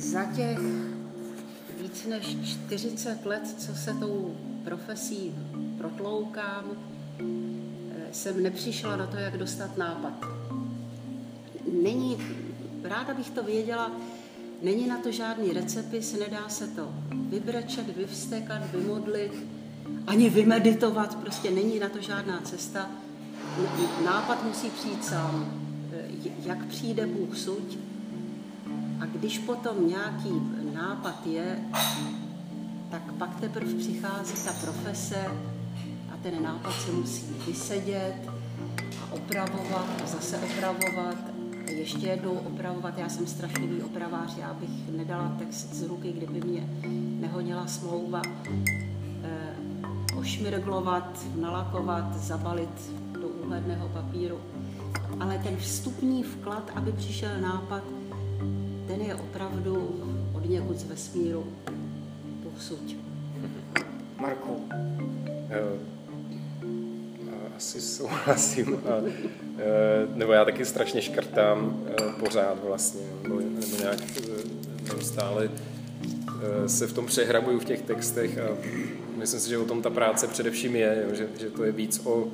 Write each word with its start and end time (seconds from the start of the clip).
Za 0.00 0.24
těch 0.24 0.58
víc 1.82 2.06
než 2.06 2.36
40 2.44 3.26
let, 3.26 3.54
co 3.58 3.74
se 3.74 3.94
tou 3.94 4.36
profesí 4.64 5.34
protloukám, 5.78 6.64
eh, 7.20 8.08
jsem 8.12 8.42
nepřišla 8.42 8.96
na 8.96 9.06
to, 9.06 9.16
jak 9.16 9.38
dostat 9.38 9.76
nápad. 9.76 10.12
Není, 11.82 12.18
ráda 12.82 13.14
bych 13.14 13.30
to 13.30 13.42
věděla, 13.42 13.92
není 14.62 14.86
na 14.86 14.98
to 14.98 15.12
žádný 15.12 15.52
recepis, 15.52 16.18
nedá 16.18 16.48
se 16.48 16.66
to 16.66 16.94
vybrečet, 17.12 17.96
vyvstekat, 17.96 18.70
vymodlit, 18.72 19.32
ani 20.06 20.30
vymeditovat, 20.30 21.14
prostě 21.14 21.50
není 21.50 21.78
na 21.78 21.88
to 21.88 22.00
žádná 22.00 22.40
cesta. 22.40 22.90
Nápad 24.04 24.44
musí 24.44 24.70
přijít 24.70 25.04
sám. 25.04 25.44
Eh, 25.92 26.30
jak 26.42 26.66
přijde 26.66 27.06
Bůh 27.06 27.36
suť, 27.36 27.78
a 29.00 29.06
když 29.06 29.38
potom 29.38 29.88
nějaký 29.88 30.30
nápad 30.74 31.26
je, 31.26 31.58
tak 32.90 33.12
pak 33.12 33.40
teprve 33.40 33.74
přichází 33.74 34.34
ta 34.44 34.52
profese 34.52 35.26
a 36.12 36.16
ten 36.22 36.42
nápad 36.42 36.72
se 36.72 36.92
musí 36.92 37.26
vysedět 37.46 38.14
a 39.00 39.12
opravovat 39.12 39.86
a 40.04 40.06
zase 40.06 40.38
opravovat 40.38 41.16
a 41.66 41.70
ještě 41.70 42.06
jednou 42.06 42.32
opravovat. 42.32 42.98
Já 42.98 43.08
jsem 43.08 43.26
strašlivý 43.26 43.82
opravář, 43.82 44.36
já 44.36 44.54
bych 44.54 44.96
nedala 44.96 45.36
text 45.38 45.74
z 45.74 45.82
ruky, 45.82 46.12
kdyby 46.12 46.40
mě 46.40 46.68
nehodila 47.20 47.66
smlouva. 47.66 48.22
E, 49.22 49.56
ošmirglovat, 50.16 51.26
nalakovat, 51.36 52.16
zabalit 52.16 52.92
do 53.50 53.56
úhledného 53.56 53.88
papíru. 53.88 54.40
Ale 55.20 55.38
ten 55.38 55.56
vstupní 55.56 56.22
vklad, 56.22 56.70
aby 56.74 56.92
přišel 56.92 57.40
nápad, 57.40 57.82
ten 58.86 59.00
je 59.00 59.14
opravdu 59.14 60.00
od 60.32 60.48
někud 60.48 60.78
z 60.78 60.84
vesmíru 60.84 61.46
povsuť. 62.42 62.96
Marku. 64.20 64.68
Asi 67.56 67.80
souhlasím. 67.80 68.74
A, 68.86 69.02
e, 69.58 70.06
nebo 70.14 70.32
já 70.32 70.44
taky 70.44 70.64
strašně 70.64 71.02
škrtám 71.02 71.86
e, 71.86 72.12
pořád 72.20 72.64
vlastně. 72.64 73.02
Nebo, 73.22 73.40
nějak 73.80 74.00
neustále 74.92 75.50
se 76.66 76.86
v 76.86 76.92
tom 76.92 77.06
přehrabuju 77.06 77.58
v 77.58 77.64
těch 77.64 77.82
textech 77.82 78.38
a 78.38 78.56
myslím 79.16 79.40
si, 79.40 79.48
že 79.48 79.58
o 79.58 79.64
tom 79.64 79.82
ta 79.82 79.90
práce 79.90 80.26
především 80.26 80.76
je, 80.76 81.06
že, 81.12 81.28
že 81.40 81.50
to 81.50 81.64
je 81.64 81.72
víc 81.72 82.00
o, 82.04 82.28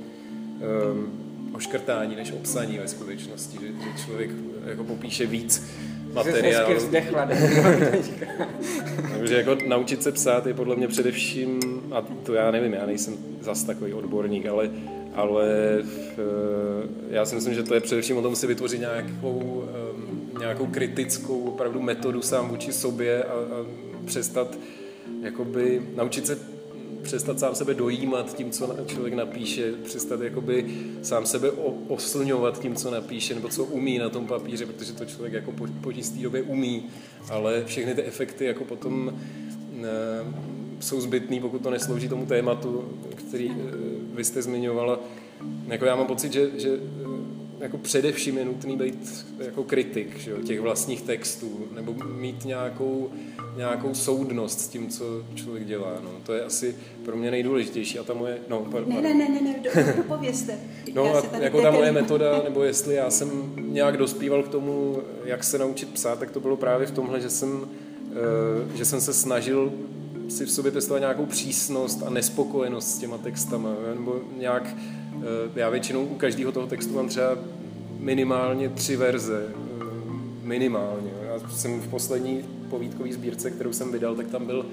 o 1.53 1.59
škrtání 1.59 2.17
než 2.17 2.33
o 2.33 2.37
psaní 2.37 2.79
ve 2.79 2.89
skutečnosti, 2.89 3.59
že, 3.61 3.67
že 3.67 4.05
člověk 4.05 4.31
jako 4.67 4.85
popíše 4.85 5.27
víc 5.27 5.63
materiál. 6.13 6.67
Takže 9.19 9.37
jako 9.37 9.57
naučit 9.67 10.03
se 10.03 10.13
psát 10.13 10.47
je 10.47 10.55
podle 10.55 10.77
mě 10.77 10.89
především, 10.89 11.61
a 11.93 12.03
to 12.23 12.35
já 12.35 12.51
nevím, 12.51 12.73
já 12.73 12.87
nejsem 12.87 13.17
zas 13.41 13.65
takový 13.65 13.93
odborník, 13.93 14.47
ale, 14.47 14.71
ale 15.15 15.47
eh, 15.83 16.25
já 17.11 17.27
si 17.27 17.35
myslím, 17.35 17.55
že 17.55 17.63
to 17.63 17.75
je 17.75 17.81
především 17.81 18.17
o 18.17 18.23
tom 18.23 18.37
si 18.37 18.47
vytvořit 18.47 18.81
nějakou, 18.81 19.65
eh, 19.69 20.39
nějakou 20.39 20.67
kritickou 20.67 21.41
opravdu 21.41 21.83
metodu 21.83 22.23
sám 22.23 22.49
vůči 22.49 22.73
sobě 22.73 23.25
a, 23.25 23.33
a 23.33 23.67
přestat 24.05 24.59
jakoby 25.23 25.83
naučit 25.97 26.27
se 26.27 26.56
přestat 27.03 27.41
sám 27.41 27.55
sebe 27.55 27.75
dojímat 27.75 28.37
tím, 28.37 28.51
co 28.51 28.77
člověk 28.87 29.15
napíše, 29.15 29.73
přestat 29.85 30.21
jakoby 30.21 30.67
sám 31.03 31.27
sebe 31.27 31.51
oslňovat 31.89 32.61
tím, 32.61 32.75
co 32.75 32.91
napíše, 32.91 33.35
nebo 33.35 33.49
co 33.49 33.65
umí 33.65 33.99
na 33.99 34.09
tom 34.09 34.27
papíře, 34.27 34.67
protože 34.67 34.93
to 34.93 35.05
člověk 35.05 35.33
jako 35.33 35.53
po, 35.53 35.67
po 35.81 35.91
jistý 35.91 36.23
době 36.23 36.43
umí, 36.43 36.87
ale 37.31 37.65
všechny 37.67 37.95
ty 37.95 38.03
efekty 38.03 38.45
jako 38.45 38.65
potom 38.65 39.19
ne, 39.73 39.89
jsou 40.81 41.01
zbytný, 41.01 41.41
pokud 41.41 41.63
to 41.63 41.71
neslouží 41.71 42.09
tomu 42.09 42.27
tématu, 42.27 42.85
který 43.15 43.51
e, 43.51 43.55
vy 44.15 44.25
jste 44.25 44.43
zmiňovala. 44.43 45.01
Jako 45.69 45.85
já 45.85 45.97
mám 45.97 46.07
pocit, 46.07 46.33
že, 46.33 46.51
že 46.61 46.79
jako 47.61 47.79
především 47.79 48.39
je 48.39 48.45
nutný 48.45 48.77
být 48.77 49.27
jako 49.39 49.65
kritik 49.65 50.19
že 50.19 50.31
jo, 50.31 50.39
těch 50.43 50.61
vlastních 50.61 51.03
textů, 51.03 51.69
nebo 51.75 51.95
mít 52.19 52.45
nějakou, 52.45 53.11
nějakou 53.57 53.95
soudnost 53.95 54.61
s 54.61 54.69
tím, 54.69 54.89
co 54.89 55.05
člověk 55.35 55.67
dělá. 55.67 55.93
No. 56.03 56.11
To 56.27 56.35
je 56.35 56.45
asi 56.45 56.77
pro 57.05 57.17
mě 57.17 57.31
nejdůležitější. 57.31 57.99
A 57.99 58.03
ta 58.03 58.15
moje... 58.15 58.39
No, 58.49 58.61
par, 58.61 58.87
ne, 58.87 59.03
ne, 59.03 59.15
ne, 59.15 59.29
ne, 59.29 59.41
ne, 59.41 59.61
do. 59.65 59.71
No 60.95 61.17
a 61.17 61.23
jako 61.41 61.63
ta 61.63 61.71
moje 61.71 61.93
metoda, 61.93 62.43
nebo 62.45 62.63
jestli 62.63 62.95
já 62.95 63.11
jsem 63.11 63.53
nějak 63.57 63.97
dospíval 63.97 64.43
k 64.43 64.49
tomu, 64.49 65.03
jak 65.25 65.45
se 65.45 65.59
naučit 65.59 65.93
psát, 65.93 66.19
tak 66.19 66.31
to 66.31 66.41
bylo 66.41 66.57
právě 66.57 66.87
v 66.87 66.91
tomhle, 66.91 67.21
že 67.21 67.31
jsem, 67.31 67.61
uh, 67.61 68.75
že 68.75 68.85
jsem 68.85 69.01
se 69.01 69.13
snažil 69.13 69.73
si 70.29 70.47
v 70.47 70.51
sobě 70.51 70.73
pěstovat 70.73 70.99
nějakou 70.99 71.27
přísnost 71.27 72.03
a 72.07 72.11
nespokojenost 72.11 72.89
s 72.89 72.99
těma 72.99 73.19
textama, 73.19 73.71
nebo 73.95 74.21
nějak 74.39 74.77
Eh, 75.23 75.51
já 75.61 75.71
většinou 75.71 76.05
u 76.05 76.15
každého 76.15 76.53
toho 76.53 76.67
textu 76.67 76.95
mám 76.95 77.09
třeba 77.09 77.39
minimálně 77.99 78.69
tři 78.69 78.97
verze. 78.97 79.47
Eh, 79.49 79.85
minimálně. 80.43 81.11
Já 81.27 81.49
jsem 81.49 81.81
v 81.81 81.89
poslední 81.89 82.45
povídkové 82.71 83.13
sbírce, 83.13 83.51
kterou 83.51 83.73
jsem 83.73 83.93
vydal, 83.93 84.15
tak 84.15 84.27
tam 84.27 84.47
byl 84.47 84.67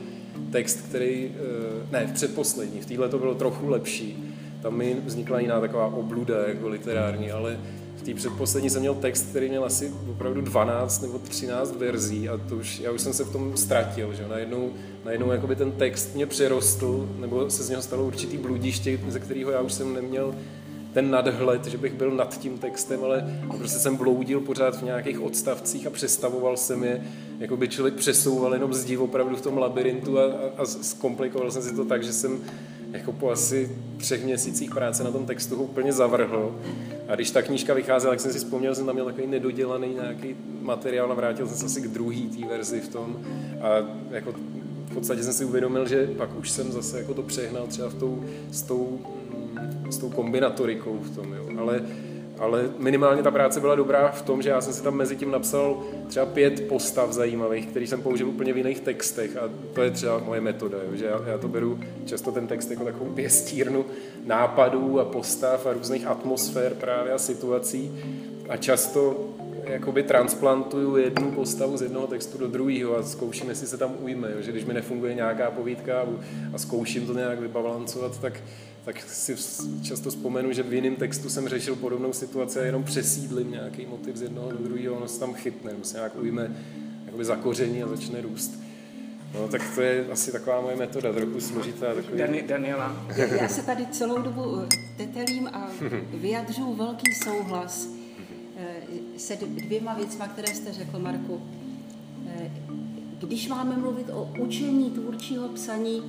text, 0.51 0.81
který, 0.89 1.31
eh, 1.35 1.91
ne, 1.91 2.07
v 2.07 2.11
předposlední, 2.13 2.81
v 2.81 2.85
téhle 2.85 3.09
to 3.09 3.19
bylo 3.19 3.35
trochu 3.35 3.69
lepší. 3.69 4.33
Tam 4.61 4.77
mi 4.77 4.97
vznikla 5.05 5.39
jiná 5.39 5.61
taková 5.61 5.85
obluda 5.85 6.47
jako 6.47 6.67
literární, 6.67 7.31
ale 7.31 7.59
té 8.05 8.13
předposlední 8.13 8.69
jsem 8.69 8.79
měl 8.79 8.95
text, 8.95 9.29
který 9.29 9.49
měl 9.49 9.65
asi 9.65 9.93
opravdu 10.09 10.41
12 10.41 11.01
nebo 11.01 11.19
13 11.19 11.75
verzí 11.75 12.29
a 12.29 12.37
to 12.37 12.55
už, 12.55 12.79
já 12.79 12.91
už 12.91 13.01
jsem 13.01 13.13
se 13.13 13.23
v 13.23 13.31
tom 13.31 13.57
ztratil, 13.57 14.13
že 14.13 14.27
najednou, 14.27 14.69
najednou 15.05 15.31
jakoby 15.31 15.55
ten 15.55 15.71
text 15.71 16.15
mě 16.15 16.25
přerostl, 16.25 17.09
nebo 17.19 17.49
se 17.49 17.63
z 17.63 17.69
něho 17.69 17.81
stalo 17.81 18.05
určitý 18.05 18.37
bludiště, 18.37 18.99
ze 19.07 19.19
kterého 19.19 19.51
já 19.51 19.61
už 19.61 19.73
jsem 19.73 19.93
neměl 19.93 20.35
ten 20.93 21.11
nadhled, 21.11 21.65
že 21.65 21.77
bych 21.77 21.93
byl 21.93 22.11
nad 22.11 22.39
tím 22.39 22.57
textem, 22.57 23.03
ale 23.03 23.41
prostě 23.57 23.79
jsem 23.79 23.95
bloudil 23.95 24.39
pořád 24.39 24.79
v 24.79 24.83
nějakých 24.83 25.21
odstavcích 25.21 25.87
a 25.87 25.89
přestavoval 25.89 26.57
jsem 26.57 26.83
je, 26.83 27.03
jako 27.39 27.57
by 27.57 27.67
člověk 27.67 27.93
přesouval 27.93 28.53
jenom 28.53 28.73
zdi 28.73 28.97
opravdu 28.97 29.35
v 29.35 29.41
tom 29.41 29.57
labirintu 29.57 30.19
a, 30.19 30.23
a, 30.23 30.27
a 30.57 30.65
zkomplikoval 30.65 31.51
jsem 31.51 31.61
si 31.61 31.75
to 31.75 31.85
tak, 31.85 32.03
že 32.03 32.13
jsem 32.13 32.39
jako 32.93 33.11
po 33.11 33.29
asi 33.29 33.71
třech 33.97 34.25
měsících 34.25 34.73
práce 34.73 35.03
na 35.03 35.11
tom 35.11 35.25
textu 35.25 35.55
ho 35.55 35.63
úplně 35.63 35.93
zavrhl. 35.93 36.55
A 37.07 37.15
když 37.15 37.31
ta 37.31 37.41
knížka 37.41 37.73
vycházela, 37.73 38.11
tak 38.11 38.19
jsem 38.19 38.31
si 38.31 38.37
vzpomněl, 38.37 38.71
že 38.71 38.75
jsem 38.75 38.85
tam 38.85 38.95
měl 38.95 39.05
takový 39.05 39.27
nedodělaný 39.27 39.93
nějaký 39.93 40.35
materiál 40.61 41.11
a 41.11 41.15
vrátil 41.15 41.47
jsem 41.47 41.57
se 41.57 41.65
asi 41.65 41.81
k 41.81 41.87
druhý 41.87 42.29
té 42.29 42.47
verzi 42.47 42.79
v 42.79 42.87
tom. 42.87 43.17
A 43.61 43.69
jako 44.11 44.33
v 44.85 44.93
podstatě 44.93 45.23
jsem 45.23 45.33
si 45.33 45.45
uvědomil, 45.45 45.87
že 45.87 46.07
pak 46.17 46.39
už 46.39 46.49
jsem 46.49 46.71
zase 46.71 46.97
jako 46.97 47.13
to 47.13 47.23
přehnal 47.23 47.67
třeba 47.67 47.89
v 47.89 47.93
tou, 47.93 48.23
s, 48.51 48.61
tou, 48.61 48.99
s 49.89 49.97
tou 49.97 50.09
kombinatorikou 50.09 50.99
v 51.01 51.15
tom. 51.15 51.33
Jo. 51.33 51.45
Ale 51.57 51.81
ale 52.39 52.69
minimálně 52.77 53.23
ta 53.23 53.31
práce 53.31 53.59
byla 53.59 53.75
dobrá 53.75 54.11
v 54.11 54.21
tom, 54.21 54.41
že 54.41 54.49
já 54.49 54.61
jsem 54.61 54.73
si 54.73 54.83
tam 54.83 54.95
mezi 54.95 55.15
tím 55.15 55.31
napsal 55.31 55.83
třeba 56.07 56.25
pět 56.25 56.67
postav 56.67 57.11
zajímavých, 57.11 57.67
který 57.67 57.87
jsem 57.87 58.01
použil 58.01 58.29
úplně 58.29 58.53
v 58.53 58.57
jiných 58.57 58.79
textech. 58.79 59.37
A 59.37 59.49
to 59.73 59.81
je 59.81 59.91
třeba 59.91 60.19
moje 60.19 60.41
metoda, 60.41 60.77
jo, 60.77 60.95
že 60.95 61.05
já, 61.05 61.21
já 61.27 61.37
to 61.37 61.47
beru 61.47 61.79
často 62.05 62.31
ten 62.31 62.47
text 62.47 62.71
jako 62.71 62.85
takovou 62.85 63.05
pěstírnu 63.05 63.85
nápadů 64.25 64.99
a 64.99 65.05
postav 65.05 65.65
a 65.65 65.73
různých 65.73 66.07
atmosfér 66.07 66.73
právě 66.73 67.13
a 67.13 67.17
situací. 67.17 67.91
A 68.49 68.57
často 68.57 69.29
jakoby 69.63 70.03
transplantuju 70.03 70.97
jednu 70.97 71.31
postavu 71.31 71.77
z 71.77 71.81
jednoho 71.81 72.07
textu 72.07 72.37
do 72.37 72.47
druhého 72.47 72.97
a 72.97 73.03
zkouším, 73.03 73.49
jestli 73.49 73.67
se 73.67 73.77
tam 73.77 73.95
ujme, 73.99 74.31
jo, 74.35 74.41
že 74.41 74.51
když 74.51 74.65
mi 74.65 74.73
nefunguje 74.73 75.13
nějaká 75.13 75.51
povídka 75.51 76.01
a, 76.01 76.05
a 76.53 76.57
zkouším 76.57 77.07
to 77.07 77.13
nějak 77.13 77.39
vybalancovat, 77.39 78.19
tak 78.21 78.33
tak 78.85 79.01
si 79.01 79.35
často 79.81 80.09
vzpomenu, 80.09 80.53
že 80.53 80.63
v 80.63 80.73
jiném 80.73 80.95
textu 80.95 81.29
jsem 81.29 81.47
řešil 81.47 81.75
podobnou 81.75 82.13
situaci 82.13 82.59
a 82.59 82.63
jenom 82.63 82.83
přesídlím 82.83 83.51
nějaký 83.51 83.85
motiv 83.85 84.15
z 84.15 84.21
jednoho 84.21 84.51
do 84.51 84.57
druhého, 84.57 84.95
ono 84.95 85.07
se 85.07 85.19
tam 85.19 85.33
chytne, 85.33 85.71
nebo 85.71 85.83
se 85.83 85.97
nějak 85.97 86.15
ujme 86.15 86.55
jakoby 87.05 87.25
zakoření 87.25 87.83
a 87.83 87.87
začne 87.87 88.21
růst. 88.21 88.59
No, 89.33 89.47
tak 89.47 89.61
to 89.75 89.81
je 89.81 90.07
asi 90.11 90.31
taková 90.31 90.61
moje 90.61 90.75
metoda, 90.75 91.13
trochu 91.13 91.39
složitá. 91.39 91.95
Takový... 91.95 92.17
Dani, 92.17 92.41
Daniela. 92.41 93.05
Já 93.41 93.47
se 93.47 93.61
tady 93.61 93.85
celou 93.91 94.21
dobu 94.21 94.59
eh, 94.59 94.67
tetelím 94.97 95.47
a 95.47 95.69
vyjadřuju 96.13 96.73
velký 96.73 97.13
souhlas 97.23 97.87
eh, 98.57 99.19
se 99.19 99.35
dvěma 99.35 99.93
věcma, 99.93 100.27
které 100.27 100.55
jste 100.55 100.73
řekl, 100.73 100.99
Marku. 100.99 101.41
Eh, 102.27 102.51
když 103.19 103.47
máme 103.47 103.77
mluvit 103.77 104.09
o 104.09 104.31
učení 104.39 104.91
tvůrčího 104.91 105.49
psaní, 105.49 106.03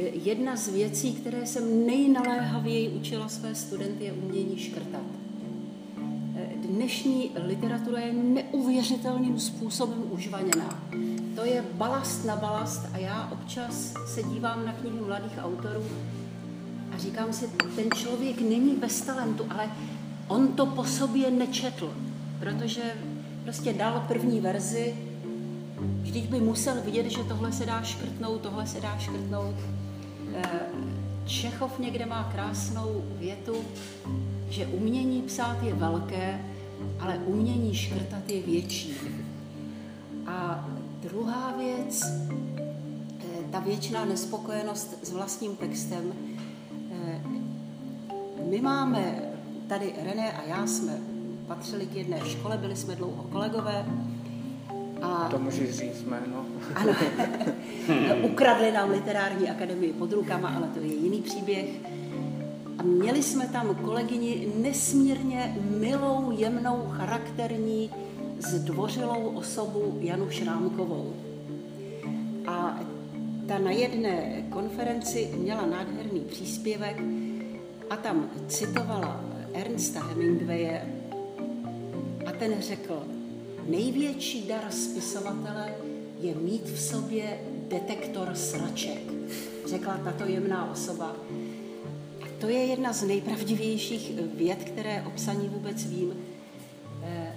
jedna 0.00 0.56
z 0.56 0.68
věcí, 0.68 1.12
které 1.12 1.46
jsem 1.46 1.86
nejnaléhavěji 1.86 2.88
učila 2.88 3.28
své 3.28 3.54
studenty, 3.54 4.04
je 4.04 4.12
umění 4.12 4.58
škrtat. 4.58 5.02
Dnešní 6.68 7.30
literatura 7.46 8.00
je 8.00 8.12
neuvěřitelným 8.12 9.40
způsobem 9.40 10.02
užvaněná. 10.10 10.84
To 11.36 11.44
je 11.44 11.64
balast 11.74 12.24
na 12.24 12.36
balast 12.36 12.86
a 12.92 12.98
já 12.98 13.28
občas 13.32 13.94
se 14.06 14.22
dívám 14.22 14.66
na 14.66 14.72
knihy 14.72 15.00
mladých 15.00 15.38
autorů 15.42 15.84
a 16.94 16.98
říkám 16.98 17.32
si, 17.32 17.48
ten 17.76 17.90
člověk 17.94 18.40
není 18.40 18.76
bez 18.76 19.00
talentu, 19.00 19.46
ale 19.50 19.70
on 20.28 20.48
to 20.48 20.66
po 20.66 20.84
sobě 20.84 21.30
nečetl, 21.30 21.94
protože 22.40 22.82
prostě 23.42 23.72
dal 23.72 24.04
první 24.08 24.40
verzi, 24.40 24.94
vždyť 26.02 26.28
by 26.28 26.40
musel 26.40 26.74
vidět, 26.84 27.10
že 27.10 27.24
tohle 27.24 27.52
se 27.52 27.66
dá 27.66 27.82
škrtnout, 27.82 28.40
tohle 28.40 28.66
se 28.66 28.80
dá 28.80 28.98
škrtnout. 28.98 29.54
Eh, 30.34 30.60
Čechov 31.26 31.78
někde 31.78 32.06
má 32.06 32.30
krásnou 32.32 33.02
větu, 33.18 33.54
že 34.48 34.66
umění 34.66 35.22
psát 35.22 35.62
je 35.62 35.74
velké, 35.74 36.40
ale 37.00 37.18
umění 37.18 37.74
škrtat 37.74 38.30
je 38.30 38.42
větší. 38.42 38.94
A 40.26 40.68
druhá 41.02 41.56
věc, 41.56 42.04
eh, 42.04 43.24
ta 43.50 43.60
věčná 43.60 44.04
nespokojenost 44.04 44.98
s 45.02 45.12
vlastním 45.12 45.56
textem. 45.56 46.12
Eh, 46.92 47.20
my 48.50 48.60
máme, 48.60 49.22
tady 49.68 49.94
René 50.02 50.32
a 50.32 50.42
já 50.42 50.66
jsme 50.66 50.98
patřili 51.46 51.86
k 51.86 51.94
jedné 51.94 52.20
škole, 52.24 52.58
byli 52.58 52.76
jsme 52.76 52.96
dlouho 52.96 53.22
kolegové. 53.22 53.86
A 55.02 55.28
to 55.30 55.38
můžeš 55.38 55.70
říct 55.70 56.04
jméno. 56.04 56.46
Ano, 56.74 56.92
ukradli 58.22 58.72
nám 58.72 58.90
literární 58.90 59.50
akademii 59.50 59.92
pod 59.92 60.12
rukama, 60.12 60.48
ale 60.48 60.68
to 60.74 60.80
je 60.80 60.94
jiný 60.94 61.22
příběh. 61.22 61.68
A 62.78 62.82
měli 62.82 63.22
jsme 63.22 63.48
tam 63.48 63.74
kolegyni 63.74 64.52
nesmírně 64.56 65.56
milou, 65.78 66.30
jemnou, 66.30 66.86
charakterní, 66.90 67.90
zdvořilou 68.38 69.32
osobu 69.34 69.98
Janu 70.00 70.30
Šrámkovou. 70.30 71.14
A 72.46 72.80
ta 73.48 73.58
na 73.58 73.70
jedné 73.70 74.44
konferenci 74.50 75.30
měla 75.36 75.66
nádherný 75.66 76.20
příspěvek 76.20 77.02
a 77.90 77.96
tam 77.96 78.30
citovala 78.48 79.24
Ernsta 79.52 80.00
Hemingwaye 80.00 80.86
a 82.26 82.32
ten 82.32 82.54
řekl, 82.60 83.02
největší 83.70 84.46
dar 84.46 84.70
spisovatele 84.70 85.74
je 86.20 86.34
mít 86.34 86.64
v 86.64 86.80
sobě 86.80 87.40
detektor 87.68 88.34
sraček, 88.34 89.00
řekla 89.66 89.96
tato 89.96 90.24
jemná 90.24 90.70
osoba. 90.70 91.16
A 92.22 92.26
to 92.40 92.48
je 92.48 92.58
jedna 92.58 92.92
z 92.92 93.02
nejpravdivějších 93.02 94.12
věd, 94.34 94.64
které 94.64 95.02
o 95.02 95.10
psaní 95.10 95.48
vůbec 95.48 95.84
vím. 95.84 96.12
Eh, 97.02 97.32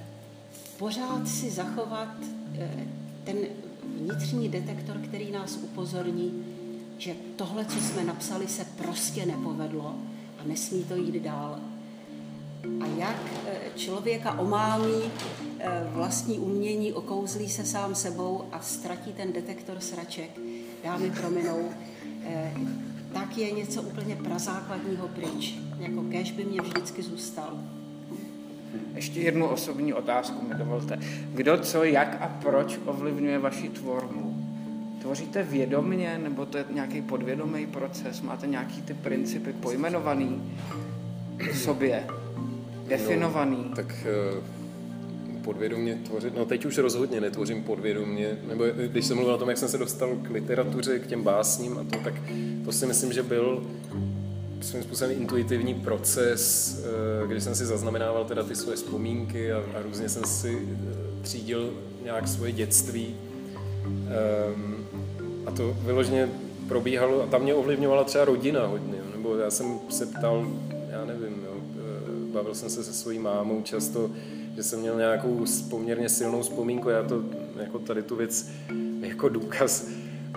pořád 0.77 1.27
si 1.27 1.50
zachovat 1.50 2.15
eh, 2.59 2.88
ten 3.24 3.38
vnitřní 4.00 4.50
detektor, 4.50 4.97
který 4.97 5.31
nás 5.31 5.59
upozorní, 5.63 6.45
že 6.97 7.15
tohle, 7.36 7.65
co 7.65 7.79
jsme 7.79 8.03
napsali, 8.03 8.47
se 8.47 8.65
prostě 8.77 9.25
nepovedlo 9.25 9.95
a 10.39 10.44
nesmí 10.47 10.83
to 10.83 10.95
jít 10.95 11.24
dál. 11.24 11.59
A 12.81 12.86
jak 12.98 13.15
eh, 13.48 13.57
člověka 13.75 14.39
omálí 14.39 15.12
vlastní 15.92 16.39
umění, 16.39 16.94
okouzlí 16.94 17.50
se 17.50 17.65
sám 17.65 17.95
sebou 17.95 18.44
a 18.51 18.60
ztratí 18.60 19.13
ten 19.13 19.33
detektor 19.33 19.80
sraček, 19.80 20.30
dámy 20.83 21.12
prominou, 21.12 21.69
tak 23.13 23.38
je 23.38 23.51
něco 23.51 23.81
úplně 23.81 24.15
prazákladního 24.15 25.07
pryč. 25.07 25.56
Jako 25.80 26.01
kež 26.01 26.31
by 26.31 26.44
mě 26.44 26.62
vždycky 26.62 27.01
zůstal. 27.01 27.57
Ještě 28.95 29.19
jednu 29.19 29.48
osobní 29.48 29.94
otázku 29.94 30.48
mi 30.48 30.56
dovolte. 30.56 31.00
Kdo, 31.33 31.57
co, 31.57 31.83
jak 31.83 32.18
a 32.21 32.27
proč 32.42 32.80
ovlivňuje 32.86 33.39
vaši 33.39 33.69
tvorbu? 33.69 34.36
Tvoříte 35.01 35.44
vědomně, 35.44 36.19
nebo 36.24 36.45
to 36.45 36.57
je 36.57 36.65
nějaký 36.74 37.01
podvědomý 37.01 37.68
proces? 37.68 38.21
Máte 38.21 38.48
nějaký 38.48 38.81
ty 38.81 38.94
principy 38.94 39.54
pojmenovaný 39.54 40.57
v 41.51 41.57
sobě, 41.57 42.07
definovaný? 42.88 43.65
No, 43.69 43.75
tak 43.75 44.06
eh, 44.06 44.41
podvědomě 45.44 45.95
tvořit, 45.95 46.35
no 46.38 46.45
teď 46.45 46.65
už 46.65 46.77
rozhodně 46.77 47.21
netvořím 47.21 47.63
podvědomě, 47.63 48.38
nebo 48.47 48.63
když 48.88 49.06
jsem 49.06 49.18
mluvil 49.18 49.33
o 49.35 49.38
tom, 49.38 49.50
jak 49.50 49.57
jsem 49.57 49.69
se 49.69 49.77
dostal 49.77 50.15
k 50.15 50.30
literatuře, 50.30 51.00
k 51.00 51.07
těm 51.07 51.24
básním 51.24 51.77
a 51.77 51.83
to, 51.83 52.03
tak 52.03 52.13
to 52.65 52.71
si 52.71 52.85
myslím, 52.85 53.13
že 53.13 53.24
byl 53.24 53.63
svým 54.62 54.83
způsobem 54.83 55.15
intuitivní 55.21 55.74
proces, 55.74 56.75
eh, 57.24 57.27
kdy 57.27 57.41
jsem 57.41 57.56
si 57.56 57.65
zaznamenával 57.65 58.25
teda 58.25 58.44
ty 58.44 58.56
svoje 58.56 58.75
vzpomínky 58.75 59.51
a, 59.51 59.57
a 59.57 59.81
různě 59.81 60.09
jsem 60.09 60.24
si 60.24 60.68
eh, 60.71 61.21
třídil 61.21 61.74
nějak 62.03 62.27
svoje 62.27 62.51
dětství. 62.51 63.15
Um, 63.86 64.86
a 65.45 65.51
to 65.51 65.77
vyloženě 65.79 66.29
probíhalo, 66.68 67.24
a 67.24 67.27
tam 67.27 67.41
mě 67.41 67.53
ovlivňovala 67.53 68.03
třeba 68.03 68.25
rodina 68.25 68.65
hodně, 68.65 68.97
nebo 69.15 69.36
já 69.36 69.51
jsem 69.51 69.79
se 69.89 70.06
ptal, 70.06 70.47
já 70.91 71.06
nevím, 71.06 71.42
bavil 72.33 72.56
jsem 72.56 72.69
se 72.69 72.83
se 72.83 72.94
svojí 72.94 73.19
mámou 73.19 73.62
často, 73.62 74.12
že 74.56 74.63
jsem 74.63 74.80
měl 74.80 74.97
nějakou 74.97 75.45
poměrně 75.69 76.09
silnou 76.09 76.41
vzpomínku, 76.41 76.89
já 76.89 77.03
to 77.03 77.24
jako 77.57 77.80
tady 77.80 78.03
tu 78.03 78.15
věc 78.15 78.50
jako 79.01 79.30
důkaz 79.30 79.88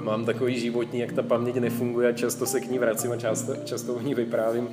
mám 0.00 0.24
takový 0.24 0.60
životní, 0.60 1.00
jak 1.00 1.12
ta 1.12 1.22
paměť 1.22 1.56
nefunguje 1.56 2.08
a 2.08 2.12
často 2.12 2.46
se 2.46 2.60
k 2.60 2.70
ní 2.70 2.78
vracím 2.78 3.12
a 3.12 3.16
často, 3.16 3.56
často 3.64 3.94
o 3.94 4.00
ní 4.00 4.14
vyprávím, 4.14 4.68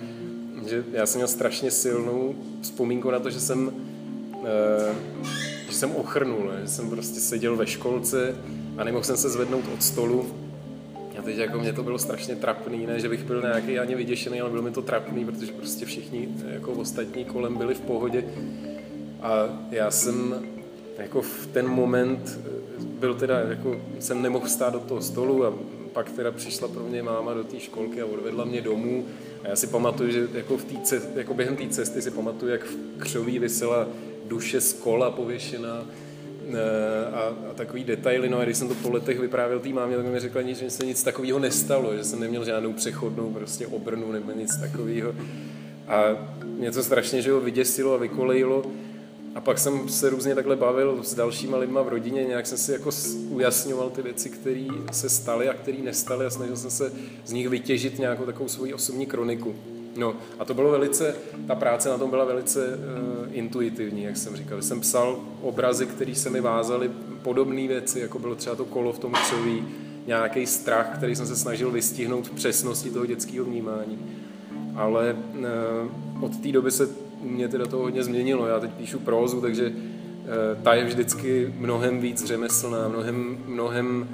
že 0.69 0.83
já 0.91 1.05
jsem 1.05 1.19
měl 1.19 1.27
strašně 1.27 1.71
silnou 1.71 2.35
vzpomínku 2.61 3.11
na 3.11 3.19
to, 3.19 3.29
že 3.29 3.39
jsem, 3.39 3.67
uh, 3.67 4.45
že 5.69 5.75
jsem 5.75 5.91
ochrnul, 5.91 6.51
že 6.61 6.67
jsem 6.67 6.89
prostě 6.89 7.19
seděl 7.19 7.55
ve 7.55 7.67
školce 7.67 8.35
a 8.77 8.83
nemohl 8.83 9.03
jsem 9.03 9.17
se 9.17 9.29
zvednout 9.29 9.63
od 9.73 9.83
stolu 9.83 10.42
teď 11.25 11.37
jako 11.37 11.59
mě 11.59 11.73
to 11.73 11.83
bylo 11.83 11.99
strašně 11.99 12.35
trapný, 12.35 12.85
ne, 12.85 12.99
že 12.99 13.09
bych 13.09 13.23
byl 13.23 13.41
nějaký 13.41 13.79
ani 13.79 13.95
vyděšený, 13.95 14.41
ale 14.41 14.49
bylo 14.49 14.61
mi 14.61 14.71
to 14.71 14.81
trapný, 14.81 15.25
protože 15.25 15.51
prostě 15.51 15.85
všichni 15.85 16.29
jako 16.45 16.71
ostatní 16.71 17.25
kolem 17.25 17.57
byli 17.57 17.75
v 17.75 17.81
pohodě 17.81 18.23
a 19.21 19.63
já 19.71 19.91
jsem 19.91 20.35
jako 20.97 21.21
v 21.21 21.47
ten 21.53 21.67
moment 21.67 22.39
byl 22.99 23.15
teda, 23.15 23.39
jako 23.39 23.81
jsem 23.99 24.21
nemohl 24.21 24.47
stát 24.47 24.73
do 24.73 24.79
toho 24.79 25.01
stolu 25.01 25.45
a 25.45 25.53
pak 25.93 26.11
teda 26.11 26.31
přišla 26.31 26.67
pro 26.67 26.83
mě 26.83 27.03
máma 27.03 27.33
do 27.33 27.43
té 27.43 27.59
školky 27.59 28.01
a 28.01 28.05
odvedla 28.05 28.45
mě 28.45 28.61
domů. 28.61 29.05
A 29.43 29.47
já 29.47 29.55
si 29.55 29.67
pamatuju, 29.67 30.11
že 30.11 30.27
jako, 30.33 30.57
v 30.57 30.65
cest, 30.83 31.09
jako 31.15 31.33
během 31.33 31.55
té 31.55 31.67
cesty 31.67 32.01
si 32.01 32.11
pamatuju, 32.11 32.51
jak 32.51 32.63
v 32.63 32.75
křoví 32.97 33.39
vysela 33.39 33.87
duše 34.27 34.61
z 34.61 34.73
kola 34.73 35.11
pověšená 35.11 35.85
a, 37.13 37.49
a 37.51 37.53
takový 37.55 37.83
detaily. 37.83 38.29
No 38.29 38.39
a 38.39 38.43
když 38.43 38.57
jsem 38.57 38.67
to 38.67 38.75
po 38.75 38.89
letech 38.89 39.19
vyprávěl 39.19 39.59
té 39.59 39.69
mámě, 39.69 39.97
tak 39.97 40.05
mi 40.05 40.19
řekla, 40.19 40.41
že 40.41 40.69
se 40.69 40.85
nic 40.85 41.03
takového 41.03 41.39
nestalo, 41.39 41.95
že 41.95 42.03
jsem 42.03 42.19
neměl 42.19 42.45
žádnou 42.45 42.73
přechodnou 42.73 43.33
prostě 43.33 43.67
obrnu 43.67 44.11
nebo 44.11 44.31
nic 44.31 44.57
takového. 44.57 45.15
A 45.87 46.03
mě 46.57 46.71
to 46.71 46.83
strašně 46.83 47.21
že 47.21 47.31
ho 47.31 47.41
vyděsilo 47.41 47.93
a 47.93 47.97
vykolejilo. 47.97 48.63
A 49.35 49.41
pak 49.41 49.59
jsem 49.59 49.89
se 49.89 50.09
různě 50.09 50.35
takhle 50.35 50.55
bavil 50.55 50.99
s 51.03 51.15
dalšíma 51.15 51.57
lidma 51.57 51.81
v 51.81 51.87
rodině, 51.87 52.23
nějak 52.23 52.47
jsem 52.47 52.57
si 52.57 52.71
jako 52.71 52.89
ujasňoval 53.29 53.89
ty 53.89 54.01
věci, 54.01 54.29
které 54.29 54.67
se 54.91 55.09
staly 55.09 55.49
a 55.49 55.53
které 55.53 55.77
nestaly 55.77 56.25
a 56.25 56.29
snažil 56.29 56.55
jsem 56.57 56.69
se 56.69 56.91
z 57.25 57.31
nich 57.31 57.49
vytěžit 57.49 57.99
nějakou 57.99 58.25
takovou 58.25 58.49
svoji 58.49 58.73
osobní 58.73 59.05
kroniku. 59.05 59.55
No 59.95 60.15
a 60.39 60.45
to 60.45 60.53
bylo 60.53 60.71
velice, 60.71 61.15
ta 61.47 61.55
práce 61.55 61.89
na 61.89 61.97
tom 61.97 62.09
byla 62.09 62.25
velice 62.25 62.67
uh, 62.67 63.27
intuitivní, 63.31 64.03
jak 64.03 64.17
jsem 64.17 64.35
říkal. 64.35 64.61
Jsem 64.61 64.79
psal 64.79 65.19
obrazy, 65.41 65.85
které 65.85 66.15
se 66.15 66.29
mi 66.29 66.41
vázaly, 66.41 66.91
podobné 67.21 67.67
věci, 67.67 67.99
jako 67.99 68.19
bylo 68.19 68.35
třeba 68.35 68.55
to 68.55 68.65
kolo 68.65 68.93
v 68.93 68.99
tom 68.99 69.11
křoví, 69.11 69.67
nějaký 70.07 70.45
strach, 70.45 70.97
který 70.97 71.15
jsem 71.15 71.27
se 71.27 71.35
snažil 71.35 71.71
vystihnout 71.71 72.27
v 72.27 72.31
přesnosti 72.31 72.89
toho 72.89 73.05
dětského 73.05 73.45
vnímání. 73.45 73.99
Ale 74.75 75.15
uh, 76.19 76.23
od 76.23 76.39
té 76.39 76.51
doby 76.51 76.71
se 76.71 76.89
mě 77.23 77.47
teda 77.47 77.65
to 77.65 77.77
hodně 77.77 78.03
změnilo. 78.03 78.47
Já 78.47 78.59
teď 78.59 78.71
píšu 78.71 78.99
prózu, 78.99 79.41
takže 79.41 79.71
eh, 79.71 80.61
ta 80.63 80.73
je 80.73 80.85
vždycky 80.85 81.53
mnohem 81.57 81.99
víc 81.99 82.25
řemeslná, 82.25 82.87
mnohem, 82.87 83.37
mnohem 83.45 84.07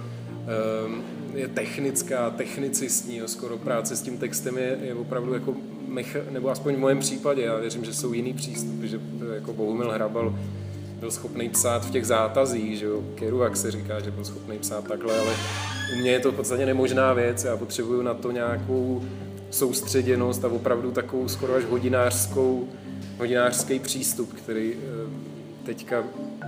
je 1.35 1.47
technická, 1.47 2.29
technicistní, 2.29 3.17
jo, 3.17 3.27
skoro 3.27 3.57
práce 3.57 3.95
s 3.95 4.01
tím 4.01 4.17
textem 4.17 4.57
je, 4.57 4.77
je 4.81 4.93
opravdu 4.93 5.33
jako 5.33 5.55
mecha, 5.87 6.19
nebo 6.31 6.49
aspoň 6.49 6.75
v 6.75 6.79
mém 6.79 6.99
případě, 6.99 7.41
já 7.41 7.55
věřím, 7.55 7.85
že 7.85 7.93
jsou 7.93 8.13
jiný 8.13 8.33
přístupy, 8.33 8.87
že 8.87 8.99
jako 9.33 9.53
Bohumil 9.53 9.91
Hrabal 9.91 10.39
byl 10.99 11.11
schopný 11.11 11.49
psát 11.49 11.85
v 11.85 11.91
těch 11.91 12.05
zátazích, 12.05 12.77
že 12.77 12.85
jo, 12.85 13.03
Kerouac 13.15 13.61
se 13.61 13.71
říká, 13.71 13.99
že 13.99 14.11
byl 14.11 14.25
schopný 14.25 14.59
psát 14.59 14.87
takhle, 14.87 15.19
ale 15.19 15.33
u 15.95 15.99
mě 15.99 16.11
je 16.11 16.19
to 16.19 16.31
v 16.31 16.35
podstatě 16.35 16.65
nemožná 16.65 17.13
věc, 17.13 17.43
já 17.43 17.57
potřebuju 17.57 18.01
na 18.01 18.13
to 18.13 18.31
nějakou 18.31 19.03
soustředěnost 19.51 20.45
a 20.45 20.47
opravdu 20.47 20.91
takovou 20.91 21.27
skoro 21.27 21.55
až 21.55 21.63
hodinářskou 21.63 22.67
hodinářský 23.17 23.79
přístup, 23.79 24.33
který 24.33 24.73
eh, 24.73 25.09
teďka 25.65 26.03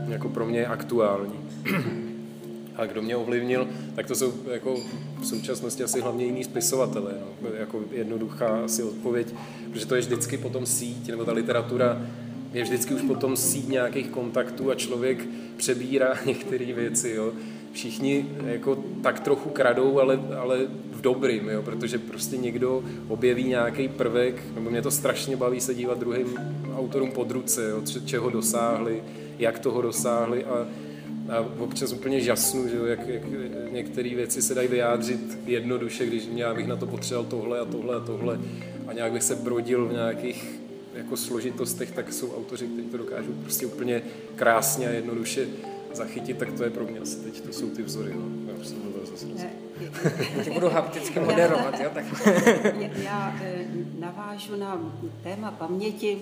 jako 0.07 0.29
pro 0.29 0.45
mě 0.45 0.59
je 0.59 0.67
aktuální. 0.67 1.33
A 2.81 2.85
kdo 2.85 3.01
mě 3.01 3.15
ovlivnil, 3.15 3.67
tak 3.95 4.07
to 4.07 4.15
jsou 4.15 4.33
jako 4.51 4.77
v 5.21 5.25
současnosti 5.25 5.83
asi 5.83 6.01
hlavně 6.01 6.25
jiní 6.25 6.43
spisovatelé. 6.43 7.13
No. 7.19 7.50
Jako 7.59 7.81
jednoduchá 7.91 8.47
asi 8.47 8.83
odpověď, 8.83 9.27
protože 9.69 9.85
to 9.85 9.95
je 9.95 10.01
vždycky 10.01 10.38
potom 10.38 10.65
síť, 10.65 11.09
nebo 11.09 11.25
ta 11.25 11.31
literatura 11.31 12.01
je 12.53 12.63
vždycky 12.63 12.93
už 12.93 13.01
potom 13.01 13.38
síť 13.38 13.67
nějakých 13.67 14.09
kontaktů 14.09 14.71
a 14.71 14.75
člověk 14.75 15.27
přebírá 15.57 16.13
některé 16.25 16.73
věci. 16.73 17.09
Jo. 17.09 17.31
všichni 17.71 18.25
jako 18.45 18.83
tak 19.03 19.19
trochu 19.19 19.50
kradou, 19.50 20.00
ale, 20.00 20.19
ale 20.38 20.57
v 20.91 21.01
dobrým, 21.01 21.50
jo, 21.50 21.61
protože 21.61 21.97
prostě 21.97 22.38
někdo 22.38 22.83
objeví 23.07 23.43
nějaký 23.43 23.88
prvek, 23.88 24.43
nebo 24.55 24.69
mě 24.69 24.81
to 24.81 24.91
strašně 24.91 25.35
baví 25.35 25.61
se 25.61 25.75
dívat 25.75 26.00
druhým 26.00 26.38
autorům 26.75 27.11
pod 27.11 27.31
ruce, 27.31 27.69
jo, 27.69 27.81
čeho 28.05 28.29
dosáhli, 28.29 29.03
jak 29.39 29.59
toho 29.59 29.81
dosáhli 29.81 30.45
a, 30.45 30.67
a 31.29 31.39
občas 31.59 31.93
úplně 31.93 32.21
žasnu, 32.21 32.67
že 32.67 32.77
jo, 32.77 32.85
jak, 32.85 33.07
jak 33.07 33.23
některé 33.71 34.09
věci 34.09 34.41
se 34.41 34.55
dají 34.55 34.67
vyjádřit 34.67 35.39
jednoduše, 35.45 36.05
když 36.05 36.29
já 36.35 36.53
bych 36.53 36.67
na 36.67 36.75
to 36.75 36.87
potřeboval 36.87 37.29
tohle 37.29 37.59
a 37.59 37.65
tohle 37.65 37.95
a 37.95 37.99
tohle 37.99 38.39
a 38.87 38.93
nějak 38.93 39.11
bych 39.11 39.23
se 39.23 39.35
brodil 39.35 39.87
v 39.87 39.93
nějakých 39.93 40.61
jako 40.95 41.17
složitostech, 41.17 41.91
tak 41.91 42.13
jsou 42.13 42.35
autoři, 42.35 42.67
kteří 42.67 42.87
to 42.87 42.97
dokážou 42.97 43.31
prostě 43.43 43.65
úplně 43.65 44.01
krásně 44.35 44.87
a 44.87 44.91
jednoduše 44.91 45.47
zachytit, 45.93 46.37
tak 46.37 46.51
to 46.53 46.63
je 46.63 46.69
pro 46.69 46.85
mě 46.85 46.99
asi 46.99 47.15
teď, 47.15 47.41
to 47.41 47.53
jsou 47.53 47.69
ty 47.69 47.83
vzory. 47.83 48.13
No. 48.15 48.53
Já 48.57 48.63
jsem 48.63 48.77
zase 49.11 49.49
Tě 50.43 50.51
budu 50.51 50.69
hapticky 50.69 51.19
moderovat, 51.19 51.79
jo? 51.79 51.89
Tak. 51.93 52.05
Já 52.95 53.35
eh, 53.43 53.65
navážu 53.99 54.55
na 54.55 54.93
téma 55.23 55.51
paměti. 55.51 56.17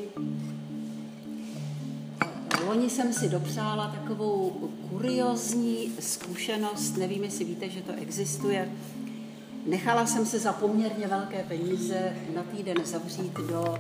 Loni 2.68 2.90
jsem 2.90 3.14
si 3.14 3.30
dopřála 3.30 3.88
takovou 3.88 4.70
kuriozní 4.90 5.92
zkušenost, 6.00 6.98
nevím, 6.98 7.24
jestli 7.24 7.46
víte, 7.46 7.70
že 7.70 7.82
to 7.82 7.92
existuje. 7.94 8.72
Nechala 9.66 10.06
jsem 10.06 10.26
se 10.26 10.40
za 10.40 10.54
poměrně 10.54 11.08
velké 11.08 11.44
peníze 11.44 12.16
na 12.36 12.44
týden 12.44 12.78
zavřít 12.86 13.34
do 13.34 13.78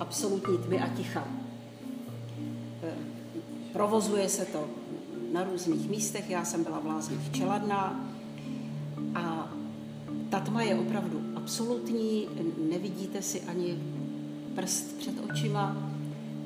absolutní 0.00 0.58
tmy 0.58 0.80
a 0.80 0.88
ticha. 0.88 1.28
Eh, 2.82 2.94
provozuje 3.72 4.28
se 4.28 4.44
to 4.44 4.68
na 5.32 5.44
různých 5.44 5.90
místech, 5.90 6.30
já 6.30 6.44
jsem 6.44 6.64
byla 6.64 6.78
v 6.78 6.86
Lázních 6.86 7.32
Čeladná 7.32 8.10
a 9.14 9.52
ta 10.30 10.40
tma 10.40 10.62
je 10.62 10.74
opravdu 10.74 11.20
absolutní, 11.36 12.28
nevidíte 12.70 13.22
si 13.22 13.40
ani 13.40 13.78
prst 14.54 14.98
před 14.98 15.14
očima, 15.30 15.89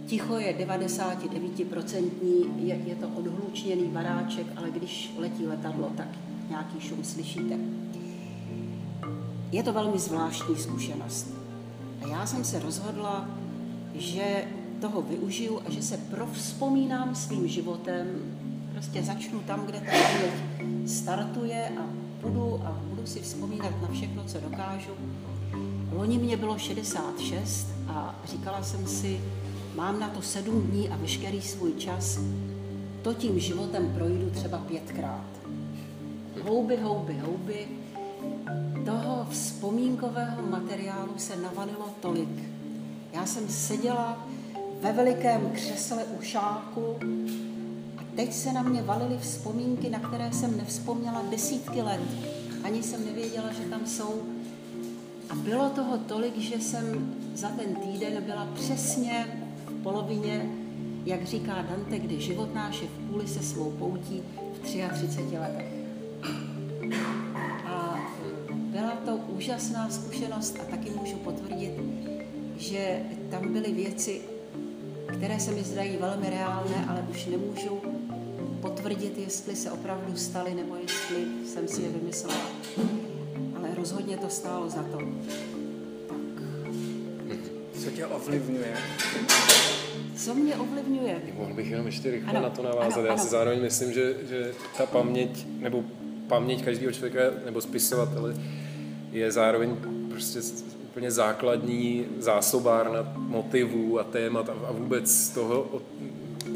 ticho 0.07 0.39
je 0.39 0.55
99%, 0.67 2.11
je, 2.59 2.75
je 2.87 2.95
to 2.95 3.09
odhlučněný 3.09 3.85
baráček, 3.85 4.47
ale 4.57 4.71
když 4.71 5.15
letí 5.19 5.47
letadlo, 5.47 5.93
tak 5.97 6.09
nějaký 6.49 6.81
šum 6.81 7.05
slyšíte. 7.05 7.59
Je 9.53 9.63
to 9.63 9.73
velmi 9.73 9.99
zvláštní 9.99 10.57
zkušenost. 10.57 11.35
A 12.03 12.09
já 12.09 12.27
jsem 12.27 12.45
se 12.45 12.59
rozhodla, 12.59 13.29
že 13.95 14.45
toho 14.81 15.03
využiju 15.03 15.61
a 15.67 15.71
že 15.71 15.83
se 15.83 15.97
provzpomínám 15.97 17.15
svým 17.15 17.49
životem 17.49 18.07
prostě 18.73 19.03
začnu 19.03 19.41
tam, 19.41 19.67
kde 19.67 19.81
ta 19.81 19.91
paměť 19.91 20.33
startuje 20.91 21.69
a 21.69 21.87
budu 22.23 22.61
a 22.65 22.81
budu 22.89 23.07
si 23.07 23.21
vzpomínat 23.21 23.83
na 23.83 23.89
všechno, 23.93 24.25
co 24.25 24.41
dokážu. 24.41 24.91
Loni 25.93 26.19
mě 26.19 26.37
bylo 26.37 26.59
66 26.59 27.67
a 27.89 28.15
říkala 28.31 28.63
jsem 28.63 28.87
si, 28.87 29.21
mám 29.75 30.01
na 30.01 30.09
to 30.09 30.23
sedm 30.23 30.63
dní 30.63 30.89
a 30.89 30.97
veškerý 30.97 31.43
svůj 31.43 31.73
čas, 31.73 32.19
to 33.03 33.15
tím 33.15 33.39
životem 33.39 33.93
projdu 33.95 34.31
třeba 34.31 34.59
pětkrát. 34.59 35.27
Houby, 36.43 36.77
houby, 36.77 37.19
houby. 37.19 37.69
Toho 38.85 39.27
vzpomínkového 39.31 40.43
materiálu 40.43 41.13
se 41.17 41.37
navalilo 41.37 41.95
tolik. 42.01 42.43
Já 43.13 43.27
jsem 43.27 43.49
seděla 43.49 44.27
ve 44.81 44.93
velikém 44.93 45.51
křesle 45.51 46.05
u 46.05 46.23
šáku 46.23 46.97
Teď 48.17 48.33
se 48.33 48.53
na 48.53 48.63
mě 48.63 48.83
valily 48.83 49.19
vzpomínky, 49.19 49.91
na 49.91 49.99
které 49.99 50.33
jsem 50.33 50.57
nevzpomněla 50.57 51.23
desítky 51.31 51.83
let. 51.83 52.01
Ani 52.63 52.83
jsem 52.83 53.07
nevěděla, 53.07 53.53
že 53.53 53.69
tam 53.69 53.87
jsou. 53.87 54.23
A 55.31 55.35
bylo 55.35 55.71
toho 55.71 55.99
tolik, 55.99 56.39
že 56.39 56.61
jsem 56.61 57.15
za 57.35 57.49
ten 57.49 57.77
týden 57.77 58.23
byla 58.23 58.49
přesně 58.55 59.44
polovině, 59.85 60.51
jak 61.05 61.25
říká 61.25 61.63
Dante, 61.71 61.99
kdy 61.99 62.21
život 62.21 62.55
náš 62.55 62.83
je 62.83 62.89
v 62.89 63.11
půli 63.11 63.29
se 63.29 63.43
svou 63.43 63.71
poutí 63.71 64.23
v 64.55 64.59
33 64.59 65.39
letech. 65.39 65.73
A 67.67 67.99
byla 68.49 68.91
to 68.91 69.17
úžasná 69.17 69.91
zkušenost 69.91 70.59
a 70.61 70.65
taky 70.71 70.91
můžu 70.91 71.17
potvrdit, 71.17 71.73
že 72.57 73.03
tam 73.31 73.53
byly 73.53 73.73
věci, 73.73 74.21
které 75.19 75.41
se 75.41 75.53
mi 75.53 75.63
zdají 75.63 75.97
velmi 75.97 76.31
reálné, 76.31 76.87
ale 76.89 77.07
už 77.11 77.27
nemůžu 77.27 77.81
potvrdit, 78.61 79.19
jestli 79.19 79.57
se 79.57 79.71
opravdu 79.71 80.17
staly, 80.17 80.55
nebo 80.55 80.77
jestli 80.77 81.47
jsem 81.47 81.69
si 81.69 81.83
je 81.83 81.89
vymyslela. 81.89 82.47
Ale 83.57 83.75
rozhodně 83.75 84.17
to 84.17 84.29
stálo 84.29 84.71
za 84.71 84.83
to. 84.83 84.99
Tě 87.95 88.07
ovlivňuje? 88.07 88.77
Co 90.17 90.35
mě 90.35 90.57
ovlivňuje? 90.57 91.23
Mohl 91.35 91.55
bych 91.55 91.71
jenom 91.71 91.87
ještě 91.87 92.11
rychle 92.11 92.31
ano, 92.31 92.43
na 92.43 92.51
to 92.51 92.63
navázat. 92.63 92.99
Ano, 92.99 93.07
Já 93.07 93.17
si 93.17 93.29
zároveň 93.29 93.63
myslím, 93.63 93.93
že, 93.93 94.15
že 94.29 94.53
ta 94.77 94.87
paměť, 94.87 95.47
nebo 95.59 95.85
paměť 96.29 96.65
každého 96.65 96.93
člověka 96.93 97.21
nebo 97.45 97.61
spisovatele 97.61 98.35
je 99.13 99.33
zároveň 99.33 99.77
prostě 100.11 100.41
úplně 100.91 101.11
základní 101.11 102.07
zásobárna 102.19 103.13
motivů 103.17 104.01
a 104.01 104.05
témat 104.05 104.49
a, 104.49 104.53
a 104.53 104.73
vůbec 104.73 105.29
toho, 105.29 105.83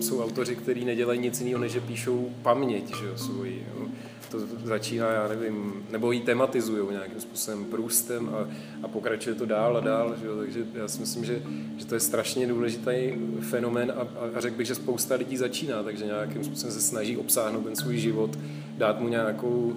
jsou 0.00 0.24
autoři, 0.24 0.56
kteří 0.56 0.84
nedělají 0.84 1.20
nic 1.20 1.40
jiného, 1.40 1.60
než 1.60 1.72
že 1.72 1.80
píšou 1.80 2.30
paměť, 2.42 2.96
že 2.96 3.06
jo, 3.06 3.16
svoji. 3.16 3.66
Jo. 3.78 3.86
To 4.30 4.38
začíná, 4.64 5.10
já 5.10 5.28
nevím, 5.28 5.86
nebo 5.90 6.12
ji 6.12 6.20
tematizují 6.20 6.90
nějakým 6.90 7.20
způsobem 7.20 7.64
průstem 7.64 8.28
a, 8.28 8.48
a 8.82 8.88
pokračuje 8.88 9.34
to 9.34 9.46
dál 9.46 9.76
a 9.76 9.80
dál, 9.80 10.14
že 10.20 10.26
jo. 10.26 10.36
takže 10.38 10.66
já 10.74 10.88
si 10.88 11.00
myslím, 11.00 11.24
že, 11.24 11.42
že 11.76 11.86
to 11.86 11.94
je 11.94 12.00
strašně 12.00 12.46
důležitý 12.46 13.12
fenomén 13.40 13.92
a, 13.96 14.28
a 14.36 14.40
řekl 14.40 14.56
bych, 14.56 14.66
že 14.66 14.74
spousta 14.74 15.14
lidí 15.14 15.36
začíná, 15.36 15.82
takže 15.82 16.04
nějakým 16.04 16.44
způsobem 16.44 16.72
se 16.72 16.80
snaží 16.80 17.16
obsáhnout 17.16 17.64
ten 17.64 17.76
svůj 17.76 17.96
život, 17.96 18.38
dát 18.76 19.00
mu 19.00 19.08
nějakou 19.08 19.76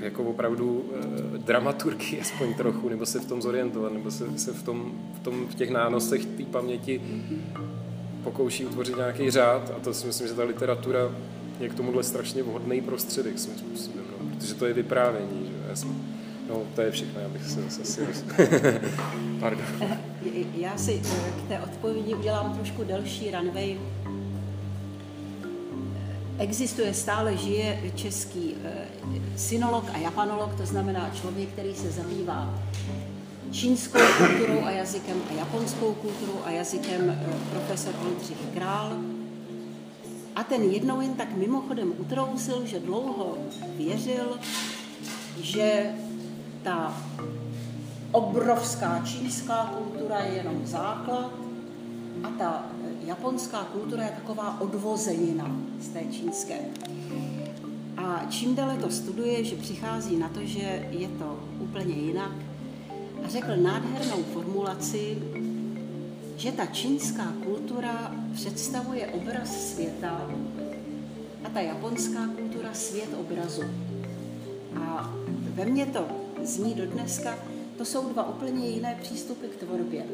jako 0.00 0.24
opravdu 0.24 0.84
eh, 0.94 1.38
dramaturgii 1.38 2.20
aspoň 2.22 2.54
trochu, 2.54 2.88
nebo 2.88 3.06
se 3.06 3.20
v 3.20 3.26
tom 3.26 3.42
zorientovat, 3.42 3.92
nebo 3.92 4.10
se, 4.10 4.38
se 4.38 4.52
v, 4.52 4.62
tom, 4.62 4.92
v, 5.14 5.24
tom, 5.24 5.46
v 5.46 5.54
těch 5.54 5.70
nánosech 5.70 6.26
té 6.26 6.44
paměti 6.44 7.00
pokouší 8.26 8.66
utvořit 8.66 8.96
nějaký 8.96 9.30
řád 9.30 9.72
a 9.76 9.80
to 9.84 9.94
si 9.94 10.06
myslím, 10.06 10.28
že 10.28 10.34
ta 10.34 10.44
literatura 10.44 11.00
je 11.60 11.68
k 11.68 11.74
tomuhle 11.74 12.02
strašně 12.02 12.42
vhodný 12.42 12.80
prostředek 12.80 13.38
svým 13.38 13.58
způsobem, 13.58 14.04
no, 14.10 14.36
protože 14.36 14.54
to 14.54 14.66
je 14.66 14.74
vyprávění. 14.74 15.46
Že? 15.46 15.68
Já 15.68 15.76
jsem, 15.76 16.02
no, 16.48 16.62
to 16.74 16.80
je 16.80 16.90
všechno, 16.90 17.20
já 17.20 17.28
bych 17.28 17.44
se 17.44 17.62
zase 17.62 17.82
asi... 17.82 18.00
Pardon. 19.40 19.66
Já 20.56 20.76
si 20.76 21.02
eh, 21.04 21.42
k 21.44 21.48
té 21.48 21.60
odpovědi 21.60 22.14
udělám 22.14 22.54
trošku 22.54 22.84
delší 22.84 23.30
runway. 23.30 23.76
Existuje, 26.38 26.94
stále 26.94 27.36
žije 27.36 27.92
český 27.94 28.54
eh, 28.64 28.86
synolog 29.36 29.84
a 29.94 29.98
japanolog, 29.98 30.54
to 30.54 30.66
znamená 30.66 31.10
člověk, 31.20 31.48
který 31.48 31.74
se 31.74 31.90
zabývá 31.90 32.54
čínskou 33.56 33.98
kulturou 34.18 34.64
a 34.64 34.70
jazykem 34.70 35.22
a 35.30 35.32
japonskou 35.32 35.94
kulturou 35.94 36.40
a 36.44 36.50
jazykem 36.50 37.10
eh, 37.10 37.36
profesor 37.50 37.94
Oldřich 38.04 38.38
Král. 38.54 38.92
A 40.36 40.42
ten 40.42 40.62
jednou 40.62 41.00
jen 41.00 41.14
tak 41.14 41.36
mimochodem 41.36 41.92
utrousil, 41.98 42.66
že 42.66 42.80
dlouho 42.80 43.38
věřil, 43.76 44.38
že 45.40 45.94
ta 46.62 47.02
obrovská 48.12 49.02
čínská 49.04 49.72
kultura 49.76 50.18
je 50.18 50.34
jenom 50.34 50.66
základ 50.66 51.32
a 52.22 52.28
ta 52.38 52.66
eh, 52.84 53.06
japonská 53.06 53.58
kultura 53.58 54.04
je 54.04 54.10
taková 54.10 54.60
odvozenina 54.60 55.56
z 55.80 55.88
té 55.88 56.00
čínské. 56.10 56.58
A 57.96 58.26
čím 58.28 58.54
déle 58.54 58.76
to 58.76 58.90
studuje, 58.90 59.44
že 59.44 59.56
přichází 59.56 60.16
na 60.16 60.28
to, 60.28 60.40
že 60.44 60.88
je 60.90 61.08
to 61.08 61.40
úplně 61.60 61.94
jinak, 61.94 62.32
řekl 63.28 63.56
nádhernou 63.56 64.22
formulaci, 64.22 65.18
že 66.36 66.52
ta 66.52 66.66
čínská 66.66 67.32
kultura 67.44 68.14
představuje 68.34 69.06
obraz 69.06 69.72
světa 69.72 70.30
a 71.44 71.48
ta 71.48 71.60
japonská 71.60 72.28
kultura 72.36 72.74
svět 72.74 73.08
obrazu. 73.20 73.62
A 74.80 75.14
ve 75.54 75.64
mně 75.64 75.86
to 75.86 76.06
zní 76.42 76.74
do 76.74 76.86
dneska, 76.86 77.38
to 77.78 77.84
jsou 77.84 78.08
dva 78.08 78.28
úplně 78.28 78.68
jiné 78.68 78.98
přístupy 79.02 79.46
k 79.46 79.56
tvorbě. 79.56 80.04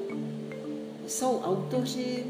Jsou 1.07 1.41
autoři, 1.41 2.25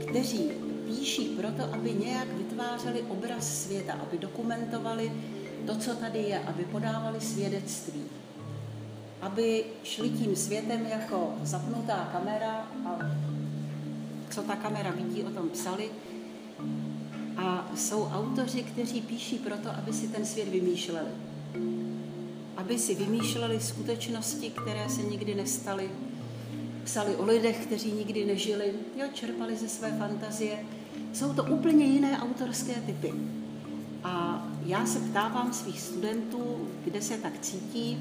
kteří 0.00 0.50
píší 0.86 1.24
proto, 1.28 1.74
aby 1.74 1.92
nějak 1.92 2.28
vytvářeli 2.28 3.02
obraz 3.02 3.62
světa, 3.62 3.92
aby 3.92 4.18
dokumentovali 4.18 5.12
to, 5.66 5.76
co 5.76 5.94
tady 5.94 6.18
je, 6.18 6.38
aby 6.38 6.64
podávali 6.64 7.20
svědectví 7.20 8.02
aby 9.22 9.64
šli 9.84 10.10
tím 10.10 10.36
světem 10.36 10.86
jako 10.86 11.34
zapnutá 11.42 12.08
kamera 12.12 12.66
a 12.86 12.98
co 14.30 14.42
ta 14.42 14.56
kamera 14.56 14.90
vidí, 14.90 15.22
o 15.22 15.30
tom 15.30 15.48
psali. 15.48 15.90
A 17.36 17.70
jsou 17.76 18.04
autoři, 18.04 18.62
kteří 18.62 19.00
píší 19.00 19.38
proto, 19.38 19.70
aby 19.70 19.92
si 19.92 20.08
ten 20.08 20.24
svět 20.26 20.48
vymýšleli. 20.48 21.10
Aby 22.56 22.78
si 22.78 22.94
vymýšleli 22.94 23.60
skutečnosti, 23.60 24.50
které 24.50 24.88
se 24.88 25.02
nikdy 25.02 25.34
nestaly. 25.34 25.90
Psali 26.84 27.16
o 27.16 27.24
lidech, 27.24 27.66
kteří 27.66 27.92
nikdy 27.92 28.24
nežili, 28.24 28.72
jo, 28.96 29.06
čerpali 29.12 29.56
ze 29.56 29.68
své 29.68 29.98
fantazie. 29.98 30.58
Jsou 31.12 31.32
to 31.32 31.44
úplně 31.44 31.84
jiné 31.84 32.20
autorské 32.20 32.74
typy. 32.74 33.12
A 34.04 34.46
já 34.66 34.86
se 34.86 35.00
ptávám 35.00 35.52
svých 35.52 35.80
studentů, 35.80 36.68
kde 36.84 37.02
se 37.02 37.18
tak 37.18 37.40
cítí. 37.40 37.98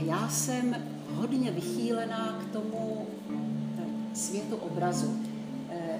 A 0.00 0.02
já 0.02 0.28
jsem 0.28 0.76
hodně 1.14 1.50
vychýlená 1.50 2.38
k 2.40 2.52
tomu 2.52 3.06
eh, 3.30 4.16
světu 4.16 4.56
obrazu. 4.56 5.16
Eh, 5.70 5.98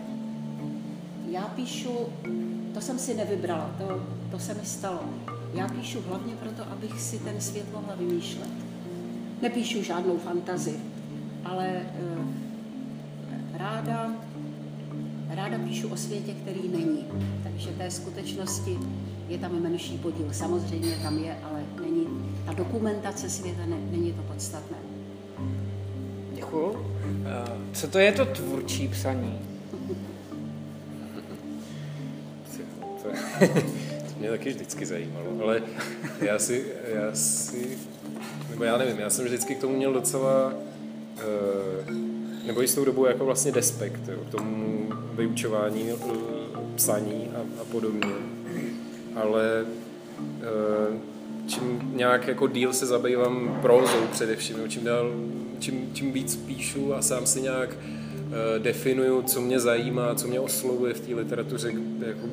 já 1.29 1.43
píšu, 1.43 1.91
to 2.75 2.81
jsem 2.81 2.99
si 2.99 3.15
nevybrala, 3.15 3.71
to, 3.79 4.07
to 4.31 4.39
se 4.39 4.55
mi 4.55 4.65
stalo. 4.65 5.01
Já 5.55 5.69
píšu 5.69 6.01
hlavně 6.09 6.35
proto, 6.35 6.73
abych 6.73 7.01
si 7.01 7.19
ten 7.19 7.41
svět 7.41 7.73
mohla 7.73 7.95
vymýšlet. 7.95 8.51
Nepíšu 9.43 9.83
žádnou 9.83 10.19
fantazii, 10.19 10.81
ale 11.45 11.67
eh, 11.67 11.89
ráda, 13.53 14.15
ráda 15.29 15.59
píšu 15.59 15.89
o 15.89 15.97
světě, 15.97 16.33
který 16.33 16.69
není. 16.69 17.05
Takže 17.43 17.69
té 17.71 17.91
skutečnosti 17.91 18.79
je 19.29 19.39
tam 19.39 19.63
menší 19.63 19.99
podíl. 19.99 20.29
Samozřejmě 20.33 20.99
tam 21.03 21.19
je, 21.19 21.39
ale 21.43 21.50
ta 22.51 22.57
dokumentace 22.57 23.31
světa 23.31 23.67
ne, 23.67 23.77
není 23.91 24.13
to 24.13 24.23
podstatné. 24.23 24.77
Děkuju. 26.35 26.87
Co 27.73 27.89
to 27.89 27.99
je 27.99 28.13
to 28.13 28.25
tvůrčí 28.25 28.89
psaní? 28.89 29.41
to 33.03 34.19
mě 34.19 34.31
taky 34.31 34.51
vždycky 34.51 34.87
zajímalo, 34.87 35.27
ale 35.43 35.63
já 36.21 36.39
si, 36.39 36.65
já 36.95 37.15
si, 37.15 37.79
nebo 38.51 38.65
já 38.65 38.79
nevím, 38.79 38.99
já 38.99 39.11
jsem 39.11 39.25
vždycky 39.25 39.55
k 39.55 39.61
tomu 39.61 39.77
měl 39.77 39.93
docela, 39.93 40.53
eh, 41.19 41.93
nebo 42.47 42.61
jistou 42.61 42.85
dobu 42.85 43.07
jako 43.07 43.25
vlastně 43.25 43.53
despekt, 43.53 44.09
jo, 44.09 44.19
k 44.29 44.31
tomu 44.31 44.89
vyučování 45.15 45.91
eh, 45.91 45.97
psaní 46.75 47.31
a, 47.35 47.63
a 47.63 47.65
podobně. 47.65 48.15
Ale 49.17 49.67
eh, 50.43 51.11
čím 51.51 51.93
nějak 51.95 52.29
jako 52.29 52.47
díl 52.47 52.73
se 52.73 52.87
zabývám 52.87 53.59
prózou 53.63 54.07
především, 54.13 54.57
čím, 54.69 54.85
dál, 54.85 55.11
čím, 55.59 55.91
čím 55.93 56.13
víc 56.13 56.37
píšu 56.37 56.95
a 56.95 57.03
sám 57.03 57.27
si 57.27 57.41
nějak 57.41 57.77
definuju, 58.59 59.23
co 59.23 59.41
mě 59.41 59.61
zajímá, 59.61 60.15
co 60.15 60.29
mě 60.29 60.41
oslovuje 60.41 60.95
v 60.95 61.01
té 61.01 61.15
literatuře, 61.15 61.73
jako 62.07 62.27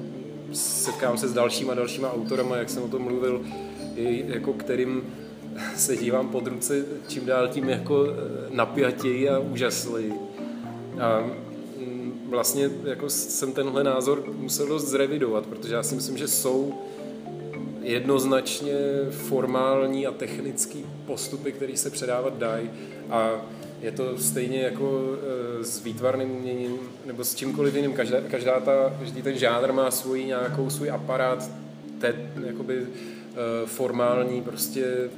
setkám 0.53 1.17
se 1.17 1.27
s 1.27 1.33
dalšíma 1.33 1.73
dalšíma 1.73 2.13
autorama, 2.13 2.57
jak 2.57 2.69
jsem 2.69 2.83
o 2.83 2.87
tom 2.87 3.01
mluvil, 3.01 3.41
i 3.95 4.25
jako 4.27 4.53
kterým 4.53 5.01
se 5.75 5.97
dívám 5.97 6.29
pod 6.29 6.47
ruce 6.47 6.85
čím 7.07 7.25
dál 7.25 7.47
tím 7.47 7.69
jako 7.69 8.05
eh, 8.05 8.13
napjatěji 8.49 9.29
a 9.29 9.39
úžasleji. 9.39 10.13
A 10.99 11.21
mm, 11.77 12.13
vlastně 12.29 12.69
jako 12.83 13.09
jsem 13.09 13.51
tenhle 13.51 13.83
názor 13.83 14.23
musel 14.37 14.67
dost 14.67 14.87
zrevidovat, 14.87 15.45
protože 15.45 15.73
já 15.73 15.83
si 15.83 15.95
myslím, 15.95 16.17
že 16.17 16.27
jsou 16.27 16.73
jednoznačně 17.87 18.73
formální 19.11 20.07
a 20.07 20.11
technický 20.11 20.85
postupy, 21.05 21.51
které 21.51 21.77
se 21.77 21.89
předávat 21.89 22.37
dají 22.37 22.69
a 23.09 23.31
je 23.81 23.91
to 23.91 24.17
stejně 24.17 24.61
jako 24.61 25.15
eh, 25.61 25.63
s 25.63 25.83
výtvarným 25.83 26.31
uměním 26.31 26.79
nebo 27.05 27.23
s 27.23 27.35
čímkoliv 27.35 27.75
jiným. 27.75 27.93
Každá, 27.93 28.21
každá 28.21 28.59
ta, 28.59 28.93
každý 28.99 29.21
ten 29.21 29.37
žánr 29.37 29.71
má 29.71 29.91
svůj 29.91 30.25
nějakou 30.25 30.69
svůj 30.69 30.91
aparát 30.91 31.51
te, 31.99 32.15
jakoby, 32.45 32.81
eh, 32.81 33.65
formální 33.65 34.41
prostě 34.41 35.09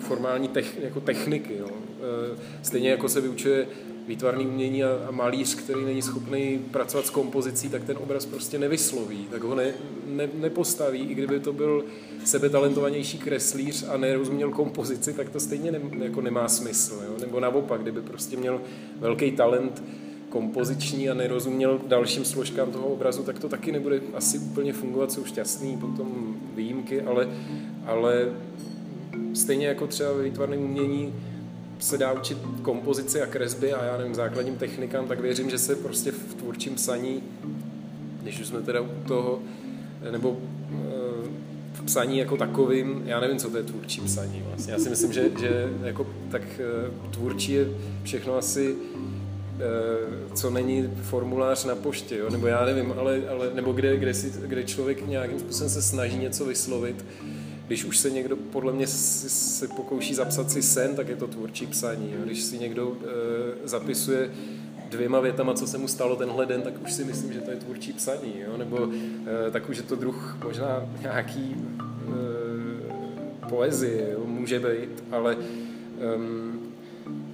formální 0.00 0.48
tech, 0.48 0.78
jako 0.82 1.00
techniky. 1.00 1.56
Jo. 1.56 1.68
Eh, 1.70 2.38
stejně 2.62 2.90
jako 2.90 3.08
se 3.08 3.20
vyučuje 3.20 3.66
výtvarný 4.08 4.46
umění 4.46 4.84
a, 4.84 4.88
a 5.08 5.10
malíř, 5.10 5.54
který 5.54 5.84
není 5.84 6.02
schopný 6.02 6.58
pracovat 6.70 7.06
s 7.06 7.10
kompozicí, 7.10 7.68
tak 7.68 7.84
ten 7.84 7.96
obraz 7.96 8.26
prostě 8.26 8.58
nevysloví, 8.58 9.26
tak 9.30 9.42
ho 9.42 9.54
ne, 9.54 9.74
ne, 10.06 10.28
nepostaví, 10.34 11.00
i 11.00 11.14
kdyby 11.14 11.40
to 11.40 11.52
byl 11.52 11.84
sebetalentovanější 12.24 13.18
kreslíř 13.18 13.84
a 13.88 13.96
nerozuměl 13.96 14.50
kompozici, 14.50 15.12
tak 15.12 15.28
to 15.28 15.40
stejně 15.40 15.72
ne, 15.72 15.80
jako 15.98 16.20
nemá 16.20 16.48
smysl. 16.48 17.02
Jo? 17.04 17.14
Nebo 17.20 17.40
naopak, 17.40 17.82
kdyby 17.82 18.00
prostě 18.00 18.36
měl 18.36 18.60
velký 18.98 19.32
talent 19.32 19.82
kompoziční 20.28 21.10
a 21.10 21.14
nerozuměl 21.14 21.80
dalším 21.86 22.24
složkám 22.24 22.72
toho 22.72 22.86
obrazu, 22.86 23.22
tak 23.22 23.38
to 23.38 23.48
taky 23.48 23.72
nebude 23.72 24.00
asi 24.14 24.38
úplně 24.38 24.72
fungovat, 24.72 25.12
jsou 25.12 25.24
šťastný 25.24 25.76
potom 25.76 26.36
výjimky, 26.54 27.02
ale, 27.02 27.28
ale 27.86 28.32
stejně 29.34 29.66
jako 29.66 29.86
třeba 29.86 30.12
ve 30.12 30.22
výtvarném 30.22 30.60
umění 30.60 31.14
se 31.78 31.98
dá 31.98 32.12
učit 32.12 32.38
kompozici 32.62 33.22
a 33.22 33.26
kresby 33.26 33.72
a 33.72 33.84
já 33.84 33.96
nevím, 33.96 34.14
základním 34.14 34.56
technikám, 34.56 35.08
tak 35.08 35.20
věřím, 35.20 35.50
že 35.50 35.58
se 35.58 35.76
prostě 35.76 36.12
v 36.12 36.34
tvůrčím 36.34 36.74
psaní, 36.74 37.22
když 38.22 38.40
už 38.40 38.46
jsme 38.46 38.60
teda 38.60 38.80
u 38.80 38.88
toho, 39.06 39.38
nebo 40.10 40.36
eh, 40.72 41.28
v 41.72 41.82
psaní 41.84 42.18
jako 42.18 42.36
takovým, 42.36 43.02
já 43.06 43.20
nevím, 43.20 43.38
co 43.38 43.50
to 43.50 43.56
je 43.56 43.62
tvůrčí 43.62 44.00
psaní 44.00 44.42
vlastně. 44.48 44.72
Já 44.72 44.78
si 44.78 44.90
myslím, 44.90 45.12
že, 45.12 45.30
že 45.40 45.68
jako 45.82 46.06
tak 46.30 46.42
eh, 46.42 47.10
tvůrčí 47.10 47.52
je 47.52 47.68
všechno 48.02 48.36
asi 48.36 48.76
eh, 49.60 50.34
co 50.34 50.50
není 50.50 50.90
formulář 51.02 51.64
na 51.64 51.74
poště, 51.74 52.16
jo? 52.16 52.30
nebo 52.30 52.46
já 52.46 52.64
nevím, 52.64 52.94
ale, 52.98 53.22
ale 53.30 53.50
nebo 53.54 53.72
kde, 53.72 53.96
kde, 53.96 54.14
si, 54.14 54.32
kde 54.46 54.64
člověk 54.64 55.06
nějakým 55.06 55.38
způsobem 55.38 55.70
se 55.70 55.82
snaží 55.82 56.18
něco 56.18 56.44
vyslovit, 56.44 57.04
když 57.68 57.84
už 57.84 57.98
se 57.98 58.10
někdo 58.10 58.36
podle 58.36 58.72
mě 58.72 58.86
si, 58.86 59.28
se 59.28 59.68
pokouší 59.68 60.14
zapsat 60.14 60.50
si 60.50 60.62
sen, 60.62 60.96
tak 60.96 61.08
je 61.08 61.16
to 61.16 61.26
tvůrčí 61.26 61.66
psaní. 61.66 62.12
Jo? 62.12 62.18
Když 62.24 62.42
si 62.42 62.58
někdo 62.58 62.96
e, 63.64 63.68
zapisuje 63.68 64.30
dvěma 64.90 65.20
větama, 65.20 65.54
co 65.54 65.66
se 65.66 65.78
mu 65.78 65.88
stalo 65.88 66.16
tenhle 66.16 66.46
den, 66.46 66.62
tak 66.62 66.82
už 66.82 66.92
si 66.92 67.04
myslím, 67.04 67.32
že 67.32 67.40
to 67.40 67.50
je 67.50 67.56
tvůrčí 67.56 67.92
psaní. 67.92 68.34
Jo? 68.40 68.56
Nebo 68.56 68.88
e, 69.48 69.50
tak 69.50 69.68
už 69.68 69.76
je 69.76 69.82
to 69.82 69.96
druh 69.96 70.38
možná 70.44 70.88
nějaký 71.00 71.56
e, 71.56 73.48
poezie, 73.48 74.10
jo? 74.12 74.24
může 74.26 74.58
být, 74.58 75.04
ale 75.10 75.36
e, 75.36 75.38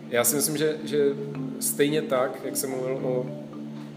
já 0.08 0.24
si 0.24 0.36
myslím, 0.36 0.56
že, 0.56 0.76
že 0.84 1.14
stejně 1.60 2.02
tak, 2.02 2.40
jak 2.44 2.56
jsem 2.56 2.70
mluvil 2.70 3.00
o 3.02 3.26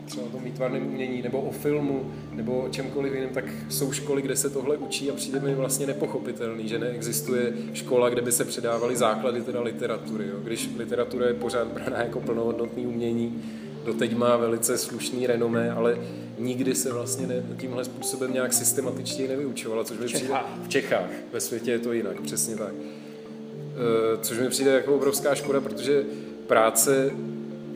třeba 0.07 0.25
o 0.25 0.29
tom 0.29 0.43
výtvarném 0.43 0.87
umění, 0.87 1.21
nebo 1.21 1.41
o 1.41 1.51
filmu, 1.51 2.11
nebo 2.31 2.59
o 2.59 2.69
čemkoliv 2.69 3.13
jiném, 3.13 3.29
tak 3.29 3.45
jsou 3.69 3.91
školy, 3.91 4.21
kde 4.21 4.35
se 4.35 4.49
tohle 4.49 4.77
učí 4.77 5.11
a 5.11 5.13
přijde 5.13 5.39
mi 5.39 5.55
vlastně 5.55 5.87
nepochopitelný, 5.87 6.67
že 6.67 6.79
neexistuje 6.79 7.53
škola, 7.73 8.09
kde 8.09 8.21
by 8.21 8.31
se 8.31 8.45
předávaly 8.45 8.95
základy 8.95 9.41
teda 9.41 9.61
literatury. 9.61 10.27
Jo. 10.27 10.35
Když 10.43 10.69
literatura 10.77 11.27
je 11.27 11.33
pořád 11.33 11.67
braná 11.67 11.97
jako 11.97 12.21
plnohodnotný 12.21 12.85
umění, 12.85 13.43
doteď 13.85 14.15
má 14.15 14.37
velice 14.37 14.77
slušný 14.77 15.27
renomé, 15.27 15.71
ale 15.71 15.97
nikdy 16.39 16.75
se 16.75 16.93
vlastně 16.93 17.27
ne, 17.27 17.43
tímhle 17.57 17.85
způsobem 17.85 18.33
nějak 18.33 18.53
systematičně 18.53 19.27
nevyučovala, 19.27 19.83
což 19.83 19.97
mi 19.97 20.05
přijde 20.05 20.33
v 20.63 20.69
Čechách, 20.69 21.09
ve 21.33 21.39
světě 21.39 21.71
je 21.71 21.79
to 21.79 21.93
jinak, 21.93 22.21
přesně 22.21 22.55
tak. 22.55 22.73
E, 22.73 24.17
což 24.21 24.39
mi 24.39 24.49
přijde 24.49 24.71
jako 24.71 24.95
obrovská 24.95 25.35
škoda, 25.35 25.61
protože 25.61 26.03
práce 26.47 27.11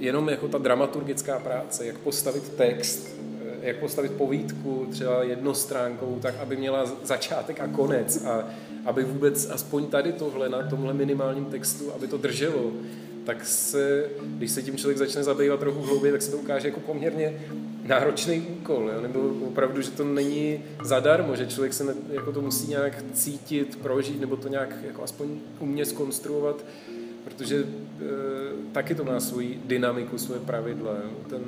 jenom 0.02 0.30
jako 0.30 0.48
ta 0.48 0.58
dramaturgická 0.58 1.40
práce, 1.40 1.86
jak 1.86 1.98
postavit 1.98 2.50
text, 2.50 3.08
eh, 3.42 3.68
jak 3.68 3.78
postavit 3.78 4.12
povídku 4.12 4.88
třeba 4.92 5.24
jednostránkou, 5.24 6.20
tak 6.22 6.36
aby 6.40 6.56
měla 6.56 6.92
začátek 7.04 7.60
a 7.60 7.68
konec 7.68 8.26
a 8.26 8.50
aby 8.86 9.04
vůbec 9.04 9.50
aspoň 9.50 9.88
tady 9.88 10.14
tohle 10.14 10.50
na 10.50 10.70
tomhle 10.70 10.94
minimálním 10.94 11.46
textu, 11.46 11.92
aby 11.96 12.08
to 12.08 12.18
drželo, 12.18 12.72
tak 13.26 13.46
se, 13.46 14.10
když 14.20 14.52
se 14.52 14.64
tím 14.64 14.78
člověk 14.78 14.98
začne 14.98 15.24
zabývat 15.24 15.60
trochu 15.60 15.82
hlouběji, 15.82 16.12
tak 16.12 16.22
se 16.22 16.32
to 16.32 16.38
ukáže 16.38 16.68
jako 16.68 16.80
poměrně 16.80 17.42
náročný 17.88 18.42
úkol, 18.42 18.92
jo? 18.94 19.02
nebo 19.02 19.20
opravdu, 19.48 19.82
že 19.82 19.92
to 19.92 20.04
není 20.04 20.64
zadarmo, 20.84 21.36
že 21.36 21.48
člověk 21.48 21.74
se 21.74 21.84
ne, 21.84 21.94
jako 22.10 22.32
to 22.32 22.42
musí 22.42 22.68
nějak 22.68 23.04
cítit, 23.14 23.76
prožít, 23.76 24.22
nebo 24.22 24.36
to 24.36 24.48
nějak 24.48 24.76
jako 24.88 25.04
aspoň 25.04 25.28
umě 25.60 25.86
skonstruovat, 25.86 26.66
protože 27.24 27.58
e, 27.58 27.66
taky 28.72 28.96
to 28.96 29.04
má 29.04 29.20
svoji 29.20 29.62
dynamiku, 29.66 30.18
svoje 30.18 30.40
pravidla. 30.42 30.94
Ten, 31.30 31.42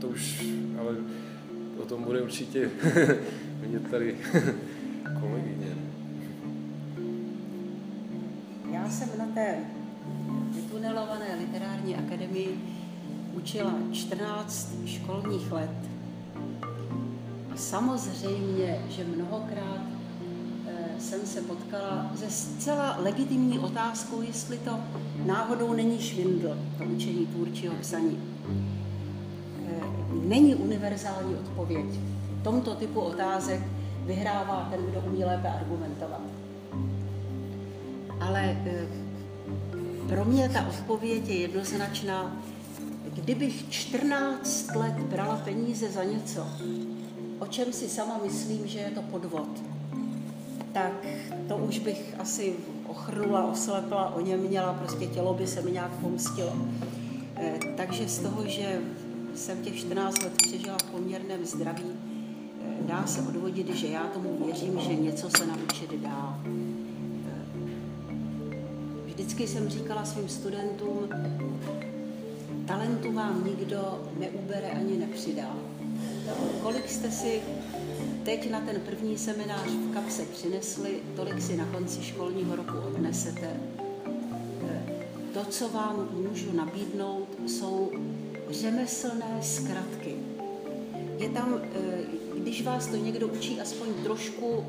to 0.00 0.08
už, 0.08 0.44
ale 0.80 0.96
o 1.82 1.84
tom 1.84 2.04
bude 2.04 2.22
určitě 2.22 2.70
vidět 3.60 3.90
tady 3.90 4.16
kolegyně. 5.20 5.76
Já 8.72 8.90
jsem 8.90 9.08
na 9.18 9.26
té 9.26 9.56
vytunelované 10.54 11.36
literární 11.40 11.96
akademii 11.96 12.60
učila 13.32 13.74
14 13.92 14.74
školních 14.86 15.52
let. 15.52 15.70
A 17.52 17.56
samozřejmě, 17.56 18.84
že 18.88 19.04
mnohokrát 19.04 19.93
jsem 20.98 21.26
se 21.26 21.40
potkala 21.40 22.10
se 22.14 22.30
zcela 22.30 22.96
legitimní 22.98 23.58
otázkou, 23.58 24.22
jestli 24.22 24.58
to 24.58 24.78
náhodou 25.26 25.72
není 25.72 25.98
švindl, 25.98 26.58
to 26.78 26.84
učení 26.84 27.26
tvůrčího 27.26 27.74
psaní. 27.80 28.18
Eh, 29.66 29.80
není 30.24 30.54
univerzální 30.54 31.34
odpověď. 31.34 31.86
V 32.40 32.44
tomto 32.44 32.74
typu 32.74 33.00
otázek 33.00 33.60
vyhrává 34.06 34.68
ten, 34.70 34.86
kdo 34.86 35.00
umí 35.00 35.24
lépe 35.24 35.48
argumentovat. 35.48 36.20
Ale 38.20 38.40
e, 38.40 38.86
pro 40.08 40.24
mě 40.24 40.48
ta 40.48 40.68
odpověď 40.68 41.28
je 41.28 41.36
jednoznačná. 41.36 42.36
Kdybych 43.14 43.70
14 43.70 44.74
let 44.74 44.92
brala 44.92 45.36
peníze 45.36 45.90
za 45.90 46.04
něco, 46.04 46.46
o 47.38 47.46
čem 47.46 47.72
si 47.72 47.88
sama 47.88 48.20
myslím, 48.24 48.66
že 48.66 48.78
je 48.78 48.90
to 48.90 49.02
podvod, 49.02 49.48
tak 50.74 50.92
to 51.48 51.56
už 51.56 51.78
bych 51.78 52.14
asi 52.18 52.54
ochrnula, 52.86 53.44
oslepla, 53.44 54.14
o 54.14 54.20
něm 54.20 54.40
měla, 54.40 54.72
prostě 54.72 55.06
tělo 55.06 55.34
by 55.34 55.46
se 55.46 55.62
mi 55.62 55.72
nějak 55.72 55.90
pomstilo. 55.90 56.52
E, 57.36 57.58
takže 57.76 58.08
z 58.08 58.18
toho, 58.18 58.46
že 58.46 58.80
jsem 59.34 59.62
těch 59.62 59.76
14 59.76 60.22
let 60.22 60.32
přežila 60.36 60.76
v 60.78 60.90
poměrném 60.90 61.46
zdraví, 61.46 61.84
e, 61.84 62.88
dá 62.88 63.06
se 63.06 63.20
odvodit, 63.20 63.74
že 63.74 63.86
já 63.86 64.02
tomu 64.04 64.44
věřím, 64.44 64.80
že 64.80 64.94
něco 64.94 65.30
se 65.36 65.46
naučit 65.46 65.92
dá. 65.92 66.40
Vždycky 69.06 69.46
jsem 69.46 69.68
říkala 69.68 70.04
svým 70.04 70.28
studentům, 70.28 71.08
talentu 72.66 73.12
vám 73.12 73.44
nikdo 73.44 74.08
neubere 74.18 74.70
ani 74.70 74.96
nepřidá. 74.96 75.56
Kolik 76.62 76.90
jste 76.90 77.10
si 77.10 77.40
teď 78.24 78.50
na 78.50 78.60
ten 78.60 78.80
první 78.80 79.18
seminář 79.18 79.68
v 79.68 79.94
kapse 79.94 80.22
přinesli, 80.22 81.02
tolik 81.16 81.42
si 81.42 81.56
na 81.56 81.64
konci 81.64 82.02
školního 82.02 82.56
roku 82.56 82.78
odnesete. 82.86 83.60
To, 85.34 85.44
co 85.44 85.68
vám 85.68 86.08
můžu 86.12 86.52
nabídnout, 86.52 87.28
jsou 87.46 87.92
řemeslné 88.50 89.38
zkratky. 89.42 90.14
Je 91.18 91.28
tam, 91.28 91.60
když 92.34 92.62
vás 92.62 92.86
to 92.86 92.96
někdo 92.96 93.28
učí 93.28 93.60
aspoň 93.60 93.88
trošku 94.02 94.66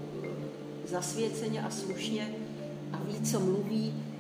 zasvěceně 0.88 1.62
a 1.62 1.70
slušně 1.70 2.36
a 2.92 3.00
ví, 3.04 3.22
co 3.22 3.40
mluví, 3.40 3.94
Eh, 3.96 4.15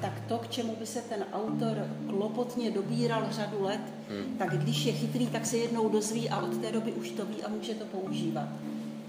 tak 0.00 0.12
to, 0.28 0.38
k 0.38 0.48
čemu 0.48 0.76
by 0.76 0.86
se 0.86 1.00
ten 1.00 1.24
autor 1.32 1.86
klopotně 2.08 2.70
dobíral 2.70 3.26
řadu 3.30 3.62
let, 3.62 3.80
hmm. 4.08 4.36
tak 4.38 4.58
když 4.58 4.84
je 4.84 4.92
chytrý, 4.92 5.26
tak 5.26 5.46
se 5.46 5.56
jednou 5.56 5.88
dozví 5.88 6.30
a 6.30 6.42
od 6.42 6.56
té 6.56 6.72
doby 6.72 6.92
už 6.92 7.10
to 7.10 7.26
ví 7.26 7.42
a 7.42 7.48
může 7.48 7.74
to 7.74 7.84
používat. 7.84 8.48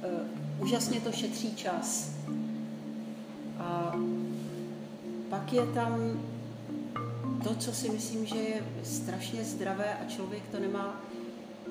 Eh, 0.04 0.08
úžasně 0.60 1.00
to 1.00 1.12
šetří 1.12 1.56
čas. 1.56 2.12
A 3.60 3.96
pak 5.30 5.54
je 5.54 5.66
tam 5.66 6.20
to, 7.44 7.56
co 7.56 7.72
si 7.72 7.90
myslím, 7.90 8.26
že 8.26 8.38
je 8.38 8.64
strašně 8.84 9.44
zdravé 9.44 9.94
a 9.94 10.10
člověk 10.10 10.44
to 10.52 10.60
nemá, 10.60 11.02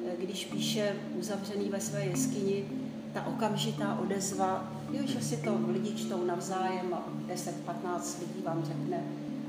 eh, 0.06 0.16
když 0.18 0.44
píše 0.44 0.96
uzavřený 1.18 1.68
ve 1.68 1.80
své 1.80 2.04
jeskyni, 2.04 2.64
ta 3.12 3.26
okamžitá 3.26 3.98
odezva, 4.02 4.72
jo, 4.92 5.06
že 5.06 5.20
si 5.20 5.36
to 5.36 5.58
lidi 5.72 5.94
čtou 5.94 6.24
navzájem 6.24 6.94
a 6.94 7.06
10-15 7.28 8.20
lidí 8.20 8.42
vám 8.44 8.64
řekne, 8.64 9.00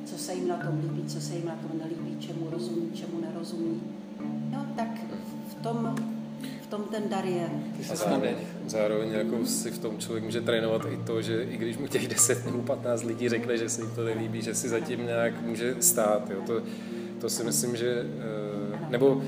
co 0.06 0.18
se 0.18 0.34
jim 0.34 0.48
na 0.48 0.58
tom 0.58 0.80
líbí, 0.84 1.10
co 1.10 1.22
se 1.22 1.34
jim 1.36 1.46
na 1.46 1.56
tom 1.56 1.80
nelíbí, 1.80 2.18
čemu 2.20 2.50
rozumí, 2.50 2.92
čemu 2.94 3.22
nerozumí. 3.22 3.82
Jo, 4.54 4.60
tak 4.76 4.88
v 5.50 5.64
tom, 5.64 5.96
v 6.62 6.68
tom 6.68 6.84
ten 6.84 7.10
dar 7.10 7.26
je. 7.26 7.50
A 7.92 7.96
zároveň, 7.96 8.36
zároveň 8.68 9.10
jako 9.10 9.46
si 9.46 9.72
v 9.72 9.80
tom 9.80 9.98
člověk 9.98 10.24
může 10.24 10.42
trénovat 10.42 10.82
i 10.90 10.98
to, 10.98 11.22
že 11.22 11.44
i 11.44 11.58
když 11.58 11.78
mu 11.78 11.88
těch 11.88 12.08
10 12.08 12.46
nebo 12.46 12.58
15 12.58 13.04
lidí 13.04 13.30
řekne, 13.30 13.58
že 13.58 13.70
se 13.70 13.82
jim 13.82 13.92
to 13.96 14.06
nelíbí, 14.06 14.42
že 14.42 14.56
si 14.56 14.70
zatím 14.70 15.06
nějak 15.06 15.42
může 15.42 15.76
stát. 15.80 16.30
Jo. 16.30 16.42
To, 16.48 16.62
to 17.22 17.30
si 17.30 17.44
myslím, 17.44 17.76
že 17.76 18.06
eh, 18.06 18.90
nebo 18.90 19.22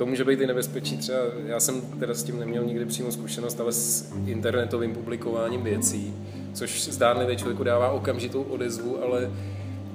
to 0.00 0.06
může 0.06 0.24
být 0.24 0.40
i 0.40 0.46
nebezpečí. 0.46 0.96
Třeba 0.96 1.18
já 1.46 1.60
jsem 1.60 1.80
teda 1.80 2.14
s 2.14 2.22
tím 2.22 2.38
neměl 2.38 2.64
nikdy 2.64 2.84
přímo 2.84 3.12
zkušenost, 3.12 3.60
ale 3.60 3.72
s 3.72 4.12
internetovým 4.26 4.92
publikováním 4.94 5.62
věcí, 5.62 6.14
což 6.52 6.88
zdánlivě 6.88 7.36
člověku 7.36 7.64
dává 7.64 7.90
okamžitou 7.90 8.42
odezvu, 8.42 9.04
ale 9.04 9.30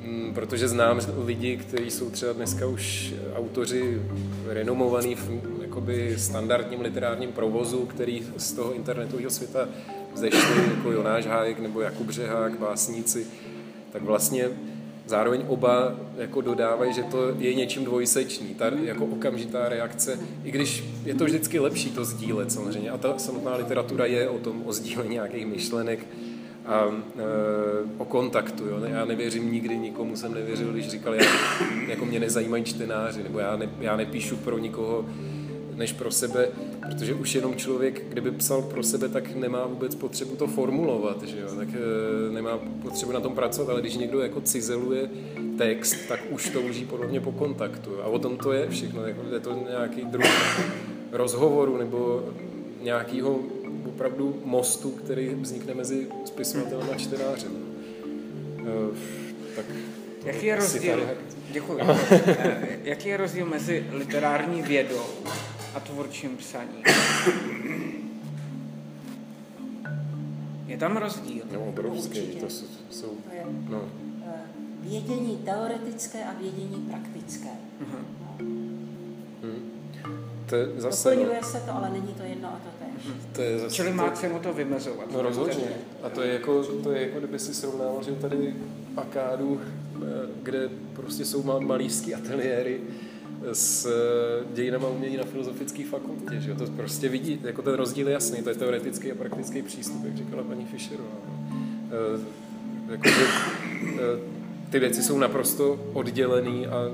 mm, 0.04 0.34
protože 0.34 0.68
znám 0.68 1.00
lidi, 1.26 1.58
kteří 1.58 1.92
jsou 1.92 2.10
třeba 2.10 2.34
dneska 2.34 2.68
už 2.68 3.14
autoři 3.36 4.02
renomovaní 4.48 5.16
v 5.16 5.30
jakoby 5.62 6.16
standardním 6.18 6.82
literárním 6.82 7.32
provozu, 7.32 7.86
který 7.86 8.24
z 8.38 8.52
toho 8.52 8.74
internetového 8.74 9.30
světa 9.30 9.70
zešli, 10.16 10.76
jako 10.76 10.92
Jonáš 10.92 11.26
Hájek 11.26 11.60
nebo 11.60 11.82
Jakub 11.82 12.10
Řehák, 12.10 12.60
básníci, 12.60 13.28
tak 13.92 14.02
vlastně 14.02 14.50
zároveň 15.06 15.44
oba 15.48 15.96
jako 16.18 16.42
dodávají, 16.42 16.94
že 16.94 17.04
to 17.04 17.34
je 17.40 17.54
něčím 17.54 17.86
dvojsečný, 17.86 18.56
ta 18.56 18.66
jako 18.84 19.06
okamžitá 19.06 19.70
reakce, 19.70 20.20
i 20.44 20.52
když 20.52 20.84
je 21.06 21.16
to 21.16 21.26
vždycky 21.26 21.60
lepší 21.60 21.92
to 21.92 22.06
sdílet 22.06 22.52
samozřejmě. 22.52 22.90
A 22.90 22.98
ta 22.98 23.18
samotná 23.18 23.56
literatura 23.56 24.06
je 24.06 24.30
o 24.30 24.40
tom, 24.40 24.62
o 24.66 24.74
sdílení 24.74 25.14
nějakých 25.14 25.46
myšlenek 25.46 26.08
a 26.66 26.86
e, 26.86 27.24
o 27.98 28.06
kontaktu. 28.06 28.66
Jo. 28.66 28.80
Já 28.84 29.06
nevěřím 29.06 29.52
nikdy 29.52 29.78
nikomu, 29.78 30.16
jsem 30.16 30.34
nevěřil, 30.34 30.74
když 30.74 30.90
říkal, 30.90 31.14
já, 31.16 31.26
jako 31.88 32.06
mě 32.06 32.20
nezajímají 32.20 32.64
čtenáři, 32.64 33.24
nebo 33.24 33.40
já, 33.40 33.56
ne, 33.56 33.70
já 33.80 33.96
nepíšu 33.96 34.38
pro 34.38 34.58
nikoho, 34.58 35.06
než 35.76 35.94
pro 35.94 36.12
sebe, 36.12 36.50
protože 36.82 37.14
už 37.14 37.36
jenom 37.36 37.56
člověk, 37.56 38.04
kdyby 38.10 38.32
psal 38.32 38.62
pro 38.62 38.84
sebe, 38.84 39.10
tak 39.10 39.36
nemá 39.36 39.68
vůbec 39.68 39.96
potřebu 39.96 40.36
to 40.36 40.48
formulovat, 40.48 41.24
že 41.24 41.40
jo? 41.40 41.48
tak 41.56 41.68
e, 41.68 42.34
nemá 42.34 42.60
potřebu 42.82 43.12
na 43.12 43.20
tom 43.20 43.36
pracovat, 43.36 43.70
ale 43.70 43.82
když 43.82 43.98
někdo 43.98 44.20
jako 44.20 44.42
cizeluje 44.42 45.10
text, 45.58 45.98
tak 46.08 46.20
už 46.30 46.50
touží 46.50 46.86
podle 46.86 47.08
mě 47.08 47.22
po 47.22 47.32
kontaktu 47.32 48.02
a 48.02 48.06
o 48.06 48.20
tom 48.20 48.38
to 48.38 48.54
je 48.54 48.70
všechno, 48.70 49.08
jako 49.08 49.22
je 49.34 49.40
to 49.40 49.60
nějaký 49.70 50.02
druh 50.02 50.60
rozhovoru 51.12 51.78
nebo 51.78 52.24
nějakého 52.82 53.40
opravdu 53.88 54.42
mostu, 54.46 54.92
který 54.92 55.30
vznikne 55.30 55.74
mezi 55.74 56.08
spisovatelem 56.26 56.88
a 56.92 56.96
čtenářem. 56.96 57.52
E, 58.60 58.96
tak 59.56 59.66
Jaký 60.26 60.46
je 60.46 60.56
rozdíl? 60.56 61.10
Děkuji. 61.52 61.80
Jaký 62.84 63.10
je 63.10 63.18
rozdíl 63.18 63.46
mezi 63.46 63.86
literární 63.92 64.62
vědou 64.62 65.06
a 65.76 65.80
tvůrčím 65.80 66.38
psaním. 66.38 66.84
Je 70.68 70.78
tam 70.78 70.98
rozdíl? 70.98 71.44
No, 71.54 71.66
obrovský. 71.66 72.20
To 72.20 72.50
jsou, 72.50 72.66
jsou 72.90 73.18
no. 73.70 73.82
Eh, 74.28 74.32
vědění 74.82 75.38
teoretické 75.38 76.26
a 76.26 76.34
vědění 76.34 76.88
praktické. 76.90 77.50
Uh-huh. 77.82 78.06
Hmm. 79.44 79.72
To 80.46 80.56
je 80.56 80.68
zase, 80.78 81.10
Doplňuje 81.10 81.40
no. 81.42 81.48
se 81.48 81.60
to, 81.60 81.76
ale 81.76 81.90
není 81.90 82.14
to 82.18 82.24
jedno 82.24 82.48
a 82.48 82.60
to 82.64 82.70
tež. 82.86 83.06
Uh-huh. 83.08 83.16
To 83.36 83.42
je 83.42 83.60
zase 83.60 83.76
Čili 83.76 83.94
má 83.94 84.12
cenu 84.12 84.40
to 84.40 84.54
vymezovat. 84.54 85.12
No 85.12 85.22
rozhodně. 85.22 85.68
A 86.04 86.10
to 86.10 86.22
je 86.22 86.34
jako, 86.34 86.64
to 86.64 86.92
je 86.92 87.02
jako 87.02 87.20
kdyby 87.20 87.40
si 87.40 87.54
srovnal, 87.54 88.04
že 88.06 88.12
tady 88.12 88.56
Akádu, 88.98 89.62
eh, 89.62 90.02
kde 90.44 90.70
prostě 90.94 91.26
jsou 91.26 91.60
malířský 91.60 92.16
ateliéry, 92.16 92.82
s 93.54 93.86
eh, 93.86 94.46
dějinama 94.56 94.88
umění 94.88 95.18
na 95.18 95.24
filozofické 95.24 95.84
fakultě. 95.86 96.42
Že? 96.42 96.56
To 96.56 96.66
prostě 96.66 97.10
vidí, 97.10 97.40
jako 97.44 97.62
ten 97.62 97.74
rozdíl 97.74 98.08
je 98.08 98.14
jasný, 98.14 98.44
to 98.44 98.50
je 98.50 98.56
teoretický 98.56 99.12
a 99.12 99.16
praktický 99.16 99.62
přístup, 99.62 100.06
jak 100.06 100.18
říkala 100.18 100.44
paní 100.44 100.66
Fischerová. 100.66 101.10
E, 101.92 102.92
jako, 102.92 103.10
že, 103.10 103.26
e, 104.02 104.20
ty 104.70 104.80
věci 104.80 105.04
jsou 105.04 105.18
naprosto 105.18 105.80
oddělený 105.94 106.68
a 106.68 106.92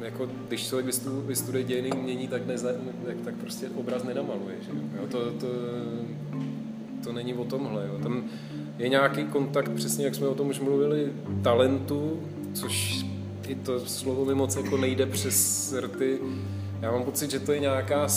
jako, 0.00 0.28
když 0.48 0.68
člověk 0.68 0.94
vystuduje 1.26 1.64
dějiny 1.64 1.92
umění, 1.92 2.28
tak, 2.28 2.46
neza, 2.46 2.68
tak, 3.06 3.16
tak 3.24 3.34
prostě 3.34 3.68
obraz 3.74 4.04
nenamaluje. 4.04 4.56
Že? 4.62 4.70
Jo? 4.96 5.06
To, 5.10 5.30
to, 5.30 5.46
to 7.04 7.12
není 7.12 7.34
o 7.34 7.44
tomhle. 7.44 7.86
Jo? 7.86 7.98
Tam 8.02 8.24
je 8.78 8.88
nějaký 8.88 9.24
kontakt, 9.24 9.70
přesně 9.70 10.04
jak 10.04 10.14
jsme 10.14 10.26
o 10.26 10.34
tom 10.34 10.48
už 10.48 10.60
mluvili, 10.60 11.12
talentu, 11.42 12.20
což 12.52 13.04
i 13.48 13.54
to 13.54 13.80
slovo 13.80 14.24
mi 14.24 14.34
moc 14.34 14.56
jako 14.56 14.76
nejde 14.76 15.06
přes 15.06 15.74
rty. 15.80 16.18
Já 16.80 16.92
mám 16.92 17.02
pocit, 17.02 17.30
že 17.30 17.40
to 17.40 17.52
je 17.52 17.60
nějaká 17.60 18.08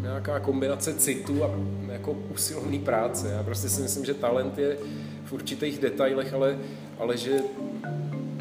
nějaká 0.00 0.40
kombinace 0.40 0.94
citu 0.94 1.44
a 1.44 1.50
jako 1.92 2.12
usilovný 2.34 2.78
práce. 2.78 3.28
Já 3.28 3.42
prostě 3.42 3.68
si 3.68 3.82
myslím, 3.82 4.04
že 4.04 4.14
talent 4.14 4.58
je 4.58 4.78
v 5.24 5.32
určitých 5.32 5.78
detailech, 5.78 6.34
ale, 6.34 6.58
ale 6.98 7.16
že 7.16 7.40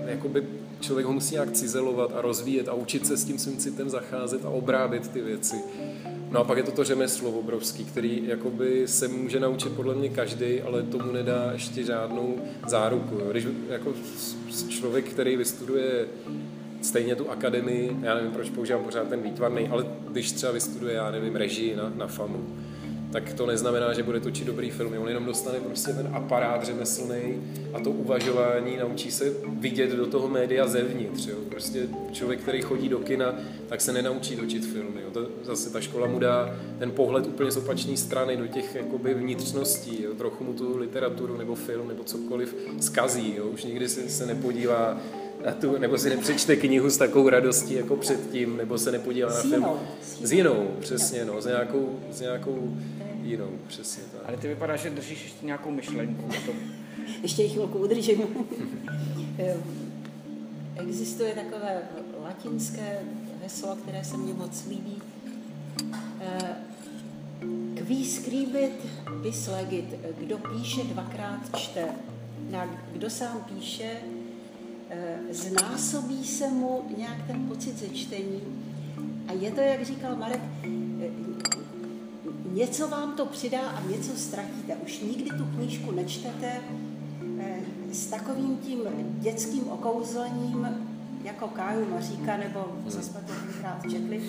jakoby 0.06 0.44
člověk 0.80 1.06
ho 1.06 1.14
musí 1.14 1.34
nějak 1.34 1.52
cizelovat 1.52 2.12
a 2.16 2.22
rozvíjet 2.22 2.68
a 2.68 2.74
učit 2.74 3.08
se 3.08 3.18
s 3.18 3.26
tím 3.26 3.40
svým 3.40 3.58
citem 3.58 3.90
zacházet 3.90 4.46
a 4.46 4.50
obrábět 4.50 5.08
ty 5.08 5.22
věci. 5.22 5.56
No 6.32 6.40
a 6.40 6.44
pak 6.44 6.58
je 6.58 6.64
to 6.64 6.72
to 6.72 6.84
řemeslo 6.84 7.32
obrovský, 7.32 7.86
který 7.86 8.24
jakoby 8.28 8.88
se 8.88 9.08
může 9.08 9.40
naučit 9.40 9.72
podle 9.74 9.96
mě 9.96 10.10
každý, 10.10 10.62
ale 10.62 10.84
tomu 10.84 11.12
nedá 11.12 11.50
ještě 11.54 11.84
žádnou 11.84 12.36
záruku. 12.68 13.16
Jo. 13.16 13.32
Když 13.32 13.48
jako 13.70 13.94
člověk, 14.70 15.06
který 15.06 15.36
vystuduje 15.36 16.06
stejně 16.82 17.16
tu 17.16 17.30
akademii, 17.30 17.98
já 18.02 18.16
nevím, 18.16 18.32
proč 18.32 18.50
používám 18.50 18.84
pořád 18.84 19.08
ten 19.10 19.22
výtvarný, 19.22 19.68
ale 19.68 19.86
když 20.12 20.32
třeba 20.32 20.52
vystuduje, 20.52 20.94
já 20.94 21.12
nevím, 21.12 21.36
režii 21.36 21.76
na, 21.76 21.92
na 21.96 22.08
FAMu, 22.08 22.46
tak 23.12 23.34
to 23.34 23.46
neznamená, 23.46 23.94
že 23.94 24.04
bude 24.04 24.20
točit 24.20 24.48
dobrý 24.48 24.70
film. 24.70 24.94
On 24.98 25.08
jenom 25.08 25.26
dostane 25.26 25.60
prostě 25.60 25.92
ten 25.92 26.10
aparát 26.14 26.64
řemeslný 26.64 27.20
a 27.74 27.80
to 27.80 27.92
uvažování, 27.92 28.78
naučí 28.78 29.12
se 29.12 29.34
vidět 29.48 29.92
do 29.92 30.06
toho 30.06 30.28
média 30.28 30.68
zevnitř. 30.68 31.28
Jo. 31.28 31.36
Prostě 31.50 31.88
člověk, 32.12 32.40
který 32.40 32.62
chodí 32.62 32.90
do 32.90 33.00
kina, 33.00 33.36
tak 33.68 33.82
se 33.82 33.94
nenaučí 33.94 34.36
točit 34.36 34.66
filmy. 34.66 35.02
Jo. 35.02 35.12
To, 35.12 35.28
zase 35.44 35.70
ta 35.70 35.82
škola 35.82 36.08
mu 36.08 36.20
dá 36.20 36.60
ten 36.80 36.92
pohled 36.92 37.28
úplně 37.28 37.52
z 37.52 37.58
opačné 37.58 37.98
strany 37.98 38.38
do 38.38 38.48
těch 38.48 38.76
jakoby, 38.76 39.14
vnitřností. 39.14 40.04
Jo. 40.04 40.14
Trochu 40.14 40.44
mu 40.44 40.54
tu 40.54 40.78
literaturu 40.78 41.38
nebo 41.38 41.56
film 41.56 41.88
nebo 41.88 42.04
cokoliv 42.04 42.56
zkazí. 42.80 43.34
Jo. 43.38 43.46
Už 43.46 43.64
nikdy 43.64 43.90
se, 43.90 44.10
se 44.10 44.26
nepodívá 44.26 44.98
na 45.48 45.54
tu, 45.54 45.78
nebo 45.78 45.98
si 45.98 46.10
nepřečte 46.10 46.56
knihu 46.56 46.90
s 46.90 46.98
takovou 46.98 47.30
radostí 47.30 47.74
jako 47.74 47.96
předtím, 47.96 48.58
nebo 48.58 48.78
se 48.78 48.92
nepodívá 48.92 49.30
na 49.30 49.42
film 49.42 49.66
s 50.02 50.32
jinou, 50.32 50.68
přesně, 50.80 51.26
no, 51.26 51.42
s 51.42 51.46
nějakou, 51.46 52.00
s 52.12 52.22
nějakou 52.22 52.78
jinou, 53.24 53.50
přesně 53.68 54.04
tak. 54.12 54.22
Ale 54.28 54.38
ty 54.38 54.48
vypadá, 54.48 54.76
že 54.76 54.90
držíš 54.90 55.24
ještě 55.24 55.46
nějakou 55.46 55.72
myšlenku 55.72 56.26
o 56.26 56.46
tom. 56.46 56.56
ještě 57.22 57.44
ji 57.44 57.50
chvilku 57.50 57.78
udržím. 57.78 58.24
Existuje 60.76 61.34
takové 61.34 61.82
latinské 62.24 63.00
heslo, 63.44 63.76
které 63.76 64.04
se 64.04 64.18
mně 64.18 64.34
moc 64.34 64.66
líbí. 64.70 65.02
Qui 67.88 68.06
scribit 68.06 68.72
bis 69.22 69.48
legit. 69.48 69.96
Kdo 70.20 70.38
píše, 70.38 70.84
dvakrát 70.84 71.40
čte. 71.58 71.86
Kdo 72.94 73.10
sám 73.10 73.46
píše, 73.54 73.92
Eh, 73.92 74.17
znásobí 75.32 76.24
se 76.24 76.48
mu 76.48 76.84
nějak 76.98 77.28
ten 77.28 77.48
pocit 77.48 77.78
ze 77.78 77.90
čtení 77.90 78.42
a 79.28 79.32
je 79.32 79.52
to, 79.52 79.62
jak 79.62 79.86
říkal 79.86 80.16
Marek, 80.16 80.42
eh, 80.64 81.10
něco 82.54 82.88
vám 82.88 83.16
to 83.16 83.26
přidá 83.26 83.62
a 83.62 83.82
něco 83.82 84.12
ztratíte. 84.16 84.76
Už 84.76 85.00
nikdy 85.00 85.30
tu 85.38 85.46
knížku 85.46 85.92
nečtete 85.92 86.62
eh, 87.40 87.60
s 87.92 88.08
takovým 88.08 88.58
tím 88.58 88.80
dětským 89.20 89.70
okouzlením, 89.70 90.68
jako 91.24 91.48
Káju 91.48 91.90
Maříka, 91.90 92.38
nebo 92.38 92.66
co 92.88 93.02
jsme 93.02 93.20
to 93.20 93.34
tenkrát 93.34 93.82
četli. 93.92 94.24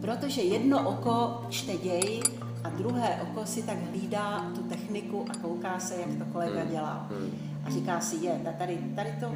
Protože 0.00 0.42
jedno 0.42 0.88
oko 0.88 1.46
čte 1.50 1.76
děj 1.76 2.22
a 2.64 2.68
druhé 2.68 3.20
oko 3.22 3.46
si 3.46 3.62
tak 3.62 3.78
hlídá 3.90 4.50
tu 4.54 4.62
techniku 4.62 5.26
a 5.30 5.38
kouká 5.38 5.80
se, 5.80 5.94
jak 5.94 6.18
to 6.18 6.32
kolega 6.32 6.60
hmm. 6.60 6.70
dělá. 6.70 7.08
Hmm 7.10 7.47
a 7.68 7.70
říká 7.70 8.00
si, 8.00 8.16
je, 8.16 8.40
tady, 8.58 8.78
tady, 8.94 9.14
to, 9.20 9.32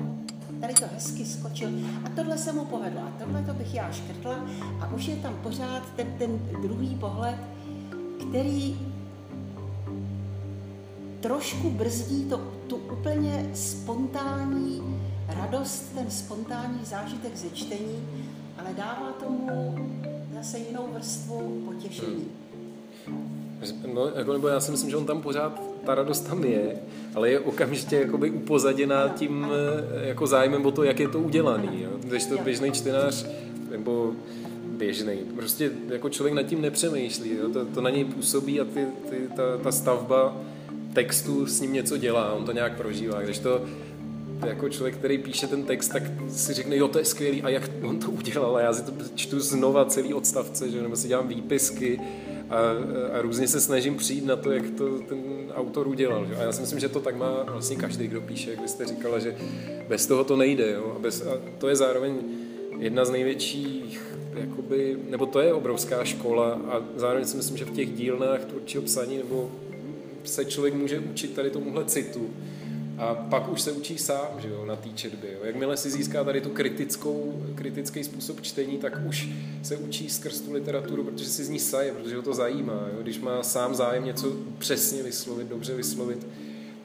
tady 0.60 0.74
to 0.74 0.84
hezky 0.94 1.24
skočil 1.24 1.68
a 2.04 2.08
tohle 2.08 2.38
se 2.38 2.52
mu 2.52 2.64
povedlo 2.64 3.00
a 3.00 3.12
tohle 3.18 3.42
to 3.42 3.54
bych 3.54 3.74
já 3.74 3.92
škrtla 3.92 4.44
a 4.80 4.92
už 4.94 5.06
je 5.06 5.16
tam 5.16 5.34
pořád 5.42 5.82
ten, 5.96 6.06
ten 6.18 6.40
druhý 6.62 6.94
pohled, 6.94 7.36
který 8.28 8.78
trošku 11.20 11.70
brzdí 11.70 12.24
to, 12.24 12.38
tu 12.66 12.76
úplně 12.76 13.50
spontánní 13.54 14.98
radost, 15.28 15.94
ten 15.94 16.10
spontánní 16.10 16.84
zážitek 16.84 17.36
ze 17.36 17.50
čtení, 17.50 18.24
ale 18.58 18.68
dává 18.76 19.12
tomu 19.12 19.74
zase 20.34 20.58
jinou 20.58 20.88
vrstvu 20.92 21.62
potěšení. 21.64 22.24
No, 23.94 24.08
jako, 24.08 24.32
nebo 24.32 24.48
já 24.48 24.60
si 24.60 24.70
myslím, 24.70 24.90
že 24.90 24.96
on 24.96 25.06
tam 25.06 25.22
pořád 25.22 25.71
ta 25.86 25.94
radost 25.94 26.20
tam 26.20 26.44
je, 26.44 26.76
ale 27.14 27.30
je 27.30 27.40
okamžitě 27.40 27.96
jakoby 27.96 28.30
upozaděná 28.30 29.08
tím 29.08 29.46
eh, 29.50 30.08
jako 30.08 30.26
zájmem 30.26 30.66
o 30.66 30.70
to, 30.70 30.82
jak 30.82 31.00
je 31.00 31.08
to 31.08 31.18
udělaný. 31.18 31.82
Jo? 31.82 31.90
Když 32.04 32.26
to 32.26 32.38
běžný 32.38 32.72
čtenář 32.72 33.26
nebo 33.70 34.12
běžný. 34.66 35.16
Prostě 35.36 35.70
jako 35.88 36.08
člověk 36.08 36.34
nad 36.34 36.42
tím 36.42 36.62
nepřemýšlí. 36.62 37.36
Jo? 37.36 37.48
To, 37.48 37.64
to 37.64 37.80
na 37.80 37.90
něj 37.90 38.04
působí 38.04 38.60
a 38.60 38.64
ty, 38.64 38.86
ty, 39.10 39.16
ta, 39.36 39.42
ta 39.62 39.72
stavba 39.72 40.36
textu 40.92 41.46
s 41.46 41.60
ním 41.60 41.72
něco 41.72 41.96
dělá, 41.96 42.32
on 42.32 42.44
to 42.44 42.52
nějak 42.52 42.76
prožívá. 42.76 43.22
Když 43.22 43.38
to 43.38 43.62
jako 44.46 44.68
člověk, 44.68 44.96
který 44.96 45.18
píše 45.18 45.46
ten 45.46 45.64
text, 45.64 45.88
tak 45.88 46.02
si 46.28 46.52
řekne, 46.52 46.76
jo, 46.76 46.88
to 46.88 46.98
je 46.98 47.04
skvělý, 47.04 47.42
a 47.42 47.48
jak 47.48 47.70
on 47.82 47.98
to 47.98 48.10
udělal, 48.10 48.56
a 48.56 48.60
já 48.60 48.72
si 48.72 48.82
to 48.82 48.92
čtu 49.14 49.40
znova 49.40 49.84
celý 49.84 50.14
odstavce, 50.14 50.70
že? 50.70 50.82
nebo 50.82 50.96
si 50.96 51.08
dělám 51.08 51.28
výpisky, 51.28 52.00
a, 52.52 52.58
a 53.18 53.22
různě 53.22 53.48
se 53.48 53.60
snažím 53.60 53.96
přijít 53.96 54.26
na 54.26 54.36
to, 54.36 54.52
jak 54.52 54.70
to 54.70 54.98
ten 54.98 55.18
autor 55.54 55.88
udělal. 55.88 56.26
Že? 56.26 56.36
A 56.36 56.42
já 56.42 56.52
si 56.52 56.60
myslím, 56.60 56.80
že 56.80 56.88
to 56.88 57.00
tak 57.00 57.16
má 57.16 57.42
vlastně 57.42 57.76
každý, 57.76 58.06
kdo 58.06 58.20
píše, 58.20 58.50
jak 58.50 58.60
byste 58.60 58.86
říkala, 58.86 59.18
že 59.18 59.36
bez 59.88 60.06
toho 60.06 60.24
to 60.24 60.36
nejde. 60.36 60.70
Jo? 60.72 60.92
A, 60.96 60.98
bez, 60.98 61.22
a 61.22 61.38
to 61.58 61.68
je 61.68 61.76
zároveň 61.76 62.18
jedna 62.78 63.04
z 63.04 63.10
největších, 63.10 64.00
jakoby, 64.34 64.98
nebo 65.10 65.26
to 65.26 65.40
je 65.40 65.52
obrovská 65.52 66.04
škola 66.04 66.52
a 66.52 66.82
zároveň 66.96 67.24
si 67.24 67.36
myslím, 67.36 67.56
že 67.56 67.64
v 67.64 67.70
těch 67.70 67.92
dílnách 67.92 68.44
tvůrčího 68.44 68.82
psaní 68.82 69.16
nebo 69.16 69.50
se 70.24 70.44
člověk 70.44 70.74
může 70.74 70.98
učit 70.98 71.34
tady 71.34 71.50
tomuhle 71.50 71.84
citu, 71.84 72.30
a 72.98 73.14
pak 73.14 73.48
už 73.48 73.62
se 73.62 73.72
učí 73.72 73.98
sám, 73.98 74.28
že 74.38 74.48
jo, 74.48 74.64
na 74.64 74.76
té 74.76 74.88
četbě. 74.88 75.32
Jo. 75.32 75.38
Jakmile 75.44 75.76
si 75.76 75.90
získá 75.90 76.24
tady 76.24 76.40
tu 76.40 76.50
kritickou, 76.50 77.44
kritický 77.54 78.04
způsob 78.04 78.40
čtení, 78.40 78.78
tak 78.78 79.00
už 79.06 79.28
se 79.62 79.76
učí 79.76 80.10
skrz 80.10 80.40
tu 80.40 80.52
literaturu, 80.52 81.04
protože 81.04 81.24
si 81.24 81.44
z 81.44 81.48
ní 81.48 81.58
saje, 81.58 81.92
protože 81.92 82.16
ho 82.16 82.22
to 82.22 82.34
zajímá. 82.34 82.86
Jo. 82.94 83.02
Když 83.02 83.20
má 83.20 83.42
sám 83.42 83.74
zájem 83.74 84.04
něco 84.04 84.32
přesně 84.58 85.02
vyslovit, 85.02 85.48
dobře 85.48 85.74
vyslovit, 85.74 86.26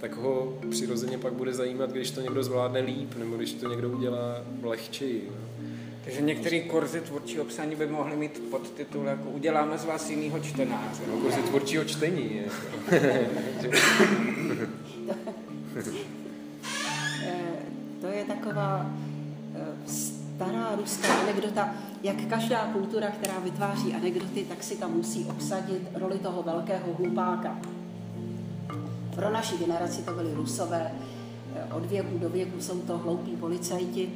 tak 0.02 0.16
ho 0.16 0.60
přirozeně 0.70 1.18
pak 1.18 1.34
bude 1.34 1.54
zajímat, 1.54 1.92
když 1.92 2.12
to 2.12 2.22
někdo 2.22 2.44
zvládne 2.44 2.80
líp, 2.80 3.16
nebo 3.16 3.38
když 3.38 3.54
to 3.54 3.70
někdo 3.70 3.90
udělá 3.90 4.44
lehčeji. 4.64 5.24
Jo. 5.28 5.34
Takže 6.04 6.22
některé 6.22 6.60
kurzy 6.60 7.02
tvůrčího 7.02 7.46
psaní 7.46 7.76
by 7.76 7.88
mohly 7.88 8.16
mít 8.16 8.42
podtitul 8.52 9.06
jako 9.06 9.30
Uděláme 9.30 9.78
z 9.78 9.86
vás 9.86 10.10
jinýho 10.10 10.40
čtenáře. 10.40 11.04
No, 11.08 11.18
kurzy 11.18 11.42
tvůrčího 11.42 11.84
čtení. 11.84 12.36
Je. 12.36 12.46
Eh, 17.24 17.32
to 18.02 18.08
je 18.08 18.26
taková 18.26 18.86
eh, 19.56 19.92
stará 20.38 20.76
ruská 20.76 21.14
anekdota, 21.22 21.74
jak 22.04 22.16
každá 22.30 22.66
kultura, 22.74 23.08
která 23.12 23.40
vytváří 23.40 23.94
anekdoty, 23.94 24.46
tak 24.50 24.64
si 24.64 24.76
tam 24.76 24.94
musí 24.94 25.26
obsadit 25.26 25.88
roli 25.94 26.20
toho 26.20 26.44
velkého 26.44 26.94
hlupáka. 26.94 27.58
Pro 29.16 29.30
naši 29.30 29.58
generaci 29.58 30.02
to 30.02 30.14
byli 30.14 30.34
rusové, 30.34 30.92
eh, 31.56 31.74
od 31.74 31.86
věku 31.86 32.18
do 32.18 32.30
věku 32.30 32.62
jsou 32.62 32.80
to 32.80 32.98
hloupí 32.98 33.32
policajti. 33.32 34.10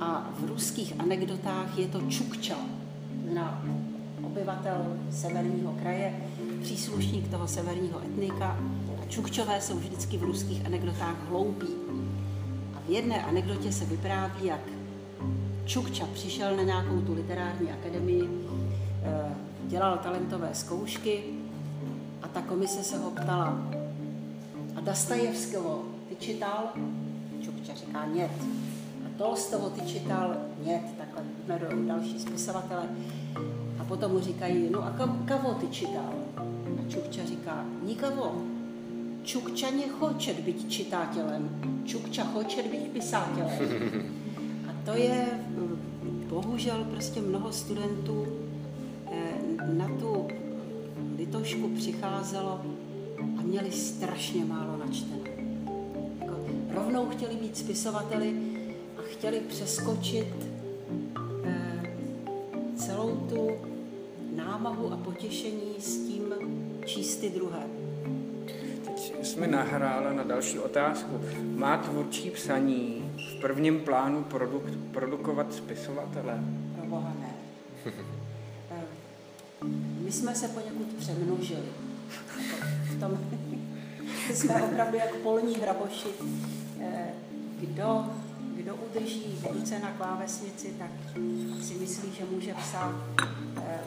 A 0.00 0.30
v 0.38 0.44
ruských 0.44 0.94
anekdotách 0.98 1.78
je 1.78 1.86
to 1.88 2.00
Čukča, 2.00 2.56
na 3.34 3.62
obyvatel 4.22 4.96
severního 5.10 5.72
kraje, 5.82 6.20
příslušník 6.62 7.28
toho 7.28 7.48
severního 7.48 8.00
etnika, 8.02 8.58
Čukčové 9.10 9.60
jsou 9.60 9.76
vždycky 9.76 10.16
v 10.16 10.22
ruských 10.22 10.66
anekdotách 10.66 11.28
hloupí. 11.28 11.66
A 12.74 12.80
v 12.86 12.90
jedné 12.90 13.24
anekdotě 13.24 13.72
se 13.72 13.84
vypráví, 13.84 14.46
jak 14.46 14.60
Čukča 15.64 16.06
přišel 16.14 16.56
na 16.56 16.62
nějakou 16.62 17.00
tu 17.00 17.14
literární 17.14 17.72
akademii, 17.72 18.28
eh, 19.02 19.34
dělal 19.62 19.98
talentové 19.98 20.48
zkoušky 20.52 21.22
a 22.22 22.28
ta 22.28 22.42
komise 22.42 22.82
se 22.82 22.98
ho 22.98 23.10
ptala, 23.10 23.58
a 24.76 24.80
Dastajevského 24.80 25.82
ty 26.08 26.16
čítal? 26.16 26.72
Čukča 27.40 27.74
říká 27.74 28.06
nět. 28.06 28.30
A 29.06 29.18
Tolstovo 29.18 29.70
ty 29.70 29.80
čítal? 29.80 30.36
Nět. 30.64 30.82
Takhle 30.98 31.22
jmenují 31.46 31.88
další 31.88 32.18
spisovatele. 32.18 32.82
A 33.78 33.84
potom 33.84 34.12
mu 34.12 34.20
říkají, 34.20 34.70
no 34.70 34.84
a 34.84 34.94
kavo 35.24 35.54
ty 35.54 35.68
čítal? 35.68 36.14
A 36.36 36.90
Čukča 36.90 37.24
říká, 37.24 37.64
nikavo. 37.82 38.49
Čukča 39.24 39.70
nechoče 39.70 40.34
být 40.34 40.70
čitatelem, 40.70 41.60
Čukča 41.84 42.24
choče 42.24 42.62
být 42.62 42.92
pisatelem. 42.92 43.48
A 44.68 44.72
to 44.84 44.98
je 44.98 45.26
bohužel 46.28 46.84
prostě 46.90 47.20
mnoho 47.20 47.52
studentů 47.52 48.26
eh, 49.12 49.72
na 49.72 49.88
tu 49.88 50.28
litošku 51.16 51.68
přicházelo 51.68 52.60
a 53.38 53.42
měli 53.42 53.70
strašně 53.70 54.44
málo 54.44 54.76
načtené. 54.76 55.30
Jako 56.20 56.36
rovnou 56.70 57.08
chtěli 57.08 57.34
být 57.34 57.56
spisovateli 57.56 58.34
a 58.98 59.02
chtěli 59.02 59.40
přeskočit 59.40 60.34
eh, 61.44 61.94
celou 62.76 63.16
tu 63.16 63.50
námahu 64.36 64.92
a 64.92 64.96
potěšení 64.96 65.74
s 65.78 65.98
tím 65.98 66.34
čísty 66.84 67.30
druhé 67.30 67.79
jsme 69.22 69.46
nahrála 69.46 70.12
na 70.12 70.22
další 70.22 70.58
otázku. 70.58 71.20
Má 71.56 71.76
tvůrčí 71.76 72.30
psaní 72.30 73.12
v 73.16 73.40
prvním 73.40 73.80
plánu 73.80 74.24
produk- 74.30 74.90
produkovat 74.92 75.54
spisovatele? 75.54 76.40
Pro 76.76 76.86
boha 76.86 77.12
ne. 77.20 77.34
Eh, 77.86 78.82
my 80.04 80.12
jsme 80.12 80.34
se 80.34 80.48
poněkud 80.48 80.86
přemnožili. 80.98 81.68
V 82.84 83.00
tom 83.00 83.18
jsme 84.34 84.62
opravdu 84.62 84.96
jak 84.96 85.14
polní 85.16 85.54
hraboši. 85.54 86.08
Eh, 86.80 87.10
kdo, 87.60 88.04
kdo 88.56 88.74
udrží 88.74 89.38
ruce 89.52 89.78
na 89.78 89.90
klávesnici, 89.90 90.74
tak 90.78 90.90
si 91.62 91.74
myslí, 91.74 92.12
že 92.18 92.24
může 92.30 92.54
psát 92.54 92.94
eh, 93.56 93.80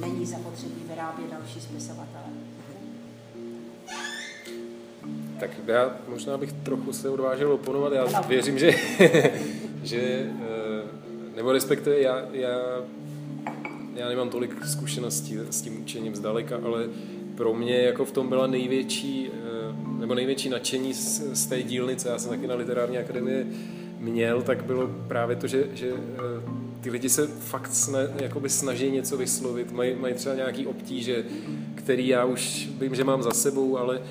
není 0.00 0.26
zapotřebí 0.26 0.82
vyrábět 0.88 1.30
další 1.30 1.60
spisovatele. 1.60 2.37
Tak 5.40 5.50
já 5.66 5.96
možná 6.08 6.38
bych 6.38 6.52
trochu 6.52 6.92
se 6.92 7.08
odvážil 7.08 7.52
oponovat. 7.52 7.92
Já 7.92 8.20
věřím, 8.20 8.58
že, 8.58 8.72
že 9.82 10.00
eh, 10.00 11.36
nebo 11.36 11.52
respektive 11.52 12.00
já, 12.00 12.22
já, 12.32 12.58
já 13.94 14.08
nemám 14.08 14.30
tolik 14.30 14.66
zkušeností 14.66 15.38
s 15.50 15.62
tím 15.62 15.82
učením 15.82 16.14
zdaleka, 16.14 16.60
ale 16.64 16.88
pro 17.34 17.54
mě 17.54 17.76
jako 17.76 18.04
v 18.04 18.12
tom 18.12 18.28
byla 18.28 18.46
největší, 18.46 19.30
eh, 19.30 20.00
nebo 20.00 20.14
největší 20.14 20.48
nadšení 20.48 20.94
z, 20.94 21.22
z 21.32 21.46
té 21.46 21.62
dílnice, 21.62 22.08
já 22.08 22.18
jsem 22.18 22.30
taky 22.30 22.46
na 22.46 22.54
literární 22.54 22.98
akademii 22.98 23.46
měl, 23.98 24.42
tak 24.42 24.64
bylo 24.64 24.90
právě 25.08 25.36
to, 25.36 25.46
že, 25.46 25.64
že 25.74 25.90
eh, 25.90 26.68
ty 26.80 26.90
lidi 26.90 27.08
se 27.08 27.26
fakt 27.26 27.74
sna, 27.74 27.98
snaží 28.46 28.90
něco 28.90 29.16
vyslovit, 29.16 29.72
mají, 29.72 29.94
mají 29.94 30.14
třeba 30.14 30.34
nějaký 30.34 30.66
obtíže, 30.66 31.24
který 31.74 32.08
já 32.08 32.24
už 32.24 32.68
vím, 32.80 32.94
že 32.94 33.04
mám 33.04 33.22
za 33.22 33.30
sebou, 33.30 33.78
ale 33.78 34.02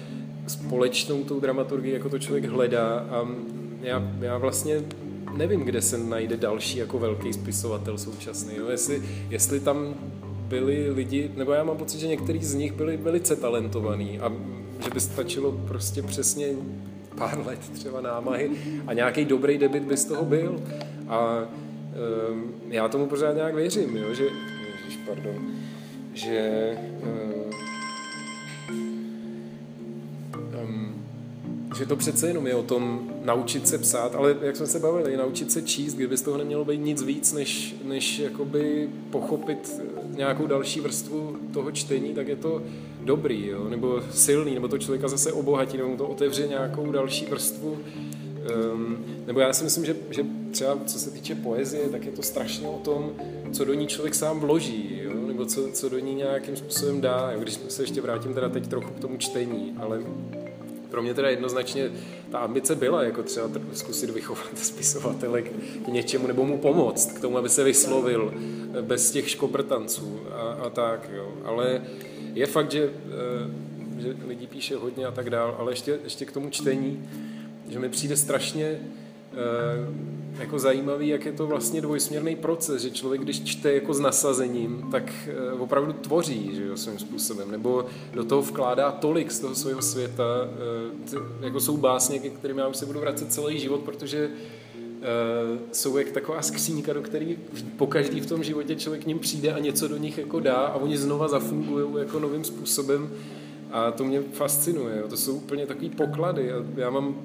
společnou 0.48 1.24
tou 1.24 1.40
dramaturgii 1.40 1.94
jako 1.94 2.10
to 2.10 2.20
člověk 2.20 2.46
hledá 2.46 3.00
a 3.00 3.28
já, 3.82 4.12
já 4.20 4.38
vlastně 4.38 4.84
nevím, 5.38 5.62
kde 5.62 5.82
se 5.82 5.98
najde 5.98 6.38
další 6.38 6.78
jako 6.78 7.00
velký 7.00 7.34
spisovatel 7.34 7.98
současný. 7.98 8.56
Jo? 8.56 8.70
Jestli, 8.70 9.04
jestli 9.30 9.60
tam 9.60 9.96
byli 10.48 10.90
lidi, 10.90 11.32
nebo 11.36 11.52
já 11.52 11.64
mám 11.64 11.78
pocit, 11.78 12.00
že 12.00 12.08
některý 12.08 12.44
z 12.44 12.54
nich 12.54 12.74
byli 12.74 12.98
velice 12.98 13.36
talentovaní 13.36 14.20
a 14.20 14.34
že 14.84 14.90
by 14.94 15.00
stačilo 15.00 15.52
prostě 15.52 16.02
přesně 16.02 16.48
pár 17.18 17.46
let 17.46 17.60
třeba 17.74 18.02
námahy 18.02 18.52
a 18.88 18.94
nějaký 18.94 19.26
dobrý 19.26 19.58
debit 19.58 19.84
by 19.84 19.98
z 19.98 20.06
toho 20.06 20.26
byl. 20.26 20.62
A 21.08 21.44
um, 22.32 22.54
já 22.70 22.88
tomu 22.88 23.06
pořád 23.06 23.34
nějak 23.34 23.56
věřím, 23.56 23.98
jo? 23.98 24.14
že, 24.14 24.24
ježiš, 24.24 25.00
pardon, 25.08 25.36
že 26.14 26.72
um, 27.04 27.37
že 31.78 31.86
to 31.86 31.96
přece 31.96 32.28
jenom 32.28 32.48
je 32.48 32.56
o 32.56 32.64
tom 32.64 33.10
naučit 33.24 33.68
se 33.68 33.78
psát, 33.78 34.16
ale 34.16 34.36
jak 34.42 34.56
jsme 34.56 34.68
se 34.68 34.80
bavili, 34.80 35.18
naučit 35.18 35.52
se 35.52 35.62
číst, 35.62 35.94
kdyby 35.94 36.18
z 36.18 36.22
toho 36.22 36.38
nemělo 36.38 36.66
být 36.66 36.78
nic 36.78 37.02
víc, 37.02 37.34
než, 37.34 37.76
než 37.84 38.20
jakoby 38.20 38.90
pochopit 39.12 39.82
nějakou 40.16 40.48
další 40.48 40.80
vrstvu 40.80 41.38
toho 41.54 41.72
čtení, 41.72 42.14
tak 42.14 42.28
je 42.28 42.36
to 42.36 42.62
dobrý, 43.02 43.48
jo? 43.48 43.70
nebo 43.70 44.02
silný, 44.12 44.54
nebo 44.54 44.68
to 44.68 44.78
člověka 44.78 45.08
zase 45.08 45.34
obohatí, 45.34 45.78
nebo 45.78 45.90
mu 45.90 45.98
to 45.98 46.08
otevře 46.08 46.48
nějakou 46.48 46.92
další 46.92 47.26
vrstvu. 47.26 47.78
Um, 48.74 49.06
nebo 49.28 49.40
já 49.40 49.54
si 49.54 49.64
myslím, 49.64 49.86
že, 49.86 49.96
že 50.10 50.26
třeba 50.52 50.78
co 50.86 51.00
se 51.00 51.12
týče 51.12 51.36
poezie, 51.36 51.90
tak 51.90 52.06
je 52.06 52.12
to 52.12 52.22
strašně 52.22 52.68
o 52.68 52.78
tom, 52.78 53.12
co 53.52 53.66
do 53.66 53.74
ní 53.74 53.88
člověk 53.88 54.16
sám 54.16 54.40
vloží, 54.40 55.00
jo? 55.04 55.28
nebo 55.28 55.46
co, 55.46 55.72
co 55.72 55.90
do 55.90 56.00
ní 56.00 56.16
nějakým 56.16 56.56
způsobem 56.56 57.02
dá. 57.02 57.32
Jo? 57.34 57.40
Když 57.40 57.60
se 57.68 57.84
ještě 57.84 58.02
vrátím 58.02 58.34
teda 58.34 58.50
teď 58.50 58.68
trochu 58.68 58.94
k 58.94 59.00
tomu 59.00 59.18
čtení, 59.18 59.74
ale 59.78 60.02
pro 60.90 61.02
mě 61.02 61.14
teda 61.14 61.30
jednoznačně 61.30 61.92
ta 62.32 62.40
ambice 62.40 62.76
byla 62.76 63.04
jako 63.04 63.24
třeba 63.24 63.50
zkusit 63.74 64.10
vychovat 64.10 64.48
spisovatele 64.56 65.42
k 65.86 65.88
něčemu 65.88 66.28
nebo 66.28 66.46
mu 66.46 66.58
pomoct 66.58 67.12
k 67.12 67.22
tomu, 67.22 67.38
aby 67.38 67.50
se 67.50 67.64
vyslovil 67.64 68.34
eh, 68.34 68.82
bez 68.82 69.12
těch 69.12 69.30
škobrtanců 69.30 70.20
a, 70.32 70.42
a 70.42 70.70
tak, 70.70 71.10
jo. 71.14 71.34
Ale 71.46 71.82
je 72.34 72.46
fakt, 72.46 72.72
že, 72.72 72.84
eh, 72.84 74.02
že 74.02 74.16
lidi 74.28 74.48
píše 74.48 74.76
hodně 74.76 75.06
a 75.06 75.12
tak 75.12 75.30
dál, 75.30 75.56
ale 75.60 75.72
ještě, 75.72 76.00
ještě 76.04 76.26
k 76.26 76.32
tomu 76.32 76.50
čtení, 76.50 77.10
že 77.70 77.80
mi 77.80 77.90
přijde 77.90 78.18
strašně 78.18 78.80
Eh, 79.38 80.27
jako 80.40 80.60
zajímavý, 80.60 81.08
jak 81.08 81.26
je 81.26 81.32
to 81.32 81.48
vlastně 81.48 81.82
dvojsměrný 81.82 82.36
proces, 82.36 82.82
že 82.82 82.92
člověk, 82.92 83.22
když 83.22 83.44
čte 83.44 83.74
jako 83.74 83.94
s 83.94 84.00
nasazením, 84.00 84.88
tak 84.92 85.14
eh, 85.28 85.54
opravdu 85.54 85.94
tvoří, 85.94 86.56
že 86.56 86.66
jo, 86.66 86.78
svým 86.78 87.00
způsobem, 87.00 87.52
nebo 87.52 87.86
do 88.14 88.24
toho 88.24 88.42
vkládá 88.42 88.92
tolik 88.92 89.32
z 89.32 89.40
toho 89.40 89.56
svého 89.56 89.82
světa, 89.82 90.24
eh, 91.14 91.46
jako 91.46 91.60
jsou 91.60 91.78
básně, 91.78 92.20
ke 92.20 92.30
kterým 92.30 92.58
já 92.58 92.68
už 92.68 92.78
se 92.78 92.86
budu 92.86 93.00
vracet 93.00 93.34
celý 93.34 93.60
život, 93.60 93.82
protože 93.82 94.30
jsou 95.72 95.98
jak 95.98 96.12
taková 96.12 96.42
skřínka, 96.42 96.94
do 96.94 97.02
který 97.02 97.38
po 97.78 97.88
každý 97.88 98.20
v 98.20 98.26
tom 98.26 98.44
životě 98.44 98.76
člověk 98.76 99.04
k 99.04 99.08
ním 99.08 99.20
přijde 99.20 99.54
a 99.54 99.60
něco 99.60 99.88
do 99.88 99.98
nich 99.98 100.18
jako 100.18 100.40
dá 100.40 100.56
a 100.56 100.76
oni 100.76 100.98
znova 100.98 101.28
zafungují 101.28 101.86
jako 102.00 102.20
novým 102.20 102.44
způsobem 102.44 103.10
a 103.72 103.92
to 103.92 104.04
mě 104.04 104.22
fascinuje. 104.22 105.04
To 105.10 105.18
jsou 105.18 105.36
úplně 105.36 105.66
takový 105.66 105.90
poklady. 105.90 106.52
Já 106.76 106.90
mám 106.90 107.16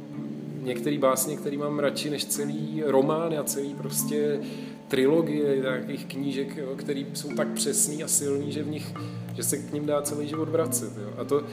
některé 0.62 0.98
básně, 0.98 1.37
které 1.37 1.59
mám 1.59 1.79
radši 1.79 2.11
než 2.11 2.25
celý 2.25 2.83
román 2.87 3.35
a 3.38 3.44
celý 3.44 3.75
prostě 3.75 4.40
trilogie 4.88 5.59
nějakých 5.59 6.07
knížek, 6.07 6.57
jo, 6.57 6.75
které 6.77 7.05
jsou 7.14 7.29
tak 7.35 7.48
přesný 7.48 8.05
a 8.05 8.09
silný, 8.09 8.53
že 8.53 8.62
v 8.62 8.68
nich, 8.68 8.94
že 9.35 9.42
se 9.42 9.59
k 9.59 9.72
ním 9.72 9.87
dá 9.87 10.03
celý 10.03 10.29
život 10.29 10.48
vracet. 10.48 10.92
Jo. 11.03 11.09
A 11.18 11.25
to, 11.25 11.44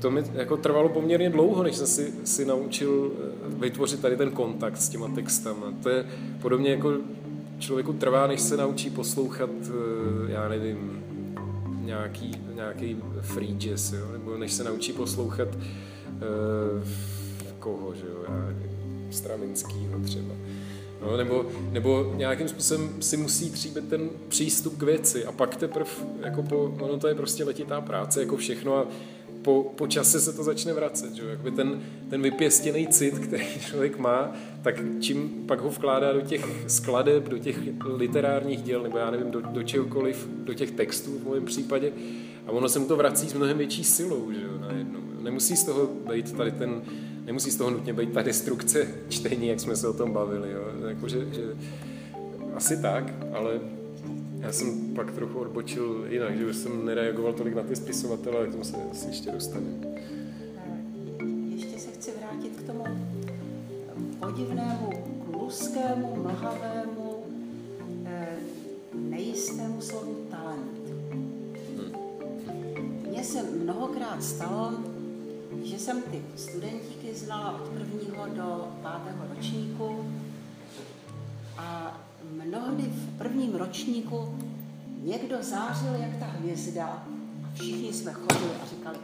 to 0.00 0.10
mi 0.10 0.22
jako 0.34 0.56
trvalo 0.56 0.88
poměrně 0.88 1.30
dlouho, 1.30 1.62
než 1.62 1.76
jsem 1.76 1.86
si, 1.86 2.12
si 2.24 2.44
naučil 2.44 3.12
eh, 3.12 3.58
vytvořit 3.60 4.00
tady 4.00 4.16
ten 4.16 4.30
kontakt 4.30 4.76
s 4.76 4.88
těma 4.88 5.08
textama. 5.08 5.74
To 5.82 5.88
je 5.88 6.06
podobně 6.42 6.70
jako 6.70 6.92
člověku 7.58 7.92
trvá, 7.92 8.26
než 8.26 8.40
se 8.40 8.56
naučí 8.56 8.90
poslouchat, 8.90 9.50
eh, 9.62 10.32
já 10.32 10.48
nevím, 10.48 11.02
nějaký, 11.86 12.30
nějaký 12.54 12.96
free 13.20 13.56
jazz, 13.58 13.92
jo? 13.92 14.12
nebo 14.12 14.36
než 14.38 14.52
se 14.52 14.64
naučí 14.64 14.92
poslouchat 14.92 15.48
uh, 15.54 16.82
koho, 17.66 17.94
že 17.94 18.06
jo, 18.06 18.24
já 18.28 18.54
Stravinskýho 19.10 19.98
třeba. 20.04 20.34
No, 21.02 21.16
nebo, 21.16 21.46
nebo 21.72 22.12
nějakým 22.16 22.48
způsobem 22.48 22.88
si 23.00 23.16
musí 23.16 23.50
tříbit 23.50 23.88
ten 23.88 24.10
přístup 24.28 24.78
k 24.78 24.82
věci 24.82 25.24
a 25.24 25.32
pak 25.32 25.56
teprve, 25.56 25.90
jako 26.20 26.42
po, 26.42 26.74
ono 26.80 26.98
to 26.98 27.08
je 27.08 27.14
prostě 27.14 27.44
letitá 27.44 27.80
práce, 27.80 28.20
jako 28.20 28.36
všechno 28.36 28.76
a 28.76 28.86
po, 29.42 29.72
po 29.76 29.86
čase 29.86 30.20
se 30.20 30.32
to 30.32 30.42
začne 30.42 30.72
vracet, 30.72 31.14
že 31.14 31.22
Jakoby 31.30 31.50
ten, 31.50 31.82
ten 32.10 32.22
vypěstěný 32.22 32.86
cit, 32.86 33.18
který 33.18 33.44
člověk 33.60 33.98
má, 33.98 34.32
tak 34.62 34.74
čím 35.00 35.44
pak 35.46 35.60
ho 35.60 35.70
vkládá 35.70 36.12
do 36.12 36.20
těch 36.20 36.46
skladeb, 36.66 37.28
do 37.28 37.38
těch 37.38 37.58
literárních 37.84 38.62
děl, 38.62 38.82
nebo 38.82 38.98
já 38.98 39.10
nevím, 39.10 39.30
do, 39.30 39.40
do 39.40 39.62
čehokoliv, 39.62 40.28
do 40.44 40.54
těch 40.54 40.70
textů 40.70 41.18
v 41.18 41.30
mém 41.30 41.44
případě, 41.44 41.92
a 42.46 42.50
ono 42.52 42.68
se 42.68 42.78
mu 42.78 42.86
to 42.86 42.96
vrací 42.96 43.28
s 43.28 43.34
mnohem 43.34 43.58
větší 43.58 43.84
silou, 43.84 44.32
že 44.32 44.42
jo, 44.42 44.58
najednou. 44.60 45.00
Nemusí 45.20 45.56
z 45.56 45.64
toho 45.64 45.86
být 45.86 46.32
tady 46.32 46.52
ten 46.52 46.82
nemusí 47.26 47.50
z 47.50 47.56
toho 47.56 47.70
nutně 47.70 47.92
být 47.92 48.12
ta 48.12 48.22
destrukce 48.22 48.88
čtení, 49.08 49.48
jak 49.48 49.60
jsme 49.60 49.76
se 49.76 49.88
o 49.88 49.92
tom 49.92 50.12
bavili. 50.12 50.52
Jo. 50.52 50.88
Jako, 50.88 51.08
že, 51.08 51.34
že, 51.34 51.42
asi 52.54 52.82
tak, 52.82 53.14
ale 53.32 53.60
já 54.40 54.52
jsem 54.52 54.94
pak 54.94 55.12
trochu 55.12 55.38
odbočil 55.38 56.06
jinak, 56.08 56.38
že 56.38 56.46
už 56.46 56.56
jsem 56.56 56.86
nereagoval 56.86 57.32
tolik 57.32 57.54
na 57.54 57.62
ty 57.62 57.76
spisovatele, 57.76 58.36
ale 58.36 58.46
k 58.46 58.50
tomu 58.50 58.64
se 58.64 58.76
asi 58.92 59.08
ještě 59.08 59.30
dostane. 59.30 59.66
Ještě 61.48 61.78
se 61.78 61.90
chci 61.90 62.10
vrátit 62.18 62.56
k 62.56 62.66
tomu 62.66 62.84
podivnému, 64.20 64.90
kluskému, 65.32 66.16
mlhavému, 66.16 67.24
eh, 68.06 68.36
nejistému 68.94 69.80
slovu 69.80 70.26
talent. 70.30 70.85
Se 73.26 73.42
mnohokrát 73.42 74.22
stalo, 74.22 74.72
že 75.64 75.78
jsem 75.78 76.02
ty 76.02 76.22
studentíky 76.36 77.14
znala 77.14 77.60
od 77.60 77.68
prvního 77.68 78.26
do 78.26 78.68
pátého 78.82 79.24
ročníku 79.34 80.12
a 81.56 82.00
mnohdy 82.44 82.82
v 82.82 83.18
prvním 83.18 83.54
ročníku 83.54 84.38
někdo 85.02 85.36
zářil 85.40 85.94
jak 85.94 86.16
ta 86.18 86.26
hvězda 86.26 86.86
a 86.86 87.08
všichni 87.54 87.92
jsme 87.92 88.12
chodili 88.12 88.50
a 88.62 88.66
říkali, 88.66 88.98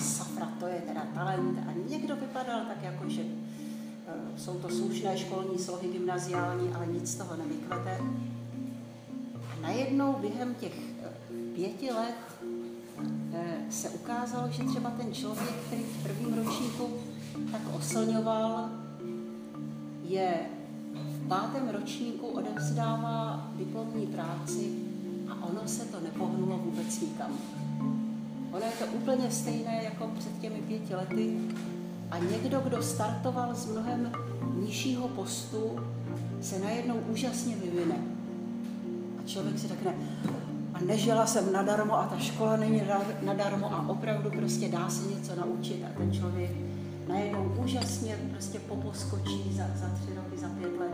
safra, 0.00 0.48
to 0.60 0.66
je 0.66 0.82
teda 0.86 1.06
talent 1.14 1.58
a 1.58 1.72
někdo 1.88 2.16
vypadal 2.16 2.60
tak 2.68 2.82
jako, 2.82 3.08
že 3.08 3.22
e, 3.22 4.38
jsou 4.38 4.58
to 4.58 4.68
slušné 4.68 5.18
školní 5.18 5.58
slohy 5.58 5.88
gymnaziální, 5.88 6.74
ale 6.74 6.86
nic 6.86 7.10
z 7.10 7.14
toho 7.14 7.36
nevykvete. 7.36 8.00
A 9.50 9.60
najednou 9.62 10.12
během 10.12 10.54
těch 10.54 10.74
e, 10.78 11.12
pěti 11.54 11.92
let 11.92 12.14
Eh, 12.42 12.51
se 13.72 13.88
ukázalo, 13.88 14.48
že 14.50 14.64
třeba 14.64 14.90
ten 14.90 15.14
člověk, 15.14 15.54
který 15.66 15.82
v 15.82 16.02
prvním 16.02 16.34
ročníku 16.34 16.88
tak 17.52 17.60
oslňoval, 17.76 18.68
je 20.02 20.34
v 20.94 21.28
pátém 21.28 21.68
ročníku 21.68 22.26
odevzdává 22.26 23.50
diplomní 23.56 24.06
práci 24.06 24.72
a 25.28 25.46
ono 25.46 25.60
se 25.68 25.84
to 25.84 26.00
nepohnulo 26.00 26.58
vůbec 26.58 27.00
nikam. 27.00 27.30
Ono 28.52 28.64
je 28.64 28.72
to 28.78 28.84
úplně 28.96 29.30
stejné 29.30 29.84
jako 29.84 30.10
před 30.18 30.40
těmi 30.40 30.60
pěti 30.60 30.94
lety 30.94 31.38
a 32.10 32.18
někdo, 32.18 32.60
kdo 32.60 32.82
startoval 32.82 33.54
z 33.54 33.66
mnohem 33.66 34.12
nižšího 34.54 35.08
postu, 35.08 35.80
se 36.40 36.58
najednou 36.58 36.96
úžasně 37.12 37.56
vyvine. 37.56 37.96
A 39.18 39.28
člověk 39.28 39.58
si 39.58 39.68
řekne, 39.68 39.94
a 40.74 40.80
nežila 40.86 41.26
jsem 41.26 41.52
nadarmo 41.52 41.98
a 41.98 42.06
ta 42.06 42.18
škola 42.18 42.56
není 42.56 42.82
nadarmo 43.22 43.72
a 43.74 43.88
opravdu 43.88 44.30
prostě 44.30 44.68
dá 44.68 44.90
se 44.90 45.08
něco 45.08 45.34
naučit 45.40 45.84
a 45.84 45.98
ten 45.98 46.12
člověk 46.12 46.50
najednou 47.08 47.54
úžasně 47.64 48.16
prostě 48.30 48.58
poposkočí 48.58 49.52
za, 49.56 49.64
za 49.74 49.88
tři 49.88 50.14
roky, 50.14 50.38
za 50.38 50.48
pět 50.48 50.80
let. 50.80 50.92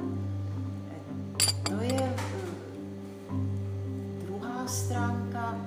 To 1.63 1.75
je 1.81 2.15
eh, 2.17 2.55
druhá 4.27 4.67
stránka 4.67 5.59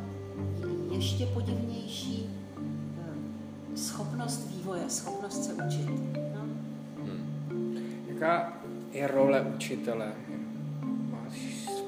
je 0.61 0.97
ještě 0.97 1.25
podivnější 1.25 2.29
eh, 2.57 3.77
schopnost 3.77 4.47
vývoje, 4.55 4.89
schopnost 4.89 5.43
se 5.43 5.53
učit. 5.53 5.87
No. 6.35 6.41
Hmm. 7.03 7.77
Jaká 8.07 8.53
je 8.91 9.07
role 9.07 9.41
učitele? 9.41 10.13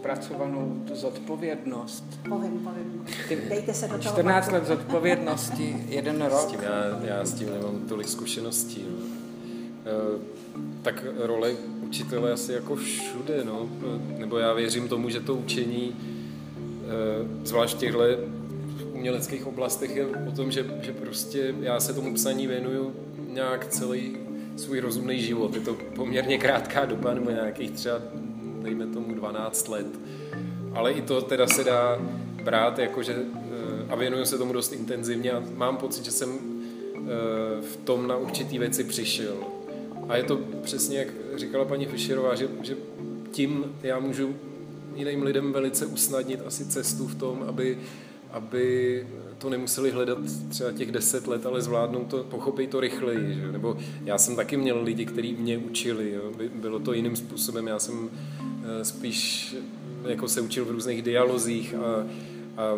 Zpracovanou 0.04 0.82
tu 0.88 0.95
zodpovědnost? 0.95 2.04
Povím, 2.30 2.60
povím. 2.60 3.06
Dejte 3.49 3.74
se 3.74 3.88
do 3.88 3.97
toho. 3.97 4.14
14 4.14 4.51
let 4.51 4.68
zodpovědnosti, 4.68 5.86
jeden 5.88 6.22
rok. 6.22 6.39
S 6.39 6.45
tím 6.45 6.60
já, 6.64 6.99
já 7.04 7.26
s 7.26 7.34
tím 7.34 7.49
nemám 7.54 7.80
tolik 7.89 8.08
zkušeností. 8.08 8.86
No. 8.89 9.06
E, 9.86 10.20
tak 10.82 11.06
role 11.18 11.51
učitele 11.88 12.32
asi 12.32 12.54
jako 12.54 12.76
všude, 12.76 13.43
no. 13.45 13.70
Nebo 14.18 14.38
já 14.38 14.54
věřím 14.54 14.88
tomu, 14.88 15.10
že 15.10 15.20
to 15.20 15.36
učení, 15.36 15.95
e, 17.43 17.45
zvlášť 17.45 17.76
v 17.76 17.80
těchto 17.80 17.99
uměleckých 18.93 19.47
oblastech, 19.47 19.95
je 19.95 20.06
o 20.06 20.32
tom, 20.32 20.51
že, 20.51 20.66
že 20.82 20.93
prostě 20.93 21.56
já 21.60 21.80
se 21.80 21.93
tomu 21.93 22.14
psaní 22.14 22.47
věnuju 22.47 22.95
nějak 23.28 23.68
celý 23.68 24.18
svůj 24.56 24.80
rozumný 24.80 25.22
život. 25.22 25.56
Je 25.56 25.62
to 25.62 25.78
poměrně 25.95 26.38
krátká 26.38 26.86
doba, 26.86 27.14
nebo 27.14 27.32
nějakých 27.32 27.72
třeba, 27.72 28.01
dejme 28.64 28.88
tomu, 28.88 29.14
12 29.14 29.68
let. 29.68 29.88
Ale 30.74 30.91
i 30.91 31.01
to 31.01 31.22
teda 31.22 31.47
se 31.47 31.64
dá 31.64 31.99
brát 32.43 32.80
jako, 32.80 33.03
že 33.03 33.16
eh, 33.16 33.86
a 33.89 33.95
věnuju 33.95 34.26
se 34.26 34.38
tomu 34.38 34.53
dost 34.53 34.74
intenzivně 34.74 35.32
a 35.32 35.43
mám 35.55 35.78
pocit, 35.78 36.05
že 36.05 36.11
jsem 36.11 36.30
eh, 36.95 37.61
v 37.61 37.78
tom 37.84 38.07
na 38.07 38.18
určitý 38.18 38.59
věci 38.59 38.84
přišel. 38.84 39.36
A 40.09 40.18
je 40.18 40.24
to 40.24 40.39
přesně, 40.61 40.97
jak 40.97 41.07
říkala 41.36 41.66
paní 41.66 41.86
Fischerová, 41.86 42.36
že, 42.36 42.47
že 42.61 42.78
tím 43.32 43.76
já 43.84 43.99
můžu 43.99 44.36
jiným 44.95 45.24
lidem 45.24 45.53
velice 45.53 45.86
usnadnit 45.86 46.41
asi 46.45 46.66
cestu 46.66 47.07
v 47.07 47.16
tom, 47.16 47.45
aby, 47.47 47.78
aby 48.32 49.05
to 49.38 49.49
nemuseli 49.49 49.91
hledat 49.91 50.18
třeba 50.49 50.72
těch 50.72 50.91
deset 50.91 51.28
let, 51.28 51.45
ale 51.45 51.61
zvládnou 51.61 52.05
to, 52.05 52.24
pochopit 52.24 52.70
to 52.70 52.80
rychleji. 52.80 53.34
Že? 53.34 53.51
Nebo 53.51 53.78
já 54.03 54.18
jsem 54.18 54.36
taky 54.36 54.57
měl 54.57 54.84
lidi, 54.84 55.05
kteří 55.05 55.34
mě 55.34 55.57
učili. 55.57 56.11
Jo? 56.11 56.32
Bylo 56.55 56.80
to 56.80 56.93
jiným 56.93 57.16
způsobem. 57.16 57.68
Já 57.68 57.80
jsem 57.80 58.09
spíš 58.84 59.55
jako 60.07 60.28
se 60.28 60.41
učil 60.41 60.66
v 60.66 60.72
různých 60.72 61.01
dialozích 61.01 61.74
a, 61.74 62.07
a 62.61 62.76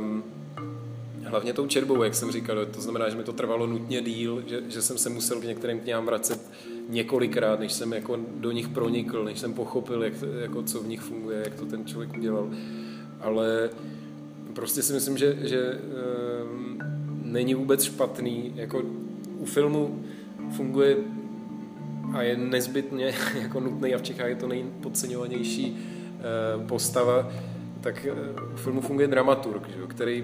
hlavně 1.26 1.54
tou 1.54 1.68
čerbou, 1.68 2.04
jak 2.04 2.16
jsem 2.16 2.32
říkal, 2.32 2.66
to 2.66 2.82
znamená, 2.82 3.10
že 3.10 3.18
mi 3.18 3.24
to 3.24 3.34
trvalo 3.34 3.68
nutně 3.68 4.02
díl, 4.02 4.44
že, 4.48 4.62
že 4.68 4.82
jsem 4.82 4.98
se 4.98 5.10
musel 5.10 5.40
k 5.42 5.44
některým 5.44 5.80
knihám 5.80 6.06
vracet 6.06 6.52
několikrát, 6.90 7.60
než 7.60 7.74
jsem 7.74 7.94
jako 7.94 8.20
do 8.36 8.52
nich 8.52 8.68
pronikl, 8.68 9.24
než 9.24 9.40
jsem 9.40 9.54
pochopil, 9.54 10.04
jak, 10.04 10.14
jako 10.42 10.64
co 10.64 10.82
v 10.82 10.88
nich 10.88 11.02
funguje, 11.02 11.42
jak 11.46 11.56
to 11.56 11.66
ten 11.66 11.86
člověk 11.86 12.18
udělal. 12.18 12.50
Ale 13.22 13.70
prostě 14.54 14.82
si 14.82 14.94
myslím, 14.94 15.18
že, 15.18 15.38
že 15.42 15.60
e, 15.60 15.80
není 17.24 17.54
vůbec 17.54 17.84
špatný, 17.84 18.54
jako 18.56 18.82
u 19.38 19.46
filmu 19.46 20.06
funguje 20.56 20.98
a 22.16 22.22
je 22.22 22.38
nezbytně 22.38 23.14
jako 23.42 23.60
nutný 23.60 23.96
a 23.96 23.98
v 23.98 24.02
Čechách 24.02 24.30
je 24.30 24.36
to 24.36 24.48
nejpodceňovanější 24.48 25.78
e, 26.60 26.68
postava, 26.68 27.32
tak 27.82 28.08
u 28.54 28.58
filmu 28.58 28.82
funguje 28.82 29.08
dramaturg, 29.08 29.70
který 29.88 30.24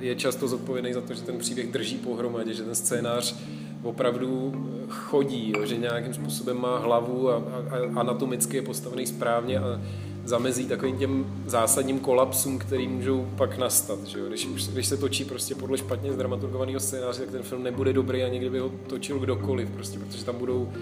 je 0.00 0.14
často 0.14 0.48
zodpovědný 0.48 0.92
za 0.92 1.00
to, 1.00 1.14
že 1.14 1.22
ten 1.22 1.38
příběh 1.38 1.72
drží 1.72 1.96
pohromadě, 1.96 2.54
že 2.54 2.62
ten 2.62 2.74
scénář 2.74 3.36
opravdu 3.82 4.52
chodí, 4.88 5.52
jo, 5.56 5.66
že 5.66 5.76
nějakým 5.76 6.14
způsobem 6.14 6.60
má 6.60 6.78
hlavu 6.78 7.30
a, 7.30 7.34
a, 7.34 7.76
a 7.76 8.00
anatomicky 8.00 8.56
je 8.56 8.62
postavený 8.62 9.06
správně 9.06 9.58
a 9.58 9.80
zamezí 10.24 10.66
takovým 10.66 10.98
těm 10.98 11.42
zásadním 11.46 11.98
kolapsům, 11.98 12.58
který 12.58 12.88
můžou 12.88 13.28
pak 13.36 13.58
nastat. 13.58 14.04
Že 14.04 14.18
jo? 14.18 14.28
Když, 14.28 14.46
když 14.72 14.86
se 14.86 14.96
točí 14.96 15.24
prostě 15.24 15.54
podle 15.54 15.78
špatně 15.78 16.12
zdramaturgovaného 16.12 16.80
scénáře, 16.80 17.20
tak 17.20 17.30
ten 17.30 17.42
film 17.42 17.62
nebude 17.62 17.92
dobrý 17.92 18.22
ani 18.22 18.38
kdyby 18.38 18.58
ho 18.58 18.72
točil 18.86 19.18
kdokoliv, 19.18 19.70
prostě, 19.70 19.98
protože 19.98 20.24
tam 20.24 20.36
budou 20.38 20.72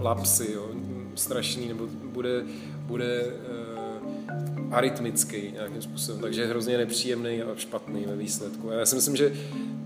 lapsy, 0.00 0.52
jo? 0.52 0.66
strašný, 1.14 1.68
nebo 1.68 1.86
bude, 2.04 2.42
bude 2.86 3.26
uh, 3.26 4.74
arytmický 4.74 5.52
nějakým 5.52 5.82
způsobem, 5.82 6.20
takže 6.20 6.46
hrozně 6.46 6.78
nepříjemný 6.78 7.42
a 7.42 7.46
špatný 7.56 8.04
ve 8.06 8.16
výsledku. 8.16 8.70
A 8.70 8.74
já 8.74 8.86
si 8.86 8.94
myslím, 8.94 9.16
že 9.16 9.32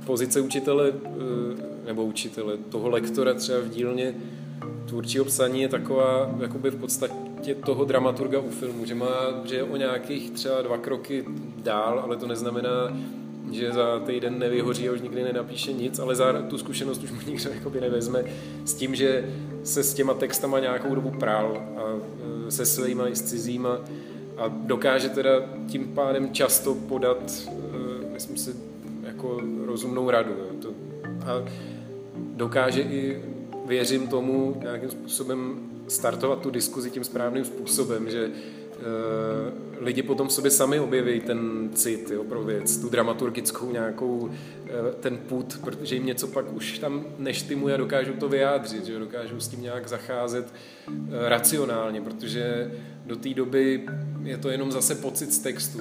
pozice 0.07 0.41
učitele 0.41 0.91
uh, 0.91 1.01
nebo 1.87 2.05
učitele, 2.05 2.57
toho 2.57 2.89
lektora 2.89 3.35
třeba 3.35 3.59
v 3.61 3.69
dílně 3.69 4.15
tvůrčího 4.87 5.25
psaní 5.25 5.63
je 5.63 5.69
taková 5.69 6.35
jakoby 6.41 6.71
v 6.71 6.77
podstatě 6.77 7.55
toho 7.55 7.85
dramaturga 7.85 8.39
u 8.39 8.51
filmu, 8.51 8.87
že, 8.87 8.95
má, 8.95 9.43
že 9.45 9.57
je 9.57 9.63
o 9.63 9.77
nějakých 9.77 10.31
třeba 10.31 10.63
dva 10.63 10.79
kroky 10.79 11.25
dál, 11.57 12.01
ale 12.05 12.17
to 12.17 12.27
neznamená, 12.27 12.97
že 13.53 13.73
za 13.73 13.99
týden 13.99 14.39
nevyhoří 14.39 14.89
a 14.89 14.93
už 14.93 15.01
nikdy 15.01 15.23
nenapíše 15.23 15.73
nic, 15.73 15.99
ale 15.99 16.15
za 16.15 16.43
tu 16.43 16.59
zkušenost 16.59 17.03
už 17.03 17.11
mu 17.11 17.21
nikdo 17.27 17.51
jakoby 17.51 17.81
nevezme 17.81 18.25
s 18.65 18.75
tím, 18.75 18.95
že 18.95 19.35
se 19.65 19.83
s 19.83 19.95
těma 19.95 20.15
textama 20.15 20.61
nějakou 20.61 20.95
dobu 20.95 21.11
prál 21.11 21.63
a 21.77 21.83
e, 22.49 22.51
se 22.51 22.67
svýma 22.67 23.09
i 23.09 23.17
s 23.17 23.23
cizíma 23.23 23.79
a 24.37 24.49
dokáže 24.49 25.09
teda 25.09 25.31
tím 25.69 25.85
pádem 25.95 26.33
často 26.33 26.75
podat, 26.75 27.33
e, 27.49 28.13
myslím 28.13 28.37
si, 28.37 28.55
jako 29.03 29.41
rozumnou 29.65 30.11
radu. 30.11 30.35
To, 30.63 30.69
a 31.27 31.45
dokáže 32.15 32.83
i, 32.83 33.23
věřím 33.67 34.09
tomu, 34.09 34.57
nějakým 34.63 34.91
způsobem 34.91 35.57
startovat 35.89 36.41
tu 36.41 36.51
diskuzi 36.51 36.91
tím 36.91 37.05
správným 37.05 37.45
způsobem, 37.45 38.11
že 38.11 38.31
Eh, 38.79 39.53
lidi 39.81 40.03
potom 40.03 40.29
v 40.29 40.33
sobě 40.33 40.51
sami 40.51 40.81
objeví 40.81 41.21
ten 41.21 41.71
cit 41.75 42.11
jo, 42.11 42.25
pro 42.25 42.45
věc, 42.45 42.77
tu 42.77 42.89
dramaturgickou 42.89 43.73
nějakou, 43.73 44.31
eh, 44.67 44.71
ten 45.01 45.17
put, 45.17 45.59
protože 45.65 45.95
jim 45.95 46.07
něco 46.07 46.27
pak 46.27 46.53
už 46.53 46.79
tam 46.79 47.05
neštimuje 47.19 47.75
a 47.75 47.77
dokážou 47.77 48.13
to 48.13 48.29
vyjádřit, 48.29 48.87
že 48.87 48.99
dokážou 48.99 49.41
s 49.41 49.49
tím 49.49 49.63
nějak 49.63 49.89
zacházet 49.89 50.47
eh, 50.89 50.93
racionálně, 51.29 52.01
protože 52.01 52.73
do 53.07 53.17
té 53.17 53.35
doby 53.35 53.87
je 54.23 54.39
to 54.39 54.51
jenom 54.51 54.73
zase 54.73 54.95
pocit 54.95 55.33
z 55.33 55.39
textu, 55.39 55.79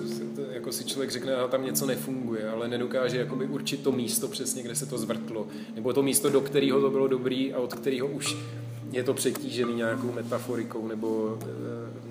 jako 0.52 0.72
si 0.72 0.86
člověk 0.86 1.12
řekne, 1.12 1.36
a 1.36 1.48
tam 1.48 1.66
něco 1.66 1.86
nefunguje, 1.86 2.50
ale 2.50 2.68
nedokáže 2.68 3.18
jakoby 3.18 3.46
určit 3.46 3.84
to 3.84 3.92
místo 3.92 4.28
přesně, 4.28 4.64
kde 4.64 4.76
se 4.76 4.86
to 4.86 4.98
zvrtlo, 4.98 5.48
nebo 5.76 5.94
to 5.94 6.04
místo, 6.04 6.30
do 6.30 6.42
kterého 6.42 6.82
to 6.82 6.90
bylo 6.90 7.08
dobrý 7.08 7.54
a 7.54 7.60
od 7.60 7.74
kterého 7.74 8.08
už 8.08 8.36
je 8.92 9.04
to 9.04 9.14
přetížený 9.14 9.74
nějakou 9.74 10.12
metaforikou 10.12 10.88
nebo, 10.88 11.40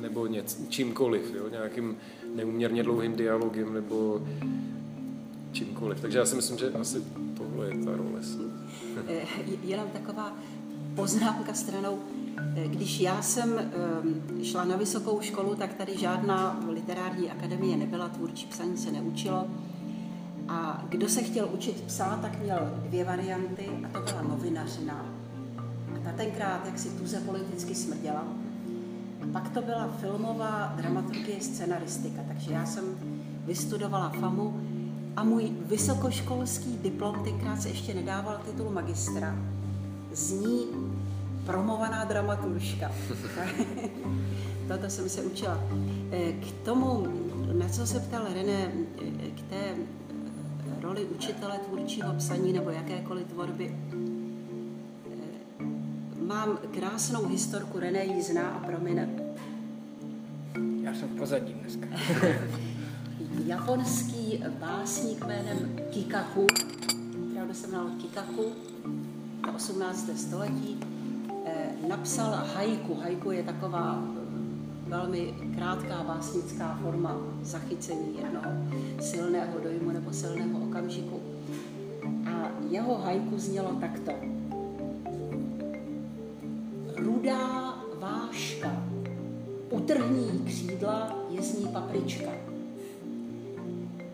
nebo 0.02 0.26
něc, 0.26 0.60
čímkoliv, 0.68 1.34
jo? 1.34 1.48
nějakým 1.48 1.96
neuměrně 2.34 2.82
dlouhým 2.82 3.16
dialogem 3.16 3.74
nebo 3.74 4.22
čímkoliv. 5.52 6.00
Takže 6.00 6.18
já 6.18 6.26
si 6.26 6.36
myslím, 6.36 6.58
že 6.58 6.70
asi 6.70 7.02
tohle 7.36 7.66
je 7.66 7.84
ta 7.84 7.96
role. 7.96 8.20
Eh, 9.08 9.26
jenom 9.64 9.86
taková 9.92 10.36
poznámka 10.94 11.54
stranou. 11.54 11.98
Eh, 12.56 12.68
když 12.68 13.00
já 13.00 13.22
jsem 13.22 13.72
šla 14.42 14.64
na 14.64 14.76
vysokou 14.76 15.20
školu, 15.20 15.54
tak 15.54 15.74
tady 15.74 15.98
žádná 15.98 16.60
literární 16.68 17.30
akademie 17.30 17.76
nebyla, 17.76 18.08
tvůrčí 18.08 18.46
psaní 18.46 18.76
se 18.76 18.92
neučilo. 18.92 19.46
A 20.48 20.84
kdo 20.88 21.08
se 21.08 21.22
chtěl 21.22 21.48
učit 21.54 21.80
psát, 21.80 22.20
tak 22.20 22.42
měl 22.42 22.58
dvě 22.86 23.04
varianty 23.04 23.68
a 23.84 24.00
to 24.00 24.00
byla 24.00 24.22
novinařina 24.22 25.22
ta 26.04 26.12
tenkrát 26.12 26.66
jak 26.66 26.78
si 26.78 26.90
tuze 26.90 27.20
politicky 27.20 27.74
smrděla. 27.74 28.24
Pak 29.32 29.48
to 29.48 29.62
byla 29.62 29.88
filmová 30.00 30.72
dramaturgie, 30.76 31.40
scenaristika, 31.40 32.22
takže 32.28 32.52
já 32.52 32.66
jsem 32.66 32.84
vystudovala 33.46 34.08
FAMu 34.08 34.60
a 35.16 35.24
můj 35.24 35.50
vysokoškolský 35.66 36.78
diplom 36.82 37.24
tenkrát 37.24 37.62
se 37.62 37.68
ještě 37.68 37.94
nedával 37.94 38.40
titul 38.44 38.70
magistra. 38.70 39.36
Zní 40.12 40.66
promovaná 41.46 42.04
dramaturška. 42.04 42.92
Toto 44.68 44.90
jsem 44.90 45.08
se 45.08 45.22
učila. 45.22 45.58
E, 46.10 46.32
k 46.32 46.52
tomu, 46.64 47.06
na 47.58 47.68
co 47.68 47.86
se 47.86 48.00
ptal 48.00 48.22
René, 48.34 48.62
e, 48.62 49.30
k 49.30 49.42
té 49.50 49.74
roli 50.82 51.04
učitele 51.04 51.58
tvůrčího 51.58 52.14
psaní 52.14 52.52
nebo 52.52 52.70
jakékoliv 52.70 53.26
tvorby, 53.26 53.76
mám 56.26 56.58
krásnou 56.70 57.26
historku, 57.26 57.78
René 57.78 58.04
ji 58.04 58.22
zná 58.22 58.42
a 58.42 58.66
promine. 58.66 59.08
Já 60.82 60.94
jsem 60.94 61.08
v 61.08 61.18
pozadí 61.18 61.52
dneska. 61.52 61.86
Japonský 63.46 64.44
básník 64.60 65.26
jménem 65.26 65.78
Kikaku, 65.90 66.46
opravdu 67.30 67.54
jsem 67.54 67.70
znal 67.70 67.86
Kikaku, 68.00 68.52
na 69.46 69.54
18. 69.54 70.10
století, 70.16 70.80
eh, 71.46 71.88
napsal 71.88 72.30
haiku. 72.54 72.94
Haiku 72.94 73.30
je 73.30 73.42
taková 73.42 74.02
eh, 74.02 74.88
velmi 74.88 75.34
krátká 75.54 76.04
básnická 76.04 76.78
forma 76.82 77.16
zachycení 77.42 78.18
jednoho 78.22 78.50
silného 79.00 79.60
dojmu 79.62 79.90
nebo 79.90 80.12
silného 80.12 80.58
okamžiku. 80.58 81.20
A 82.26 82.50
jeho 82.70 82.98
haiku 82.98 83.38
znělo 83.38 83.76
takto 83.80 84.31
rudá 87.22 87.78
váška, 87.98 88.82
utrhní 89.70 90.44
křídla 90.44 91.18
je 91.30 91.42
z 91.42 91.58
ní 91.58 91.66
paprička. 91.72 92.30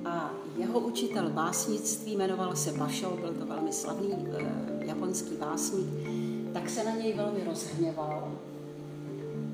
A 0.04 0.30
jeho 0.56 0.80
učitel 0.80 1.30
básnictví 1.30 2.16
jmenoval 2.16 2.56
se 2.56 2.72
Basho, 2.72 3.16
byl 3.16 3.34
to 3.34 3.46
velmi 3.46 3.72
slavný 3.72 4.12
eh, 4.12 4.86
japonský 4.86 5.36
básník, 5.36 5.88
tak 6.52 6.70
se 6.70 6.84
na 6.84 6.90
něj 6.90 7.12
velmi 7.12 7.44
rozhněval, 7.44 8.32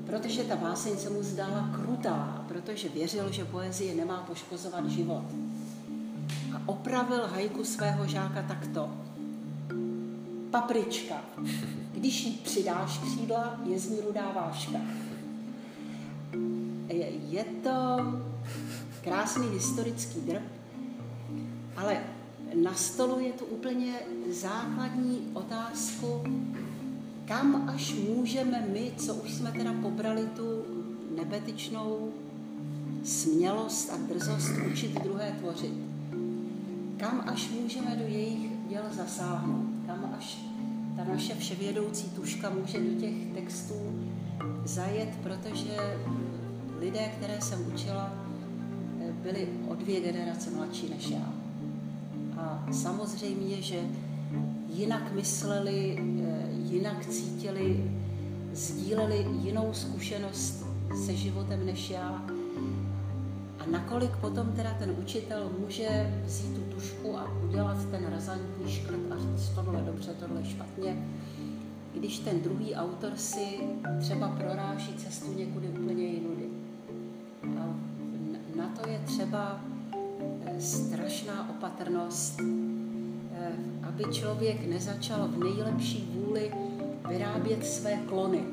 protože 0.05 0.43
ta 0.43 0.55
báseň 0.55 0.97
se 0.97 1.09
mu 1.09 1.23
zdála 1.23 1.69
krutá, 1.75 2.45
protože 2.47 2.89
věřil, 2.89 3.31
že 3.31 3.45
poezie 3.45 3.95
nemá 3.95 4.17
poškozovat 4.27 4.89
život. 4.89 5.23
A 6.55 6.61
opravil 6.65 7.27
hajku 7.27 7.63
svého 7.63 8.07
žáka 8.07 8.41
takto. 8.41 8.89
Paprička. 10.51 11.15
Když 11.95 12.25
jí 12.25 12.31
přidáš 12.31 12.97
křídla, 12.97 13.59
je 13.65 13.79
z 13.79 13.89
ní 13.89 13.97
rudá 14.07 14.31
váška. 14.31 14.77
Je, 17.29 17.45
to 17.63 18.05
krásný 19.03 19.47
historický 19.47 20.19
drb, 20.19 20.43
ale 21.77 21.97
na 22.63 22.73
stolu 22.73 23.19
je 23.19 23.33
tu 23.33 23.45
úplně 23.45 23.93
základní 24.31 25.31
otázku, 25.33 26.23
kam 27.25 27.69
až 27.69 27.93
můžeme 27.93 28.67
my, 28.73 28.91
co 28.97 29.15
už 29.15 29.33
jsme 29.33 29.51
teda 29.51 29.73
pobrali 29.81 30.29
tu 30.35 30.65
nebetyčnou 31.15 32.11
smělost 33.03 33.89
a 33.93 33.97
drzost 34.13 34.51
učit 34.71 35.03
druhé 35.03 35.35
tvořit, 35.39 35.73
kam 36.97 37.23
až 37.27 37.49
můžeme 37.49 37.95
do 37.95 38.03
jejich 38.03 38.49
děl 38.67 38.83
zasáhnout, 38.91 39.65
kam 39.87 40.15
až 40.17 40.37
ta 40.95 41.03
naše 41.03 41.35
vševědoucí 41.35 42.09
tuška 42.09 42.49
může 42.49 42.79
do 42.79 42.99
těch 42.99 43.15
textů 43.33 43.73
zajet, 44.65 45.09
protože 45.23 45.97
lidé, 46.79 47.11
které 47.17 47.41
jsem 47.41 47.67
učila, 47.73 48.13
byli 49.23 49.47
o 49.67 49.75
dvě 49.75 50.01
generace 50.01 50.49
mladší 50.49 50.89
než 50.89 51.09
já. 51.09 51.33
A 52.37 52.67
samozřejmě, 52.71 53.61
že 53.61 53.79
jinak 54.69 55.13
mysleli, 55.13 55.97
jinak 56.63 57.05
cítili, 57.05 57.91
sdíleli 58.53 59.27
jinou 59.41 59.73
zkušenost 59.73 60.65
se 61.05 61.15
životem 61.15 61.65
než 61.65 61.89
já. 61.89 62.25
Nakolik 63.71 64.11
potom 64.21 64.51
teda 64.51 64.73
ten 64.79 64.95
učitel 65.01 65.51
může 65.59 66.21
vzít 66.25 66.55
tu 66.55 66.61
tušku 66.75 67.17
a 67.17 67.31
udělat 67.43 67.77
ten 67.91 68.07
razantní 68.11 68.71
škrt 68.71 69.11
a 69.11 69.17
říct 69.17 69.49
tohle 69.49 69.81
dobře, 69.81 70.11
tohle 70.19 70.45
špatně, 70.45 70.97
když 71.93 72.19
ten 72.19 72.41
druhý 72.41 72.75
autor 72.75 73.11
si 73.15 73.59
třeba 73.99 74.27
proráží 74.27 74.93
cestu 74.93 75.33
někudy 75.33 75.67
úplně 75.67 76.03
jinudy. 76.03 76.49
A 77.59 77.75
na 78.55 78.67
to 78.67 78.89
je 78.89 78.99
třeba 79.05 79.61
eh, 80.45 80.61
strašná 80.61 81.49
opatrnost, 81.49 82.41
eh, 82.41 83.51
aby 83.83 84.03
člověk 84.03 84.67
nezačal 84.67 85.27
v 85.27 85.37
nejlepší 85.37 86.09
vůli 86.13 86.51
vyrábět 87.07 87.65
své 87.65 87.97
klony. 87.97 88.43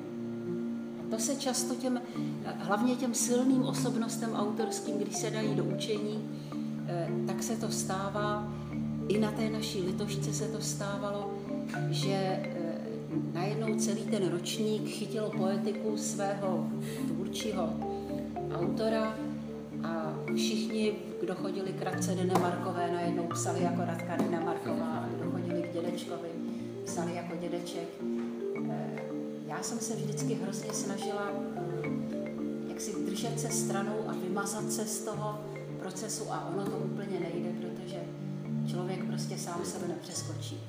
To 1.12 1.18
se 1.18 1.36
často 1.36 1.74
těm, 1.74 2.00
hlavně 2.44 2.96
těm 2.96 3.14
silným 3.14 3.62
osobnostem 3.62 4.32
autorským, 4.34 4.98
když 4.98 5.16
se 5.16 5.30
dají 5.30 5.54
do 5.54 5.64
učení, 5.64 6.28
eh, 6.88 7.08
tak 7.26 7.42
se 7.42 7.56
to 7.56 7.68
stává, 7.68 8.52
i 9.08 9.18
na 9.18 9.32
té 9.32 9.50
naší 9.50 9.82
litošce 9.82 10.32
se 10.32 10.48
to 10.48 10.60
stávalo, 10.60 11.34
že 11.90 12.42
najednou 13.32 13.78
celý 13.78 14.02
ten 14.02 14.28
ročník 14.28 14.88
chytil 14.88 15.30
poetiku 15.36 15.96
svého 15.96 16.66
tvůrčího 17.06 17.70
autora 18.54 19.16
a 19.84 20.14
všichni, 20.34 20.92
kdo 21.20 21.34
chodili 21.34 21.72
k 21.72 21.82
Radce 21.82 22.14
Markové, 22.40 22.92
najednou 22.92 23.26
psali 23.26 23.62
jako 23.62 23.80
Radka 23.84 24.16
Marková, 24.44 24.86
a 24.86 25.08
kdo 25.08 25.30
chodili 25.30 25.62
k 25.62 25.72
dědečkovi, 25.72 26.28
psali 26.84 27.14
jako 27.14 27.36
dědeček. 27.36 27.88
Já 29.56 29.62
jsem 29.62 29.78
se 29.78 29.96
vždycky 29.96 30.34
hrozně 30.34 30.72
snažila 30.72 31.32
jak 32.68 32.80
si 32.80 32.92
držet 33.06 33.40
se 33.40 33.50
stranou 33.50 34.08
a 34.08 34.12
vymazat 34.12 34.72
se 34.72 34.84
z 34.84 35.00
toho 35.00 35.40
procesu 35.78 36.24
a 36.30 36.48
ono 36.54 36.64
to 36.64 36.76
úplně 36.76 37.20
nejde, 37.20 37.48
protože 37.60 37.96
člověk 38.70 39.04
prostě 39.04 39.38
sám 39.38 39.60
sebe 39.64 39.88
nepřeskočí. 39.88 40.60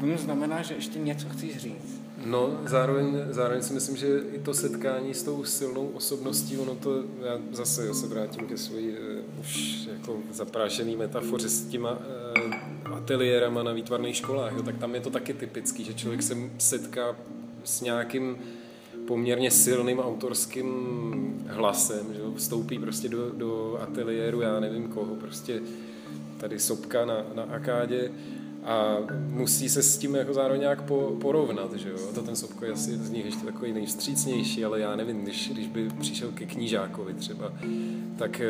To 0.00 0.18
znamená, 0.18 0.62
že 0.62 0.74
ještě 0.74 0.98
něco 0.98 1.28
chceš 1.28 1.56
říct. 1.56 2.00
No, 2.26 2.60
zároveň, 2.66 3.16
zároveň 3.30 3.62
si 3.62 3.72
myslím, 3.72 3.96
že 3.96 4.18
i 4.32 4.38
to 4.38 4.54
setkání 4.54 5.14
s 5.14 5.22
tou 5.22 5.44
silnou 5.44 5.86
osobností, 5.88 6.58
ono 6.58 6.74
to, 6.74 7.04
já 7.22 7.38
zase 7.52 7.86
já 7.86 7.94
se 7.94 8.06
vrátím 8.06 8.46
ke 8.46 8.58
své 8.58 8.80
uh, 8.80 9.40
už 9.40 9.78
jako 9.92 10.18
zaprášený 10.32 10.96
metafoře 10.96 11.48
s 11.48 11.64
těma 11.64 11.92
uh, 11.92 12.54
ateliérama 13.02 13.62
na 13.62 13.72
výtvarných 13.72 14.16
školách, 14.16 14.52
jo, 14.56 14.62
tak 14.62 14.78
tam 14.78 14.94
je 14.94 15.00
to 15.00 15.10
taky 15.10 15.34
typický, 15.34 15.84
že 15.84 15.94
člověk 15.94 16.22
se 16.22 16.36
setká 16.58 17.16
s 17.64 17.80
nějakým 17.80 18.36
poměrně 19.06 19.50
silným 19.50 19.98
autorským 19.98 20.68
hlasem, 21.48 22.14
že 22.14 22.20
vstoupí 22.36 22.78
prostě 22.78 23.08
do, 23.08 23.30
do 23.30 23.78
ateliéru, 23.82 24.40
já 24.40 24.60
nevím 24.60 24.88
koho, 24.88 25.14
prostě 25.14 25.60
tady 26.38 26.58
sopka 26.58 27.04
na, 27.04 27.24
na 27.34 27.42
akádě 27.42 28.10
a 28.64 28.96
musí 29.28 29.68
se 29.68 29.82
s 29.82 29.98
tím 29.98 30.14
jako 30.14 30.34
zároveň 30.34 30.60
nějak 30.60 30.82
po, 30.82 31.16
porovnat, 31.20 31.72
že 31.74 31.88
jo. 31.88 31.96
To 32.14 32.22
ten 32.22 32.36
Sobko 32.36 32.64
je 32.64 32.72
asi 32.72 32.96
z 32.96 33.10
nich 33.10 33.24
ještě 33.24 33.46
takový 33.46 33.72
nejvstřícnější, 33.72 34.64
ale 34.64 34.80
já 34.80 34.96
nevím, 34.96 35.22
když, 35.22 35.50
když 35.52 35.66
by 35.66 35.88
přišel 36.00 36.28
ke 36.34 36.46
knížákovi 36.46 37.14
třeba, 37.14 37.52
tak 38.18 38.40
e, 38.40 38.46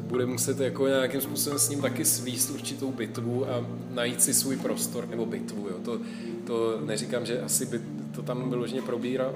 bude 0.00 0.26
muset 0.26 0.60
jako 0.60 0.86
nějakým 0.86 1.20
způsobem 1.20 1.58
s 1.58 1.68
ním 1.68 1.80
taky 1.80 2.04
svíst 2.04 2.50
určitou 2.50 2.92
bitvu 2.92 3.50
a 3.50 3.66
najít 3.90 4.22
si 4.22 4.34
svůj 4.34 4.56
prostor 4.56 5.08
nebo 5.08 5.26
bitvu, 5.26 5.68
jo. 5.68 5.76
To, 5.84 6.00
to 6.46 6.80
neříkám, 6.86 7.26
že 7.26 7.40
asi 7.40 7.66
by 7.66 7.80
to 8.14 8.22
tam 8.22 8.50
vyloženě 8.50 8.82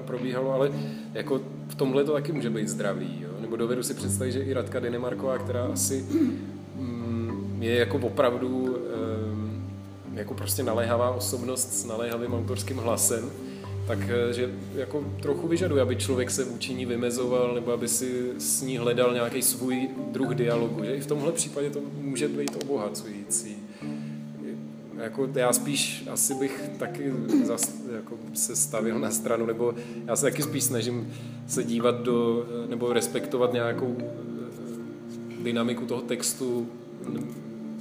probíhalo, 0.05 0.53
ale 0.53 0.71
jako 1.13 1.41
v 1.67 1.75
tomhle 1.75 2.03
to 2.03 2.13
taky 2.13 2.31
může 2.31 2.49
být 2.49 2.69
zdravý, 2.69 3.21
jo. 3.21 3.29
Nebo 3.41 3.55
dovedu 3.55 3.83
si 3.83 3.93
představit, 3.93 4.31
že 4.31 4.39
i 4.39 4.53
Radka 4.53 4.79
Dynemarková, 4.79 5.37
která 5.37 5.63
asi 5.65 6.05
mm, 6.75 7.57
je 7.59 7.75
jako 7.75 7.97
opravdu 7.97 8.62
jako 10.13 10.33
prostě 10.33 10.63
naléhavá 10.63 11.11
osobnost 11.11 11.73
s 11.73 11.85
naléhavým 11.85 12.33
autorským 12.33 12.77
hlasem, 12.77 13.31
tak 13.87 13.99
eh, 14.09 14.49
jako 14.75 15.05
trochu 15.21 15.47
vyžaduje, 15.47 15.81
aby 15.81 15.95
člověk 15.95 16.31
se 16.31 16.43
vůči 16.43 16.73
ní 16.73 16.85
vymezoval 16.85 17.53
nebo 17.55 17.71
aby 17.71 17.87
si 17.87 18.33
s 18.37 18.61
ní 18.61 18.77
hledal 18.77 19.13
nějaký 19.13 19.41
svůj 19.41 19.89
druh 20.11 20.29
dialogu. 20.29 20.83
Že 20.83 20.95
i 20.95 21.01
v 21.01 21.07
tomhle 21.07 21.31
případě 21.31 21.69
to 21.69 21.79
může 22.01 22.27
být 22.27 22.63
obohacující. 22.63 23.55
Jako 24.97 25.29
já 25.35 25.53
spíš 25.53 26.07
asi 26.11 26.33
bych 26.33 26.69
taky 26.79 27.13
zas, 27.43 27.73
jako 27.95 28.17
se 28.33 28.55
stavil 28.55 28.99
na 28.99 29.11
stranu, 29.11 29.45
nebo 29.45 29.73
já 30.05 30.15
se 30.15 30.21
taky 30.21 30.43
spíš 30.43 30.63
snažím 30.63 31.13
se 31.47 31.63
dívat 31.63 32.01
do, 32.01 32.45
nebo 32.69 32.93
respektovat 32.93 33.53
nějakou 33.53 33.97
eh, 33.99 35.43
dynamiku 35.43 35.85
toho 35.85 36.01
textu, 36.01 36.67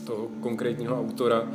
toho 0.05 0.29
konkrétního 0.41 1.01
autora, 1.01 1.49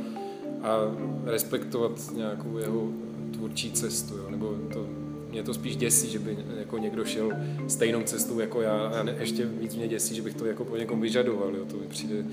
a 0.62 0.78
respektovat 1.24 1.92
nějakou 2.16 2.58
jeho 2.58 2.88
tvůrčí 3.32 3.72
cestu, 3.72 4.16
jo? 4.16 4.30
nebo 4.30 4.56
to, 4.72 4.86
mě 5.30 5.42
to 5.42 5.54
spíš 5.54 5.76
děsí, 5.76 6.10
že 6.10 6.18
by 6.18 6.38
jako 6.58 6.78
někdo 6.78 7.04
šel 7.04 7.32
stejnou 7.68 8.02
cestou 8.02 8.38
jako 8.38 8.60
já 8.60 8.86
a 8.86 9.02
ne, 9.02 9.16
ještě 9.20 9.46
víc 9.46 9.76
mě 9.76 9.88
děsí, 9.88 10.14
že 10.14 10.22
bych 10.22 10.34
to 10.34 10.46
jako 10.46 10.64
po 10.64 10.76
někom 10.76 11.00
vyžadoval, 11.00 11.56
jo? 11.56 11.64
to 11.64 11.76
mi 11.76 11.86
přijde. 11.86 12.24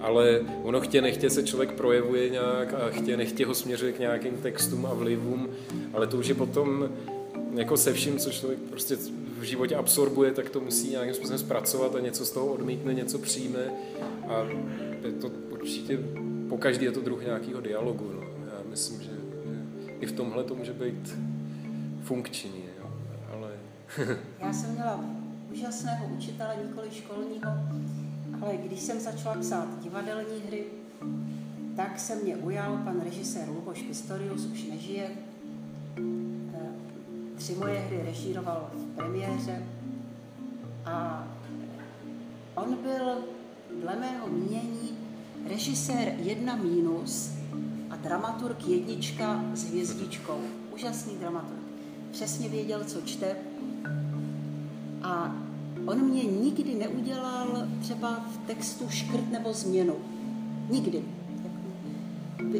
Ale 0.00 0.40
ono 0.62 0.80
chtě 0.80 1.02
nechtě 1.02 1.30
se 1.30 1.42
člověk 1.42 1.72
projevuje 1.72 2.30
nějak 2.30 2.74
a 2.74 2.90
chtě 2.90 3.16
nechtě 3.16 3.46
ho 3.46 3.54
směřuje 3.54 3.92
k 3.92 3.98
nějakým 3.98 4.36
textům 4.36 4.86
a 4.86 4.94
vlivům, 4.94 5.48
ale 5.92 6.06
to 6.06 6.16
už 6.16 6.26
je 6.26 6.34
potom 6.34 6.88
jako 7.54 7.76
se 7.76 7.92
vším, 7.92 8.18
co 8.18 8.30
člověk 8.30 8.60
prostě 8.60 8.96
v 9.38 9.42
životě 9.42 9.76
absorbuje, 9.76 10.32
tak 10.32 10.50
to 10.50 10.60
musí 10.60 10.90
nějakým 10.90 11.14
způsobem 11.14 11.38
zpracovat 11.38 11.94
a 11.94 12.00
něco 12.00 12.26
z 12.26 12.30
toho 12.30 12.46
odmítne, 12.46 12.94
něco 12.94 13.18
přijme 13.18 13.60
a 14.28 14.46
to 15.20 15.30
určitě 15.50 15.98
po 16.48 16.58
každý 16.58 16.84
je 16.84 16.92
to 16.92 17.00
druh 17.00 17.24
nějakého 17.24 17.60
dialogu. 17.60 18.10
No. 18.14 18.22
Já 18.22 18.70
myslím, 18.70 19.02
že, 19.02 19.10
že 19.84 19.92
i 20.00 20.06
v 20.06 20.12
tomhle 20.12 20.44
to 20.44 20.54
může 20.54 20.72
být 20.72 21.18
funkční. 22.02 22.64
Jo. 22.78 22.90
Ale... 23.32 23.50
Já 24.40 24.52
jsem 24.52 24.72
měla 24.72 25.04
úžasného 25.52 26.06
učitele, 26.06 26.56
nikoli 26.68 26.90
školního, 26.90 27.50
ale 28.42 28.56
když 28.56 28.80
jsem 28.80 29.00
začala 29.00 29.36
psát 29.36 29.82
divadelní 29.82 30.40
hry, 30.46 30.64
tak 31.76 31.98
se 31.98 32.16
mě 32.16 32.36
ujal 32.36 32.80
pan 32.84 33.00
režisér 33.00 33.48
Luboš 33.48 33.82
Pistorius, 33.82 34.46
už 34.46 34.64
nežije. 34.64 35.10
Eh, 36.54 36.68
tři 37.36 37.54
moje 37.54 37.80
hry 37.80 38.02
režíroval 38.06 38.70
v 38.74 38.96
premiéře 38.96 39.62
a 40.84 41.28
on 42.54 42.74
byl 42.74 43.24
dle 43.80 43.96
mého 43.96 44.26
mění 44.26 44.97
režisér 45.46 46.14
jedna 46.18 46.56
mínus 46.56 47.30
a 47.90 47.96
dramaturg 47.96 48.66
jednička 48.66 49.44
s 49.54 49.64
hvězdičkou. 49.64 50.40
Úžasný 50.74 51.16
dramaturg. 51.16 51.60
Přesně 52.10 52.48
věděl, 52.48 52.84
co 52.84 53.00
čte. 53.00 53.36
A 55.02 55.36
on 55.86 56.00
mě 56.00 56.24
nikdy 56.24 56.74
neudělal 56.74 57.68
třeba 57.80 58.26
v 58.32 58.46
textu 58.46 58.88
škrt 58.88 59.30
nebo 59.32 59.52
změnu. 59.52 59.94
Nikdy. 60.70 61.04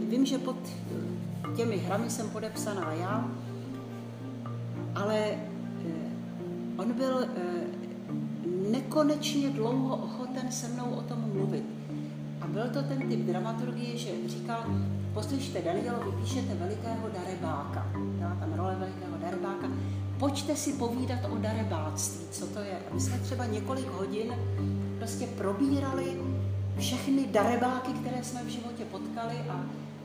Vím, 0.09 0.26
že 0.26 0.39
pod 0.39 0.57
těmi 1.57 1.76
hrami 1.76 2.11
jsem 2.11 2.31
podepsaná 2.31 2.93
já, 2.93 3.31
ale 4.95 5.18
eh, 5.18 5.39
on 6.76 6.93
byl 6.93 7.18
eh, 7.22 7.49
nekonečně 8.70 9.51
dlouho 9.51 9.97
ochoten 9.97 10.53
se 10.53 10.68
mnou 10.68 10.91
o 10.91 11.03
tom 11.03 11.31
mluvit. 11.33 11.78
Byl 12.49 12.69
to 12.73 12.83
ten 12.83 13.09
typ 13.09 13.21
dramaturgie, 13.21 13.99
že 13.99 14.11
říkal, 14.27 14.65
poslyšte 15.15 15.63
Danielo, 15.63 16.11
vypíšete 16.11 16.55
velikého 16.55 17.09
darebáka. 17.19 17.87
Byla 18.19 18.37
tam 18.41 18.53
role 18.55 18.75
velikého 18.75 19.17
darebáka. 19.21 19.67
Pojďte 20.19 20.57
si 20.57 20.73
povídat 20.73 21.19
o 21.31 21.37
darebáctví, 21.37 22.27
co 22.31 22.47
to 22.47 22.59
je. 22.59 22.79
A 22.91 22.95
my 22.95 23.01
jsme 23.01 23.19
třeba 23.19 23.47
několik 23.47 23.87
hodin 23.91 24.35
prostě 24.99 25.27
probírali 25.27 26.21
všechny 26.79 27.27
darebáky, 27.27 27.93
které 27.93 28.25
jsme 28.25 28.45
v 28.45 28.49
životě 28.49 28.85
potkali 28.85 29.35
a 29.49 29.61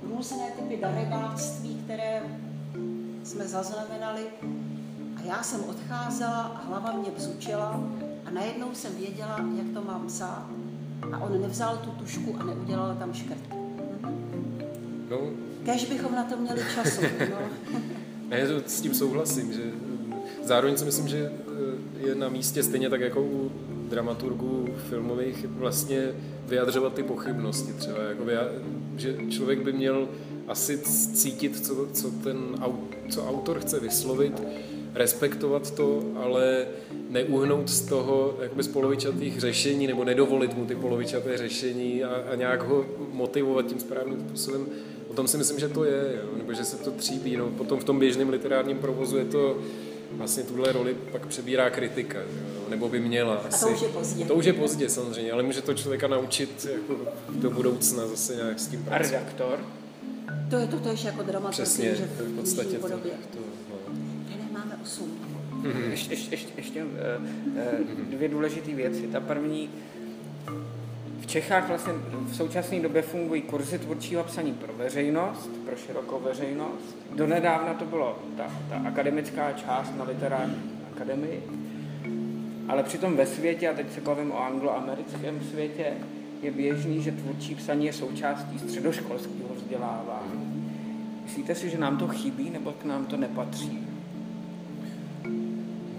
různé 0.09 0.51
typy 0.51 0.81
darebáctví, 0.81 1.81
které 1.83 2.21
jsme 3.23 3.47
zaznamenali. 3.47 4.21
A 5.17 5.21
já 5.25 5.43
jsem 5.43 5.63
odcházela 5.63 6.61
hlava 6.67 6.91
mě 6.91 7.11
bzučela 7.17 7.83
a 8.25 8.31
najednou 8.31 8.73
jsem 8.73 8.95
věděla, 8.95 9.39
jak 9.57 9.73
to 9.73 9.81
mám 9.81 10.07
psát. 10.07 10.62
A 11.13 11.19
on 11.19 11.41
nevzal 11.41 11.77
tu 11.77 11.89
tušku 11.89 12.35
a 12.39 12.43
neudělal 12.43 12.95
tam 12.99 13.13
škrt. 13.13 13.49
No. 15.09 15.19
Kež 15.65 15.85
bychom 15.85 16.15
na 16.15 16.23
to 16.23 16.37
měli 16.37 16.61
času. 16.75 17.01
No. 17.29 17.37
Já 18.37 18.61
s 18.65 18.81
tím 18.81 18.93
souhlasím, 18.93 19.53
že 19.53 19.61
zároveň 20.43 20.77
si 20.77 20.85
myslím, 20.85 21.07
že 21.07 21.31
je 21.97 22.15
na 22.15 22.29
místě 22.29 22.63
stejně 22.63 22.89
tak 22.89 23.01
jako 23.01 23.21
u 23.21 23.51
dramaturgů 23.89 24.67
filmových 24.89 25.45
vlastně 25.45 26.11
vyjadřovat 26.47 26.93
ty 26.93 27.03
pochybnosti 27.03 27.73
třeba. 27.73 28.03
Jako 28.03 28.23
že 28.97 29.17
člověk 29.29 29.59
by 29.59 29.73
měl 29.73 30.07
asi 30.47 30.77
cítit, 31.13 31.65
co, 31.65 31.87
co 31.93 32.11
ten 32.11 32.37
co 33.09 33.29
autor 33.29 33.59
chce 33.59 33.79
vyslovit, 33.79 34.41
respektovat 34.95 35.71
to, 35.71 36.03
ale 36.15 36.67
neuhnout 37.09 37.69
z 37.69 37.81
toho 37.81 38.37
jakoby 38.41 38.63
z 38.63 38.67
polovičatých 38.67 39.39
řešení 39.39 39.87
nebo 39.87 40.03
nedovolit 40.03 40.57
mu 40.57 40.65
ty 40.65 40.75
polovičaté 40.75 41.37
řešení 41.37 42.03
a, 42.03 42.23
a 42.31 42.35
nějak 42.35 42.63
ho 42.63 42.85
motivovat 43.11 43.65
tím 43.65 43.79
správným 43.79 44.19
způsobem. 44.19 44.65
O 45.07 45.13
tom 45.13 45.27
si 45.27 45.37
myslím, 45.37 45.59
že 45.59 45.69
to 45.69 45.83
je, 45.83 46.21
jo? 46.23 46.37
nebo 46.37 46.53
že 46.53 46.65
se 46.65 46.77
to 46.77 46.91
tříbí. 46.91 47.37
No, 47.37 47.49
potom 47.49 47.79
v 47.79 47.83
tom 47.83 47.99
běžném 47.99 48.29
literárním 48.29 48.77
provozu 48.77 49.17
je 49.17 49.25
to 49.25 49.57
vlastně 50.11 50.43
tuhle 50.43 50.71
roli 50.71 50.95
pak 51.11 51.27
přebírá 51.27 51.69
kritika, 51.69 52.19
jo? 52.19 52.69
nebo 52.69 52.89
by 52.89 52.99
měla. 52.99 53.35
Asi. 53.35 53.65
A 53.65 53.67
to 53.67 53.73
už 53.73 53.81
je 53.81 53.89
pozdě. 53.89 54.25
To 54.25 54.35
už 54.35 54.45
je 54.45 54.53
pozdě 54.53 54.89
samozřejmě, 54.89 55.31
ale 55.31 55.43
může 55.43 55.61
to 55.61 55.73
člověka 55.73 56.07
naučit 56.07 56.67
jako 56.73 56.95
do 57.29 57.49
budoucna 57.49 58.07
zase 58.07 58.35
nějak 58.35 58.59
s 58.59 58.67
tím 58.67 58.83
pracovat. 58.83 59.15
A 59.15 59.19
redaktor? 59.19 59.59
To 60.49 60.55
je 60.55 60.67
to 60.67 60.77
tež 60.77 61.03
jako 61.03 61.23
dramaturg, 61.23 61.53
Přesně, 61.53 61.95
že 61.95 62.05
v, 62.05 62.21
v 62.21 62.35
podstatě 62.35 62.77
to, 62.77 62.87
to, 62.87 62.97
no. 63.69 63.82
Mm-hmm. 64.83 65.89
Ještě, 65.89 66.13
ještě, 66.13 66.33
ještě, 66.33 66.53
ještě 66.57 66.85
dvě 68.09 68.29
důležité 68.29 68.75
věci. 68.75 69.07
Ta 69.07 69.19
první, 69.19 69.69
v 71.21 71.25
Čechách 71.25 71.67
vlastně 71.67 71.93
v 72.25 72.35
současné 72.35 72.79
době 72.79 73.01
fungují 73.01 73.41
kurzy 73.41 73.79
tvůrčího 73.79 74.23
psaní 74.23 74.53
pro 74.53 74.73
veřejnost, 74.73 75.49
pro 75.65 75.75
širokou 75.75 76.19
veřejnost. 76.19 76.97
Donedávna 77.15 77.73
to 77.73 77.85
bylo 77.85 78.19
ta, 78.37 78.43
ta 78.69 78.75
akademická 78.87 79.51
část 79.51 79.97
na 79.97 80.03
literární 80.03 80.55
akademii, 80.95 81.43
ale 82.67 82.83
přitom 82.83 83.15
ve 83.15 83.25
světě, 83.25 83.69
a 83.69 83.73
teď 83.73 83.93
se 83.93 84.01
bavím 84.01 84.31
o 84.31 84.43
angloamerickém 84.45 85.39
světě, 85.51 85.85
je 86.41 86.51
běžný, 86.51 87.01
že 87.01 87.11
tvůrčí 87.11 87.55
psaní 87.55 87.85
je 87.85 87.93
součástí 87.93 88.59
středoškolského 88.59 89.55
vzdělávání. 89.55 90.71
Myslíte 91.23 91.55
si, 91.55 91.69
že 91.69 91.77
nám 91.77 91.97
to 91.97 92.07
chybí, 92.07 92.49
nebo 92.49 92.71
k 92.71 92.85
nám 92.85 93.05
to 93.05 93.17
nepatří? 93.17 93.87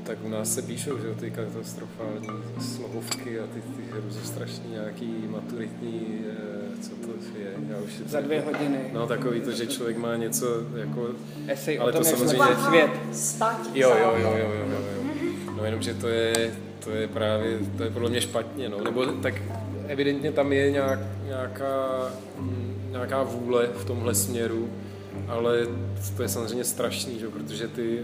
Tak 0.06 0.18
u 0.24 0.28
nás 0.28 0.54
se 0.54 0.62
píšou, 0.62 0.98
že 0.98 1.14
ty 1.14 1.30
katastrofální 1.30 2.28
slohovky 2.60 3.40
a 3.40 3.46
ty, 3.46 3.60
ty 3.60 3.82
hrůzostrašný 3.90 4.70
nějaký 4.70 5.24
maturitní, 5.28 6.18
eh, 6.28 6.82
co 6.82 6.90
to 6.90 7.38
je, 7.38 7.52
já 7.68 7.76
už 7.78 7.92
Za 8.06 8.20
dvě 8.20 8.40
hodiny. 8.40 8.90
No 8.92 9.06
takový 9.06 9.40
to, 9.40 9.52
že 9.52 9.66
člověk 9.66 9.96
má 9.96 10.16
něco 10.16 10.46
jako... 10.76 11.08
Esej 11.46 11.78
ale 11.78 11.92
o 11.92 11.92
tom, 11.92 12.02
to 12.02 12.08
samozřejmě... 12.08 12.44
svět. 12.68 12.90
Jo, 13.74 13.90
jo, 13.90 14.14
jo, 14.16 14.36
jo, 14.36 14.36
jo, 14.38 14.66
jo, 14.70 14.84
jo. 14.96 15.04
No 15.56 15.64
jenom, 15.64 15.82
že 15.82 15.94
to 15.94 16.08
je, 16.08 16.54
to 16.84 16.90
je 16.90 17.08
právě, 17.08 17.58
to 17.76 17.82
je 17.82 17.90
podle 17.90 18.10
mě 18.10 18.20
špatně, 18.20 18.68
no. 18.68 18.84
Nebo 18.84 19.06
tak 19.06 19.34
evidentně 19.86 20.32
tam 20.32 20.52
je 20.52 20.70
nějak, 20.70 20.98
nějaká, 21.26 22.10
nějaká 22.90 23.22
vůle 23.22 23.66
v 23.66 23.84
tomhle 23.84 24.14
směru, 24.14 24.70
ale 25.28 25.66
to 26.16 26.22
je 26.22 26.28
samozřejmě 26.28 26.64
strašný, 26.64 27.18
že? 27.18 27.28
protože 27.28 27.68
ty, 27.68 28.02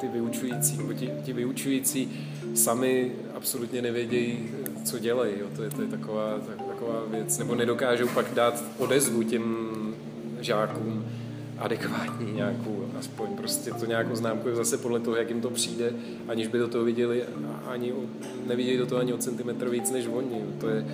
ty 0.00 0.08
vyučující, 0.08 0.76
nebo 0.76 0.92
ti, 0.92 1.10
ti 1.22 1.32
vyučující 1.32 2.08
sami 2.54 3.12
absolutně 3.34 3.82
nevědějí, 3.82 4.50
co 4.84 4.98
dělají. 4.98 5.32
Jo? 5.40 5.46
To, 5.56 5.62
je, 5.62 5.70
to 5.70 5.82
je 5.82 5.88
taková, 5.88 6.38
taková 6.68 7.04
věc. 7.10 7.38
Nebo 7.38 7.54
nedokážou 7.54 8.08
pak 8.08 8.34
dát 8.34 8.64
odezvu 8.78 9.22
těm 9.22 9.66
žákům 10.40 11.04
adekvátní 11.58 12.32
nějakou, 12.32 12.88
aspoň 12.98 13.36
prostě 13.36 13.70
to 13.70 13.86
nějakou 13.86 14.16
známku 14.16 14.54
zase 14.54 14.78
podle 14.78 15.00
toho, 15.00 15.16
jak 15.16 15.28
jim 15.28 15.40
to 15.40 15.50
přijde, 15.50 15.92
aniž 16.28 16.46
by 16.46 16.58
do 16.58 16.68
toho 16.68 16.84
viděli, 16.84 17.24
ani 17.66 17.92
neviděli 18.46 18.78
do 18.78 18.86
toho 18.86 19.00
ani 19.00 19.12
o 19.12 19.18
centimetr 19.18 19.68
víc 19.68 19.90
než 19.90 20.06
oni. 20.06 20.44
To 20.60 20.68
je, 20.68 20.86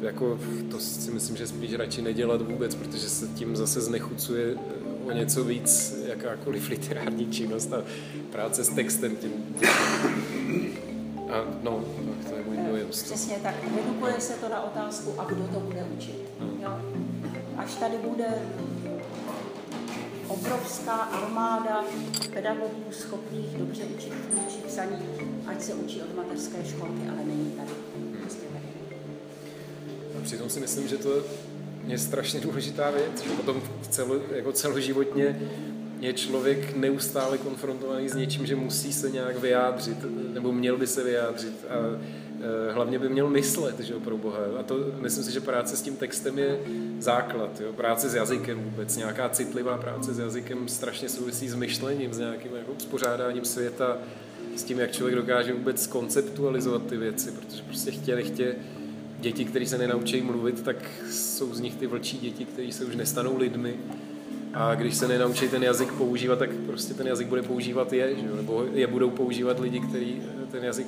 jako, 0.00 0.38
to 0.70 0.80
si 0.80 1.10
myslím, 1.10 1.36
že 1.36 1.46
spíš 1.46 1.74
radši 1.74 2.02
nedělat 2.02 2.42
vůbec, 2.42 2.74
protože 2.74 3.08
se 3.08 3.28
tím 3.28 3.56
zase 3.56 3.80
znechucuje 3.80 4.54
o 5.06 5.12
něco 5.12 5.44
víc 5.44 5.96
jakákoliv 6.06 6.68
literární 6.68 7.26
činnost 7.30 7.72
a 7.72 7.82
práce 8.32 8.64
s 8.64 8.68
textem 8.68 9.16
tím. 9.16 9.32
A 11.30 11.44
no, 11.62 11.84
tak 12.22 12.30
to 12.30 12.36
je 12.36 12.44
můj 12.44 12.56
dojem. 12.70 12.88
Přesně 12.88 13.36
tak. 13.42 13.54
Redukuje 13.76 14.20
se 14.20 14.32
to 14.32 14.48
na 14.48 14.62
otázku, 14.64 15.20
a 15.20 15.24
kdo 15.24 15.48
to 15.48 15.60
bude 15.60 15.86
učit. 15.96 16.20
No. 16.40 16.46
Jo? 16.62 16.80
Až 17.56 17.74
tady 17.74 17.96
bude 17.98 18.26
obrovská 20.28 20.92
armáda 20.92 21.84
pedagogů 22.32 22.84
schopných 22.90 23.58
dobře 23.58 23.82
učit, 23.84 24.12
učit 24.46 24.64
psaní, 24.66 24.96
ať 25.46 25.62
se 25.62 25.74
učí 25.74 26.02
od 26.02 26.16
mateřské 26.16 26.64
školky, 26.64 27.08
ale 27.08 27.24
není 27.24 27.50
tady. 27.50 27.70
Prostě 28.20 28.46
tady. 28.52 28.65
Přitom 30.26 30.50
si 30.50 30.60
myslím, 30.60 30.88
že 30.88 30.96
to 30.96 31.22
je 31.86 31.98
strašně 31.98 32.40
důležitá 32.40 32.90
věc, 32.90 33.22
že 33.24 33.30
potom 33.30 33.62
celo, 33.90 34.20
jako 34.30 34.52
celoživotně 34.52 35.50
je 36.00 36.12
člověk 36.12 36.76
neustále 36.76 37.38
konfrontovaný 37.38 38.08
s 38.08 38.14
něčím, 38.14 38.46
že 38.46 38.56
musí 38.56 38.92
se 38.92 39.10
nějak 39.10 39.38
vyjádřit, 39.38 39.96
nebo 40.34 40.52
měl 40.52 40.76
by 40.76 40.86
se 40.86 41.04
vyjádřit 41.04 41.64
a 41.68 41.98
Eh, 42.40 42.72
hlavně 42.72 42.98
by 42.98 43.08
měl 43.08 43.30
myslet, 43.30 43.80
že 43.80 43.92
jo, 43.92 44.00
pro 44.00 44.16
Boha. 44.16 44.38
A 44.60 44.62
to 44.62 44.76
myslím 45.00 45.24
si, 45.24 45.32
že 45.32 45.40
práce 45.40 45.76
s 45.76 45.82
tím 45.82 45.96
textem 45.96 46.38
je 46.38 46.60
základ. 46.98 47.60
Jo. 47.60 47.72
Práce 47.72 48.08
s 48.08 48.14
jazykem 48.14 48.64
vůbec, 48.64 48.96
nějaká 48.96 49.28
citlivá 49.28 49.78
práce 49.78 50.14
s 50.14 50.18
jazykem 50.18 50.68
strašně 50.68 51.08
souvisí 51.08 51.48
s 51.48 51.54
myšlením, 51.54 52.14
s 52.14 52.18
nějakým 52.18 52.56
jako 52.56 52.72
uspořádáním 52.72 53.44
světa, 53.44 53.98
s 54.56 54.62
tím, 54.62 54.78
jak 54.78 54.92
člověk 54.92 55.16
dokáže 55.16 55.52
vůbec 55.52 55.86
konceptualizovat 55.86 56.86
ty 56.86 56.96
věci, 56.96 57.30
protože 57.30 57.62
prostě 57.62 57.90
chtě, 57.90 58.14
nechtě 58.14 58.54
děti, 59.26 59.44
které 59.44 59.66
se 59.66 59.78
nenaučí 59.78 60.20
mluvit, 60.20 60.62
tak 60.62 60.76
jsou 61.10 61.54
z 61.54 61.60
nich 61.60 61.74
ty 61.74 61.86
vlčí 61.86 62.18
děti, 62.18 62.44
které 62.44 62.72
se 62.72 62.84
už 62.84 62.96
nestanou 62.96 63.38
lidmi. 63.38 63.74
A 64.54 64.74
když 64.74 64.94
se 64.94 65.08
nenaučí 65.08 65.48
ten 65.48 65.62
jazyk 65.62 65.92
používat, 65.92 66.38
tak 66.38 66.50
prostě 66.66 66.94
ten 66.94 67.06
jazyk 67.06 67.28
bude 67.28 67.42
používat 67.42 67.92
je, 67.92 68.16
že 68.16 68.36
nebo 68.36 68.64
je 68.74 68.86
budou 68.86 69.10
používat 69.10 69.60
lidi, 69.60 69.80
kteří 69.80 70.22
ten 70.50 70.64
jazyk 70.64 70.86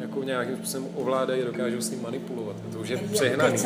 jako 0.00 0.22
nějakým 0.22 0.56
způsobem 0.56 0.88
ovládají, 0.94 1.42
dokážou 1.42 1.80
s 1.80 1.90
ním 1.90 2.02
manipulovat. 2.02 2.56
To 2.72 2.78
už 2.78 2.88
je 2.88 2.96
přehnaný. 2.96 3.58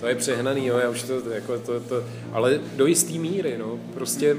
To 0.00 0.06
je 0.06 0.14
přehnaný, 0.14 0.66
jo, 0.66 0.78
já 0.78 0.90
už 0.90 1.02
to, 1.02 1.30
jako 1.30 1.58
to, 1.58 1.80
to, 1.80 2.04
ale 2.32 2.60
do 2.76 2.86
jisté 2.86 3.12
míry, 3.12 3.58
no, 3.58 3.78
prostě 3.94 4.36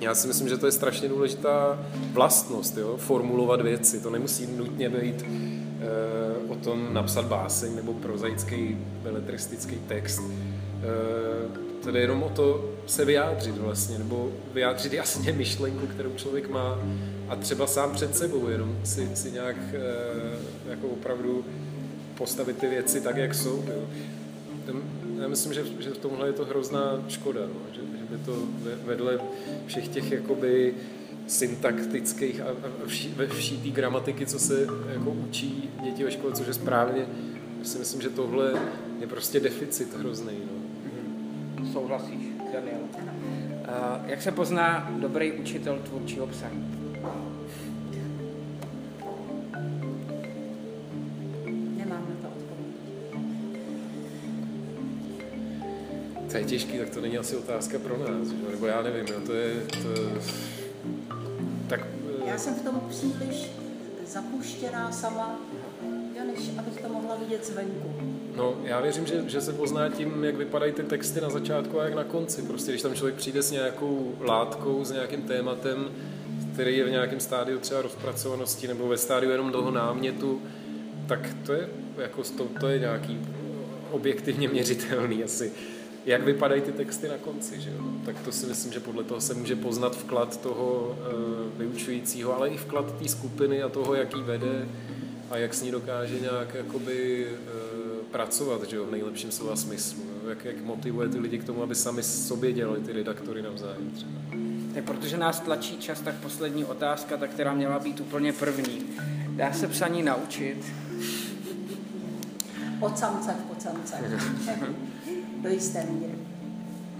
já 0.00 0.14
si 0.14 0.28
myslím, 0.28 0.48
že 0.48 0.56
to 0.56 0.66
je 0.66 0.72
strašně 0.72 1.08
důležitá 1.08 1.86
vlastnost, 2.12 2.76
jo, 2.76 2.96
formulovat 2.96 3.60
věci. 3.60 4.00
To 4.00 4.10
nemusí 4.10 4.48
nutně 4.56 4.88
být 4.88 5.24
o 6.48 6.54
tom 6.54 6.94
napsat 6.94 7.24
báseň 7.24 7.76
nebo 7.76 7.92
prozaický 7.92 8.78
beletristický 9.02 9.76
text. 9.88 10.22
E, 10.22 11.70
Tedy 11.80 12.00
jenom 12.00 12.22
o 12.22 12.28
to 12.28 12.70
se 12.86 13.04
vyjádřit 13.04 13.58
vlastně, 13.58 13.98
nebo 13.98 14.32
vyjádřit 14.52 14.92
jasně 14.92 15.32
myšlenku, 15.36 15.86
kterou 15.86 16.10
člověk 16.16 16.50
má 16.50 16.78
a 17.28 17.36
třeba 17.36 17.66
sám 17.66 17.92
před 17.92 18.16
sebou, 18.16 18.48
jenom 18.48 18.78
si, 18.84 19.16
si 19.16 19.32
nějak 19.32 19.56
e, 19.72 20.70
jako 20.70 20.86
opravdu 20.88 21.44
postavit 22.14 22.58
ty 22.58 22.66
věci 22.66 23.00
tak, 23.00 23.16
jak 23.16 23.34
jsou. 23.34 23.64
Jo. 23.66 23.82
Já 25.20 25.28
myslím, 25.28 25.52
že, 25.52 25.64
že 25.80 25.90
v 25.90 25.98
tomhle 25.98 26.28
je 26.28 26.32
to 26.32 26.44
hrozná 26.44 27.04
škoda, 27.08 27.40
no, 27.40 27.60
že, 27.72 27.80
že 27.80 28.16
by 28.16 28.24
to 28.24 28.32
vedle 28.84 29.20
všech 29.66 29.88
těch 29.88 30.12
jakoby 30.12 30.74
syntaktických 31.30 32.40
a, 32.40 32.44
a 32.44 32.86
vší, 32.86 33.14
ve 33.16 33.26
vší 33.26 33.58
té 33.58 33.68
gramatiky, 33.68 34.26
co 34.26 34.38
se 34.38 34.66
jako 34.92 35.10
učí 35.10 35.70
děti 35.82 36.04
ve 36.04 36.10
škole, 36.10 36.32
což 36.32 36.46
je 36.46 36.54
správně. 36.54 37.06
Já 37.58 37.64
si 37.64 37.78
myslím, 37.78 38.00
že 38.00 38.10
tohle 38.10 38.52
je 39.00 39.06
prostě 39.06 39.40
deficit 39.40 39.96
hrozný. 39.96 40.32
No. 40.46 41.66
Souhlasíš, 41.72 42.26
Daniel? 42.52 42.80
Uh, 42.82 44.06
jak 44.06 44.22
se 44.22 44.32
pozná 44.32 44.90
dobrý 45.00 45.32
učitel 45.32 45.78
tvůrčího 45.84 46.26
psaní? 46.26 46.76
To 56.30 56.36
je 56.36 56.44
těžký, 56.44 56.78
tak 56.78 56.90
to 56.90 57.00
není 57.00 57.18
asi 57.18 57.36
otázka 57.36 57.78
pro 57.78 57.98
nás, 57.98 58.28
že? 58.28 58.50
nebo 58.50 58.66
já 58.66 58.82
nevím, 58.82 59.04
no, 59.14 59.26
to 59.26 59.32
je... 59.32 59.54
To... 59.54 60.59
Já 62.30 62.38
jsem 62.38 62.54
v 62.54 62.62
tom 62.62 62.80
příliš 62.88 63.50
zapuštěná 64.06 64.92
sama, 64.92 65.40
než 66.26 66.50
abych 66.58 66.80
to 66.82 66.88
mohla 66.88 67.16
vidět 67.16 67.46
zvenku. 67.46 67.90
No, 68.36 68.54
já 68.64 68.80
věřím, 68.80 69.06
že, 69.06 69.24
že 69.26 69.40
se 69.40 69.52
pozná 69.52 69.88
tím, 69.88 70.24
jak 70.24 70.36
vypadají 70.36 70.72
ty 70.72 70.82
texty 70.82 71.20
na 71.20 71.30
začátku 71.30 71.80
a 71.80 71.84
jak 71.84 71.94
na 71.94 72.04
konci. 72.04 72.42
Prostě 72.42 72.72
když 72.72 72.82
tam 72.82 72.94
člověk 72.94 73.16
přijde 73.16 73.42
s 73.42 73.50
nějakou 73.50 74.14
látkou, 74.20 74.84
s 74.84 74.90
nějakým 74.90 75.22
tématem, 75.22 75.88
který 76.52 76.76
je 76.76 76.84
v 76.84 76.90
nějakém 76.90 77.20
stádiu 77.20 77.58
třeba 77.58 77.82
rozpracovanosti 77.82 78.68
nebo 78.68 78.88
ve 78.88 78.98
stádiu 78.98 79.32
jenom 79.32 79.52
toho 79.52 79.70
námětu, 79.70 80.42
tak 81.06 81.20
to 81.46 81.52
je, 81.52 81.68
jako, 81.98 82.22
to, 82.36 82.46
to 82.60 82.68
je 82.68 82.78
nějaký 82.78 83.20
objektivně 83.90 84.48
měřitelný 84.48 85.24
asi 85.24 85.52
jak 86.06 86.22
vypadají 86.22 86.62
ty 86.62 86.72
texty 86.72 87.08
na 87.08 87.18
konci. 87.18 87.60
Že 87.60 87.70
jo? 87.70 87.84
Tak 88.04 88.20
to 88.20 88.32
si 88.32 88.46
myslím, 88.46 88.72
že 88.72 88.80
podle 88.80 89.04
toho 89.04 89.20
se 89.20 89.34
může 89.34 89.56
poznat 89.56 89.96
vklad 89.96 90.40
toho 90.40 90.98
e, 90.98 91.58
vyučujícího, 91.58 92.36
ale 92.36 92.48
i 92.48 92.56
vklad 92.56 92.98
té 92.98 93.08
skupiny 93.08 93.62
a 93.62 93.68
toho, 93.68 93.94
jaký 93.94 94.22
vede 94.22 94.68
a 95.30 95.36
jak 95.36 95.54
s 95.54 95.62
ní 95.62 95.70
dokáže 95.70 96.20
nějak 96.20 96.54
jakoby, 96.54 97.26
e, 97.26 98.02
pracovat 98.10 98.68
že 98.68 98.76
jo? 98.76 98.86
v 98.86 98.90
nejlepším 98.90 99.30
slova 99.30 99.56
smyslu. 99.56 100.02
Jak, 100.28 100.44
jak 100.44 100.64
motivuje 100.64 101.08
ty 101.08 101.18
lidi 101.18 101.38
k 101.38 101.44
tomu, 101.44 101.62
aby 101.62 101.74
sami 101.74 102.02
sobě 102.02 102.52
dělali 102.52 102.80
ty 102.80 102.92
redaktory 102.92 103.42
navzájem 103.42 103.90
třeba. 103.90 104.20
Tak 104.74 104.84
protože 104.84 105.18
nás 105.18 105.40
tlačí 105.40 105.78
čas, 105.78 106.00
tak 106.00 106.14
poslední 106.14 106.64
otázka, 106.64 107.16
ta, 107.16 107.26
která 107.26 107.54
měla 107.54 107.78
být 107.78 108.00
úplně 108.00 108.32
první. 108.32 108.82
Dá 109.28 109.52
se 109.52 109.68
psaní 109.68 110.02
naučit? 110.02 110.72
Od 112.80 112.98
samce 112.98 113.36
po 113.48 113.60
samce. 113.60 113.96
do 115.42 115.48
jisté 115.48 115.86
míry. 115.90 116.12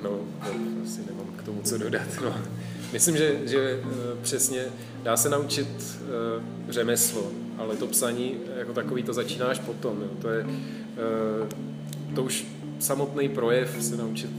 No, 0.02 0.10
to 0.44 0.50
asi 0.84 1.00
nemám 1.06 1.26
k 1.36 1.42
tomu 1.42 1.62
co 1.62 1.78
dodat. 1.78 2.08
No. 2.24 2.34
Myslím, 2.92 3.16
že, 3.16 3.48
že 3.48 3.80
eh, 3.82 4.16
přesně 4.22 4.64
dá 5.02 5.16
se 5.16 5.28
naučit 5.28 5.68
uh, 5.68 6.42
řemeslo, 6.68 7.30
ale 7.58 7.76
to 7.76 7.86
psaní 7.86 8.34
jako 8.56 8.72
takový 8.72 9.02
to 9.02 9.12
začínáš 9.12 9.58
potom. 9.58 10.02
Jo. 10.02 10.08
To 10.22 10.28
je 10.28 10.44
uh, 10.44 10.54
to 12.14 12.22
už 12.22 12.46
samotný 12.78 13.28
projev 13.28 13.76
se 13.80 13.96
naučit, 13.96 14.30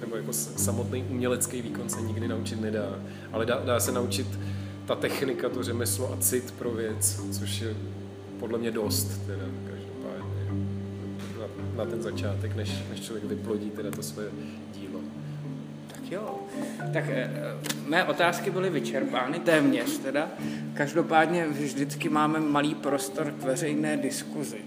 nebo 0.00 0.16
jako 0.16 0.32
samotný 0.32 1.04
umělecký 1.10 1.62
výkon 1.62 1.88
se 1.88 2.00
nikdy 2.00 2.28
naučit 2.28 2.60
nedá. 2.60 2.98
Ale 3.32 3.46
dá, 3.46 3.62
dá 3.64 3.80
se 3.80 3.92
naučit 3.92 4.26
ta 4.86 4.94
technika, 4.94 5.48
to 5.48 5.62
řemeslo 5.62 6.12
a 6.12 6.16
cit 6.16 6.54
pro 6.58 6.70
věc, 6.70 7.20
což 7.32 7.60
je 7.60 7.76
podle 8.38 8.58
mě 8.58 8.70
dost. 8.70 9.20
Teda 9.26 9.44
na 11.78 11.84
ten 11.84 12.02
začátek, 12.02 12.56
než, 12.56 12.70
než 12.90 13.00
člověk 13.00 13.24
vyplodí 13.24 13.70
teda 13.70 13.90
to 13.90 14.02
své 14.02 14.24
dílo. 14.74 15.00
Tak 15.86 16.12
jo. 16.12 16.38
Tak 16.92 17.04
eh, 17.08 17.30
mé 17.86 18.04
otázky 18.04 18.50
byly 18.50 18.70
vyčerpány 18.70 19.38
téměř 19.38 19.98
teda. 19.98 20.28
Každopádně 20.74 21.46
vždycky 21.46 22.08
máme 22.08 22.40
malý 22.40 22.74
prostor 22.74 23.34
k 23.40 23.42
veřejné 23.42 23.96
diskuzi. 23.96 24.58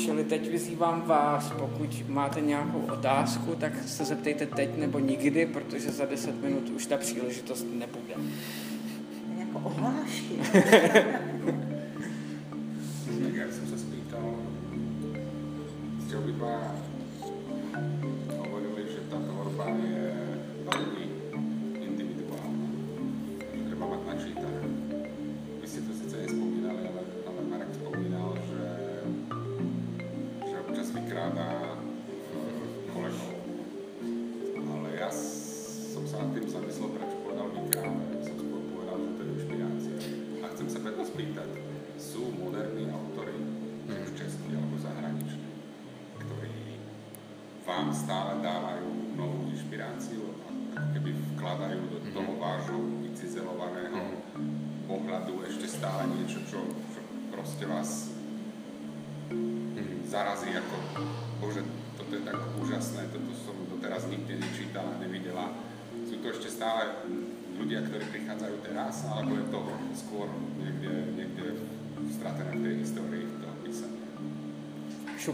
Čili 0.00 0.24
teď 0.24 0.50
vyzývám 0.50 1.02
vás, 1.06 1.52
pokud 1.58 2.08
máte 2.08 2.40
nějakou 2.40 2.80
otázku, 2.80 3.54
tak 3.54 3.72
se 3.86 4.04
zeptejte 4.04 4.46
teď 4.46 4.76
nebo 4.76 4.98
nikdy, 4.98 5.46
protože 5.46 5.90
za 5.90 6.06
10 6.06 6.42
minut 6.42 6.70
už 6.76 6.86
ta 6.86 6.96
příležitost 6.96 7.66
nebude. 7.72 8.14
Jako 9.38 9.58
ohlášky. 9.58 10.34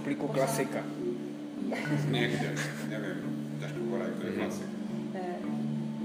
Šuplíku 0.07 0.29
klasika. 0.29 0.79
Někde, 2.11 2.55
nevím, 2.89 3.19
ťažko 3.61 3.79
povedať, 3.91 4.11
to 4.21 4.27
je 4.27 4.33
mhm. 4.33 4.41
klasik. 4.41 4.67
Eh, 5.15 5.21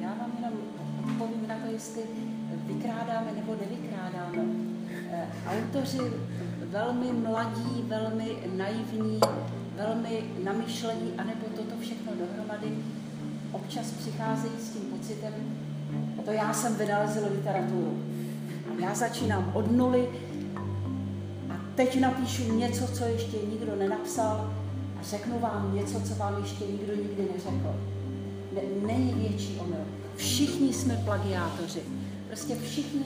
já 0.02 0.10
vám 0.10 0.32
jenom 0.38 0.54
odpovím 1.00 1.48
na 1.48 1.56
to, 1.56 1.72
jestli 1.72 2.02
vykrádáme 2.66 3.32
nebo 3.36 3.56
nevykrádáme. 3.62 4.44
Eh, 5.12 5.28
autoři 5.48 6.12
velmi 6.70 7.14
mladí, 7.14 7.86
velmi 7.88 8.38
naivní, 8.58 9.20
velmi 9.76 10.24
namyšlení, 10.44 11.14
anebo 11.18 11.46
toto 11.56 11.82
všechno 11.82 12.12
dohromady, 12.16 12.78
občas 13.52 13.92
přicházejí 13.92 14.54
s 14.60 14.70
tím 14.70 14.82
pocitem, 14.82 15.34
to 16.26 16.32
já 16.32 16.54
jsem 16.54 16.76
vynalezl 16.76 17.28
literaturu. 17.32 18.04
Já 18.80 18.96
začínám 18.96 19.52
od 19.54 19.72
nuly 19.72 20.10
teď 21.86 22.00
napíšu 22.00 22.54
něco, 22.54 22.88
co 22.88 23.04
ještě 23.04 23.38
nikdo 23.52 23.76
nenapsal 23.76 24.54
a 25.00 25.04
řeknu 25.04 25.40
vám 25.40 25.76
něco, 25.76 26.02
co 26.02 26.16
vám 26.16 26.38
ještě 26.42 26.66
nikdo 26.66 26.96
nikdy 26.96 27.28
neřekl. 27.34 27.76
Ne, 28.56 28.62
není 28.88 29.14
větší 29.14 29.58
omyl. 29.60 29.86
Všichni 30.16 30.74
jsme 30.74 31.02
plagiátoři. 31.06 31.82
Prostě 32.28 32.56
všichni 32.56 33.06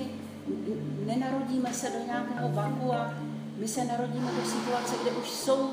nenarodíme 1.05 1.73
se 1.73 1.89
do 1.89 2.05
nějakého 2.05 2.49
vaku 2.51 2.93
a 2.93 3.13
my 3.57 3.67
se 3.67 3.85
narodíme 3.85 4.31
do 4.41 4.49
situace, 4.49 4.95
kde 5.01 5.11
už 5.11 5.29
jsou 5.29 5.69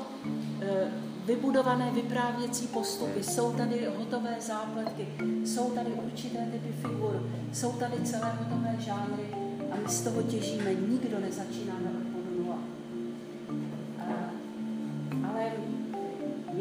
e, 0.61 0.91
vybudované 1.25 1.91
vyprávěcí 1.91 2.67
postupy, 2.67 3.23
jsou 3.23 3.51
tady 3.51 3.87
hotové 3.97 4.35
zápletky, 4.39 5.07
jsou 5.45 5.71
tady 5.71 5.89
určité 5.91 6.47
typy 6.51 6.73
figur, 6.81 7.29
jsou 7.53 7.71
tady 7.71 8.03
celé 8.03 8.37
hotové 8.39 8.75
žánry 8.79 9.23
a 9.71 9.75
my 9.83 9.89
z 9.89 10.01
toho 10.01 10.21
těžíme. 10.21 10.73
Nikdo 10.73 11.19
nezačínáme 11.19 11.89
od 11.97 12.02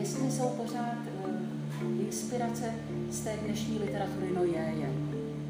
jestli 0.02 0.30
jsou 0.30 0.48
pořád 0.48 0.96
uh, 1.24 2.00
inspirace 2.00 2.74
z 3.10 3.20
té 3.20 3.36
dnešní 3.44 3.78
literatury, 3.78 4.26
no 4.34 4.44
je, 4.44 4.74
je. 4.80 4.90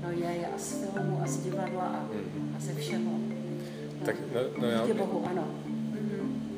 No 0.03 0.11
je, 0.11 0.37
je 0.41 0.47
a 0.47 0.59
z 0.59 0.73
filmu, 0.73 1.21
a 1.25 1.27
z 1.27 1.37
divadla 1.37 1.83
a, 1.83 2.09
a 2.57 2.61
ze 2.61 2.75
všeho. 2.75 3.03
No, 3.05 4.07
tak, 4.07 4.17
no, 4.35 4.41
no 4.63 4.69
já... 4.69 4.87
Bohu, 4.95 5.27
ano. 5.31 5.49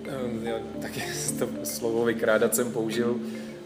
Mm-hmm. 0.03 0.43
Já 0.43 0.59
taky 0.83 1.03
to 1.39 1.49
slovo 1.65 2.05
vykrádat 2.05 2.55
jsem 2.55 2.73
použil 2.73 3.17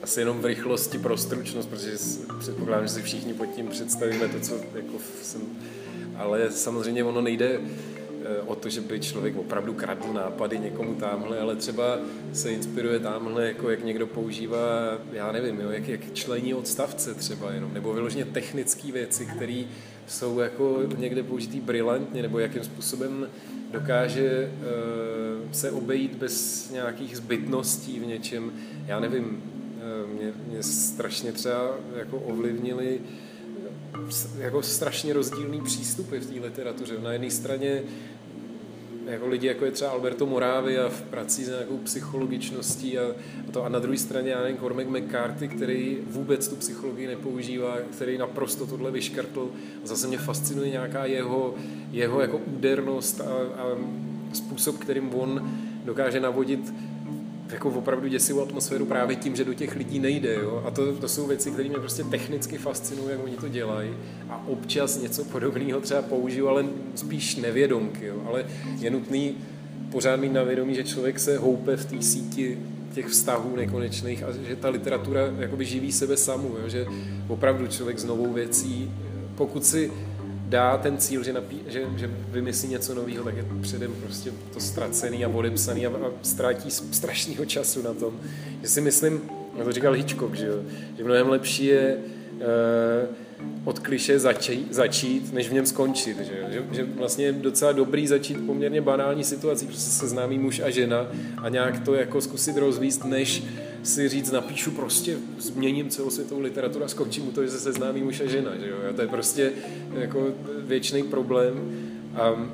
asi 0.03 0.21
jenom 0.21 0.41
v 0.41 0.45
rychlosti 0.45 0.99
pro 0.99 1.17
stručnost, 1.17 1.69
protože 1.69 1.93
předpokládám, 2.39 2.87
že 2.87 2.93
si 2.93 3.03
všichni 3.03 3.35
pod 3.35 3.47
tím 3.47 3.69
představíme 3.69 4.29
to, 4.29 4.41
co 4.41 4.55
jako 4.75 4.99
jsem... 5.23 5.41
Ale 6.17 6.51
samozřejmě 6.51 7.05
ono 7.05 7.21
nejde... 7.21 7.61
eh, 8.29 8.41
o 8.41 8.55
to, 8.55 8.69
že 8.69 8.81
by 8.81 9.01
člověk 9.01 9.37
opravdu 9.37 9.75
kradl 9.75 10.13
nápady 10.13 10.59
někomu 10.59 10.95
tamhle, 10.95 11.41
ale 11.41 11.57
třeba 11.57 11.99
se 12.33 12.51
inspiruje 12.51 12.99
tamhle, 12.99 13.47
jako 13.47 13.71
jak 13.71 13.85
někdo 13.85 14.07
používá, 14.07 14.99
já 15.13 15.33
nevím, 15.33 15.61
jo, 15.61 15.71
jak, 15.71 15.89
jak 15.89 16.13
člení 16.13 16.55
odstavce 16.55 17.15
třeba 17.15 17.53
jenom, 17.53 17.75
nebo 17.75 17.93
vyloženě 17.93 18.25
technické 18.25 18.93
věci, 18.93 19.27
které 19.27 19.65
jsou 20.07 20.39
jako 20.39 20.81
někde 20.97 21.23
použitý 21.23 21.61
brilantně, 21.61 22.23
nebo 22.23 22.39
jakým 22.39 22.65
způsobem 22.65 23.29
dokáže 23.71 24.51
uh, 24.53 25.53
se 25.53 25.71
obejít 25.71 26.15
bez 26.15 26.71
nějakých 26.71 27.17
zbytností 27.17 28.01
v 28.01 28.07
něčem. 28.07 28.53
Já 28.87 29.01
nevím, 29.01 29.25
uh, 29.25 30.11
mě, 30.11 30.33
mě 30.47 30.63
strašně 30.63 31.33
třeba 31.33 31.77
jako 31.97 32.19
ovlivnili 32.19 33.01
jako 34.39 34.63
strašně 34.63 35.13
rozdílný 35.13 35.61
přístupy 35.61 36.19
v 36.19 36.27
té 36.27 36.41
literatuře. 36.41 36.99
Na 37.03 37.13
jedné 37.13 37.31
straně 37.31 37.83
jako 39.09 39.29
lidi, 39.29 39.47
jako 39.47 39.65
je 39.65 39.71
třeba 39.71 39.91
Alberto 39.91 40.27
Moravi 40.27 40.79
a 40.79 40.89
v 40.89 41.03
prací 41.03 41.45
s 41.45 41.49
nějakou 41.49 41.77
psychologičností 41.77 42.99
a, 42.99 43.03
a 43.49 43.53
to. 43.53 43.65
A 43.65 43.69
na 43.69 43.79
druhé 43.79 43.99
straně, 43.99 44.31
já 44.31 44.43
nevím, 44.43 44.57
Cormac 44.57 44.87
McCarthy, 44.87 45.49
který 45.49 45.99
vůbec 46.11 46.49
tu 46.49 46.57
psychologii 46.57 47.07
nepoužívá, 47.07 47.77
který 47.93 48.19
naprosto 48.19 48.67
tohle 48.67 48.91
vyškrtl. 48.91 49.51
A 49.85 49.87
zase 49.87 50.07
mě 50.07 50.19
fascinuje 50.19 50.71
nějaká 50.71 51.05
jeho, 51.05 51.55
jeho 51.93 52.21
jako 52.21 52.39
údernost 52.39 53.21
a, 53.21 53.25
a 53.63 53.65
způsob, 54.33 54.79
kterým 54.79 55.15
on 55.15 55.51
dokáže 55.85 56.21
navodit 56.21 56.75
jako 57.53 57.69
opravdu 57.69 58.09
děsivou 58.09 58.43
atmosféru 58.43 58.87
právě 58.87 59.17
tím, 59.17 59.37
že 59.37 59.45
do 59.45 59.55
těch 59.55 59.77
lidí 59.77 59.99
nejde. 59.99 60.35
Jo? 60.35 60.63
A 60.67 60.71
to, 60.71 60.93
to 60.93 61.09
jsou 61.09 61.27
věci, 61.27 61.51
které 61.51 61.69
mě 61.69 61.79
prostě 61.79 62.05
technicky 62.05 62.59
fascinují, 62.59 63.11
jak 63.11 63.25
oni 63.25 63.37
to 63.37 63.49
dělají. 63.49 63.91
A 64.29 64.45
občas 64.47 65.03
něco 65.03 65.25
podobného 65.25 65.81
třeba 65.81 66.03
použiju, 66.03 66.49
ale 66.49 66.65
spíš 66.95 67.37
nevědomky. 67.37 68.07
Jo? 68.07 68.23
Ale 68.27 68.45
je 68.79 68.91
nutný 68.91 69.35
pořád 69.91 70.17
mít 70.17 70.33
na 70.33 70.43
vědomí, 70.43 70.75
že 70.75 70.85
člověk 70.85 71.19
se 71.19 71.39
houpe 71.39 71.77
v 71.77 71.85
té 71.85 72.03
síti 72.03 72.59
těch 72.95 73.07
vztahů 73.07 73.57
nekonečných 73.57 74.23
a 74.23 74.33
že 74.49 74.57
ta 74.57 74.69
literatura 74.69 75.21
jakoby 75.39 75.65
živí 75.65 75.93
sebe 75.93 76.17
samu, 76.17 76.49
jo? 76.63 76.69
že 76.69 76.87
opravdu 77.29 77.67
člověk 77.67 77.99
s 77.99 78.05
novou 78.05 78.33
věcí, 78.33 78.91
pokud 79.35 79.65
si 79.65 79.93
dá 80.49 80.79
ten 80.79 80.99
cíl, 80.99 81.25
že, 81.25 81.33
napí, 81.33 81.61
že, 81.67 81.85
že 81.97 82.11
vymyslí 82.31 82.69
něco 82.69 82.95
nového, 82.95 83.25
tak 83.25 83.37
je 83.37 83.45
předem 83.61 83.93
prostě 84.03 84.33
to 84.53 84.61
ztracený 84.61 85.25
a 85.25 85.29
odepsaný 85.29 85.87
a, 85.87 85.91
a 85.91 86.11
ztratí 86.23 86.71
strašného 86.71 87.45
času 87.45 87.83
na 87.83 87.95
tom. 87.95 88.21
Že 88.63 88.69
si 88.69 88.81
myslím, 88.81 89.21
no 89.59 89.65
to 89.65 89.73
říkal 89.73 89.93
Hitchcock, 89.93 90.35
že, 90.35 90.49
že 90.99 91.05
mnohem 91.05 91.29
lepší 91.29 91.65
je 91.65 91.97
uh, 91.97 93.15
od 93.65 93.79
kliše 93.79 94.19
začít, 94.19 94.75
začít, 94.75 95.33
než 95.33 95.49
v 95.49 95.53
něm 95.53 95.67
skončit. 95.67 96.19
Že, 96.19 96.47
že, 96.51 96.65
že 96.71 96.85
vlastně 96.85 97.25
je 97.25 97.33
docela 97.33 97.73
dobrý 97.73 98.07
začít 98.07 98.47
poměrně 98.47 98.81
banální 98.81 99.25
situací, 99.25 99.67
prostě 99.67 99.91
se 99.91 100.09
známí 100.09 100.39
muž 100.39 100.61
a 100.61 100.71
žena 100.71 101.07
a 101.37 101.49
nějak 101.49 101.81
to 101.85 101.95
jako 101.95 102.21
zkusit 102.21 102.57
rozvíst, 102.57 103.05
než 103.05 103.43
si 103.83 104.09
říct, 104.09 104.31
napíšu 104.31 104.71
prostě, 104.71 105.17
změním 105.39 105.89
celosvětovou 105.89 106.41
literaturu 106.41 106.85
a 106.85 106.89
skončím 106.89 107.29
u 107.29 107.33
toho, 107.33 107.45
že 107.47 107.53
se 107.53 107.61
seznámí 107.61 108.03
muž 108.03 108.21
a 108.21 108.27
žena. 108.27 108.51
Že 108.61 108.69
jo? 108.69 108.77
A 108.91 108.93
to 108.93 109.03
je 109.03 109.09
prostě 109.09 109.53
jako 109.95 110.27
věčný 110.59 111.03
problém. 111.03 111.55
A 112.15 112.49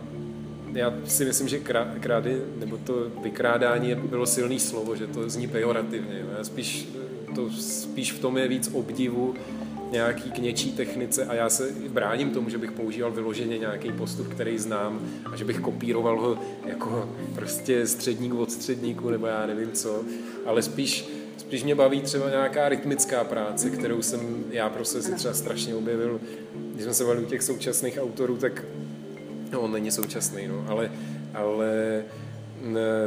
já 0.72 0.94
si 1.06 1.24
myslím, 1.24 1.48
že 1.48 1.60
krády, 2.00 2.42
nebo 2.56 2.76
to 2.76 3.10
vykrádání 3.22 3.94
bylo 3.94 4.26
silný 4.26 4.60
slovo, 4.60 4.96
že 4.96 5.06
to 5.06 5.30
zní 5.30 5.48
pejorativně. 5.48 6.24
Já 6.38 6.44
spíš, 6.44 6.88
to 7.34 7.50
spíš 7.50 8.12
v 8.12 8.18
tom 8.18 8.38
je 8.38 8.48
víc 8.48 8.70
obdivu, 8.72 9.34
nějaký 9.95 10.30
k 10.30 10.38
něčí 10.38 10.72
technice 10.72 11.24
a 11.24 11.34
já 11.34 11.51
se 11.51 11.70
bráním 11.88 12.30
tomu, 12.30 12.51
že 12.51 12.59
bych 12.59 12.72
používal 12.72 13.11
vyloženě 13.11 13.59
nějaký 13.59 13.92
postup, 13.92 14.28
který 14.28 14.59
znám 14.59 15.01
a 15.32 15.36
že 15.36 15.45
bych 15.45 15.61
kopíroval 15.61 16.20
ho 16.20 16.38
jako 16.66 17.09
prostě 17.34 17.86
středník 17.86 18.34
od 18.34 18.53
středníku 18.53 19.11
nebo 19.11 19.26
já 19.26 19.47
nevím 19.47 19.72
co, 19.72 20.03
ale 20.47 20.62
spíš 20.62 21.09
Spíš 21.36 21.64
mě 21.64 21.74
baví 21.74 22.01
třeba 22.01 22.30
nějaká 22.30 22.68
rytmická 22.68 23.24
práce, 23.24 23.70
kterou 23.70 24.03
jsem 24.03 24.45
já 24.51 24.68
prostě 24.68 25.03
si 25.03 25.14
třeba 25.14 25.34
strašně 25.34 25.74
objevil. 25.74 26.20
Když 26.72 26.84
jsme 26.84 26.95
se 26.95 27.05
bavili 27.05 27.24
u 27.24 27.28
těch 27.28 27.42
současných 27.42 27.99
autorů, 28.03 28.36
tak 28.36 28.64
no, 29.53 29.61
on 29.61 29.72
není 29.72 29.90
současný, 29.90 30.49
no, 30.49 30.64
ale, 30.68 30.90
ale 31.34 32.03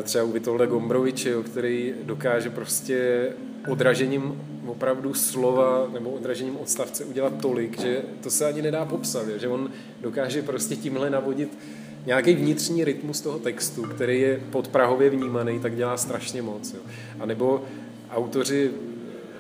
třeba 0.04 0.24
u 0.24 0.32
Vitolda 0.32 0.66
Gombroviče, 0.66 1.44
který 1.44 1.94
dokáže 2.04 2.50
prostě 2.50 3.30
odražením 3.72 4.42
opravdu 4.70 5.14
slova 5.14 5.88
nebo 5.94 6.10
odražením 6.10 6.58
odstavce 6.58 7.06
udělat 7.06 7.34
tolik, 7.42 7.82
že 7.82 8.02
to 8.24 8.30
se 8.30 8.46
ani 8.46 8.62
nedá 8.62 8.86
popsat, 8.86 9.28
že 9.28 9.48
on 9.48 9.72
dokáže 10.02 10.42
prostě 10.42 10.76
tímhle 10.76 11.10
navodit 11.10 11.58
nějaký 12.06 12.34
vnitřní 12.34 12.84
rytmus 12.84 13.22
toho 13.22 13.40
textu, 13.40 13.84
který 13.84 14.22
je 14.22 14.42
podprahově 14.52 15.10
vnímaný, 15.10 15.60
tak 15.60 15.76
dělá 15.76 15.98
strašně 15.98 16.42
moc. 16.42 16.74
Jo. 16.74 16.80
A 17.20 17.26
nebo 17.26 17.64
autoři, 18.12 18.72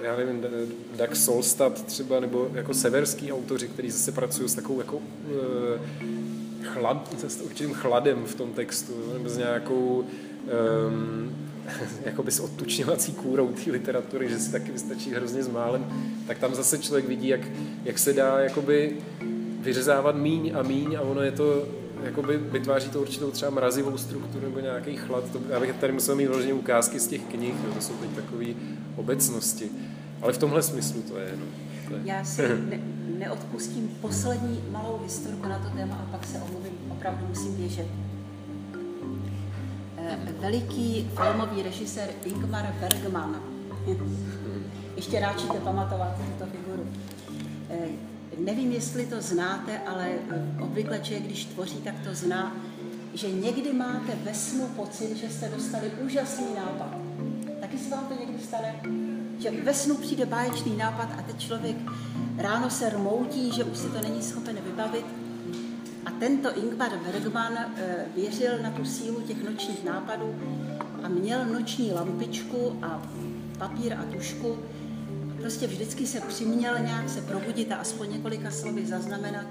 já 0.01 0.17
nevím, 0.17 0.45
Doug 0.97 1.15
Solstad 1.15 1.85
třeba, 1.85 2.19
nebo 2.19 2.49
jako 2.53 2.73
severský 2.73 3.31
autoři, 3.33 3.67
kteří 3.67 3.91
zase 3.91 4.11
pracují 4.11 4.49
s 4.49 4.55
takovou 4.55 4.79
jako 4.79 4.95
uh, 4.97 5.03
chlad, 6.63 7.15
s 7.27 7.41
určitým 7.41 7.73
chladem 7.73 8.25
v 8.25 8.35
tom 8.35 8.53
textu, 8.53 8.93
nebo 9.13 9.29
s 9.29 9.37
nějakou 9.37 10.05
um, 10.87 11.46
jakoby 12.05 12.31
s 12.31 12.39
odtučňovací 12.39 13.13
kůrou 13.13 13.47
té 13.47 13.71
literatury, 13.71 14.29
že 14.29 14.39
si 14.39 14.51
taky 14.51 14.71
vystačí 14.71 15.11
hrozně 15.11 15.43
s 15.43 15.47
málem, 15.47 15.85
tak 16.27 16.37
tam 16.37 16.55
zase 16.55 16.77
člověk 16.77 17.07
vidí, 17.07 17.27
jak, 17.27 17.41
jak 17.83 17.99
se 17.99 18.13
dá 18.13 18.39
jakoby 18.39 18.97
vyřezávat 19.59 20.15
míň 20.15 20.51
a 20.55 20.63
míň 20.63 20.95
a 20.95 21.01
ono 21.01 21.21
je 21.21 21.31
to 21.31 21.67
jakoby 22.03 22.37
vytváří 22.37 22.89
to 22.89 23.01
určitou 23.01 23.31
třeba 23.31 23.51
mrazivou 23.51 23.97
strukturu 23.97 24.45
nebo 24.45 24.59
nějaký 24.59 24.95
chlad. 24.95 25.31
To, 25.31 25.41
já 25.49 25.59
bych 25.59 25.73
tady 25.73 25.93
musel 25.93 26.15
mít 26.15 26.27
vloženě 26.27 26.53
ukázky 26.53 26.99
z 26.99 27.07
těch 27.07 27.21
knih, 27.21 27.55
jo, 27.65 27.73
to 27.73 27.81
jsou 27.81 27.93
teď 27.93 28.09
takové 28.09 28.45
obecnosti. 28.95 29.69
Ale 30.21 30.33
v 30.33 30.37
tomhle 30.37 30.63
smyslu 30.63 31.01
to 31.01 31.17
je. 31.17 31.33
No. 31.35 31.45
To 31.89 31.95
je. 31.95 32.01
Já 32.05 32.23
si 32.23 32.41
ne, 32.69 32.79
neodpustím 33.17 33.97
poslední 34.01 34.63
malou 34.71 34.99
historku 35.03 35.49
na 35.49 35.59
to 35.59 35.69
téma 35.69 35.95
a 35.95 36.11
pak 36.11 36.27
se 36.27 36.37
omluvím, 36.37 36.73
opravdu 36.89 37.25
musím 37.27 37.55
běžet. 37.55 37.87
Eh, 40.09 40.17
veliký 40.39 41.09
filmový 41.15 41.61
režisér 41.61 42.09
Ingmar 42.25 42.73
Bergman. 42.79 43.41
Ještě 44.95 45.19
ráčíte 45.19 45.59
pamatovat 45.59 46.15
tuto 46.17 46.51
figuru. 46.51 46.87
Eh, 47.69 47.87
nevím, 48.37 48.71
jestli 48.71 49.05
to 49.05 49.21
znáte, 49.21 49.79
ale 49.79 50.07
eh, 50.09 50.63
obvykle 50.63 50.99
člověk, 50.99 51.23
když 51.23 51.45
tvoří, 51.45 51.75
tak 51.75 51.95
to 52.03 52.15
zná, 52.15 52.55
že 53.13 53.31
někdy 53.31 53.73
máte 53.73 54.15
ve 54.23 54.33
snu 54.33 54.67
pocit, 54.75 55.17
že 55.17 55.29
jste 55.29 55.49
dostali 55.49 55.91
úžasný 56.05 56.45
nápad. 56.55 56.97
Taky 57.59 57.77
se 57.77 57.89
vám 57.89 58.05
to 58.07 58.13
někdy 58.13 58.43
stane? 58.43 58.75
Že 59.39 59.51
ve 59.51 59.73
snu 59.73 59.95
přijde 59.95 60.25
báječný 60.25 60.77
nápad 60.77 61.09
a 61.19 61.21
teď 61.21 61.39
člověk 61.39 61.77
ráno 62.37 62.69
se 62.69 62.89
rmoutí, 62.89 63.51
že 63.51 63.63
už 63.63 63.77
si 63.77 63.87
to 63.89 64.01
není 64.01 64.23
schopen 64.23 64.55
vybavit. 64.65 65.05
Tento 66.19 66.49
Ingvar 66.55 66.91
Bergman 67.05 67.57
eh, 67.57 68.05
věřil 68.15 68.51
na 68.61 68.71
tu 68.71 68.85
sílu 68.85 69.21
těch 69.21 69.43
nočních 69.43 69.83
nápadů 69.83 70.35
a 71.03 71.07
měl 71.07 71.45
noční 71.45 71.91
lampičku 71.91 72.79
a 72.81 73.01
papír 73.57 73.93
a 73.93 74.03
tušku 74.11 74.57
prostě 75.41 75.67
vždycky 75.67 76.07
se 76.07 76.21
přiměl 76.21 76.79
nějak 76.79 77.09
se 77.09 77.21
probudit 77.21 77.71
a 77.71 77.75
aspoň 77.75 78.11
několika 78.11 78.51
slovy 78.51 78.85
zaznamenat. 78.85 79.45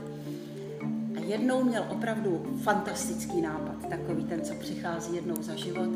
A 1.16 1.20
jednou 1.20 1.64
měl 1.64 1.86
opravdu 1.88 2.58
fantastický 2.62 3.40
nápad, 3.40 3.88
takový 3.88 4.24
ten, 4.24 4.42
co 4.42 4.54
přichází 4.54 5.14
jednou 5.14 5.42
za 5.42 5.56
život. 5.56 5.88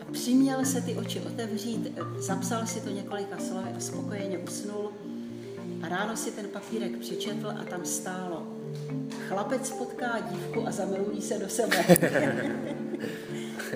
A 0.00 0.12
přiměl 0.12 0.64
se 0.64 0.80
ty 0.80 0.96
oči 0.96 1.20
otevřít, 1.20 1.98
zapsal 2.18 2.66
si 2.66 2.80
to 2.80 2.90
několika 2.90 3.38
slovy 3.38 3.70
a 3.76 3.80
spokojeně 3.80 4.38
usnul. 4.38 4.90
A 5.82 5.88
ráno 5.88 6.16
si 6.16 6.30
ten 6.30 6.46
papírek 6.48 6.96
přečetl 6.96 7.50
a 7.60 7.64
tam 7.64 7.84
stálo. 7.84 8.46
Chlapec 9.28 9.70
potká 9.70 10.18
dívku 10.30 10.68
a 10.68 10.70
zamilují 10.72 11.22
se 11.22 11.38
do 11.38 11.48
sebe. 11.48 11.76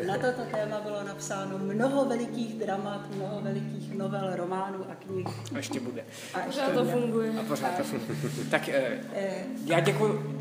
Na 0.06 0.14
toto 0.18 0.42
téma 0.50 0.80
bylo 0.80 1.04
napsáno 1.04 1.58
mnoho 1.58 2.04
velikých 2.04 2.54
dramat, 2.58 3.00
mnoho 3.16 3.40
velikých 3.40 3.94
novel, 3.98 4.36
románů 4.36 4.78
a 4.90 4.94
knih. 4.94 5.28
A 5.54 5.56
ještě 5.56 5.80
bude. 5.80 6.04
A 6.34 6.40
ještě 6.46 6.60
pořád 6.60 6.72
to 6.74 6.84
funguje. 6.84 7.30
A 7.40 7.42
pořád 7.42 7.76
to 7.76 7.84
funguje. 7.84 8.18
Tak 8.50 8.68
eh, 8.68 9.00
eh, 9.14 9.30
já 9.64 9.80
děkuji. 9.80 10.40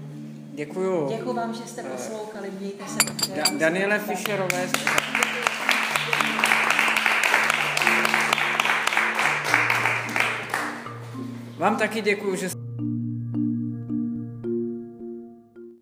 Děkuju. 0.53 1.09
Děkuji 1.09 1.34
vám, 1.34 1.53
že 1.53 1.62
jste 1.66 1.84
poslouchali. 1.84 2.51
Mějte 2.59 2.84
se 2.88 2.97
dobře. 3.07 3.34
Da- 3.34 3.57
Daniele 3.57 3.99
Fischerové. 3.99 4.68
Vám 11.57 11.78
taky 11.78 12.01
děkuji, 12.01 12.36
že 12.36 12.49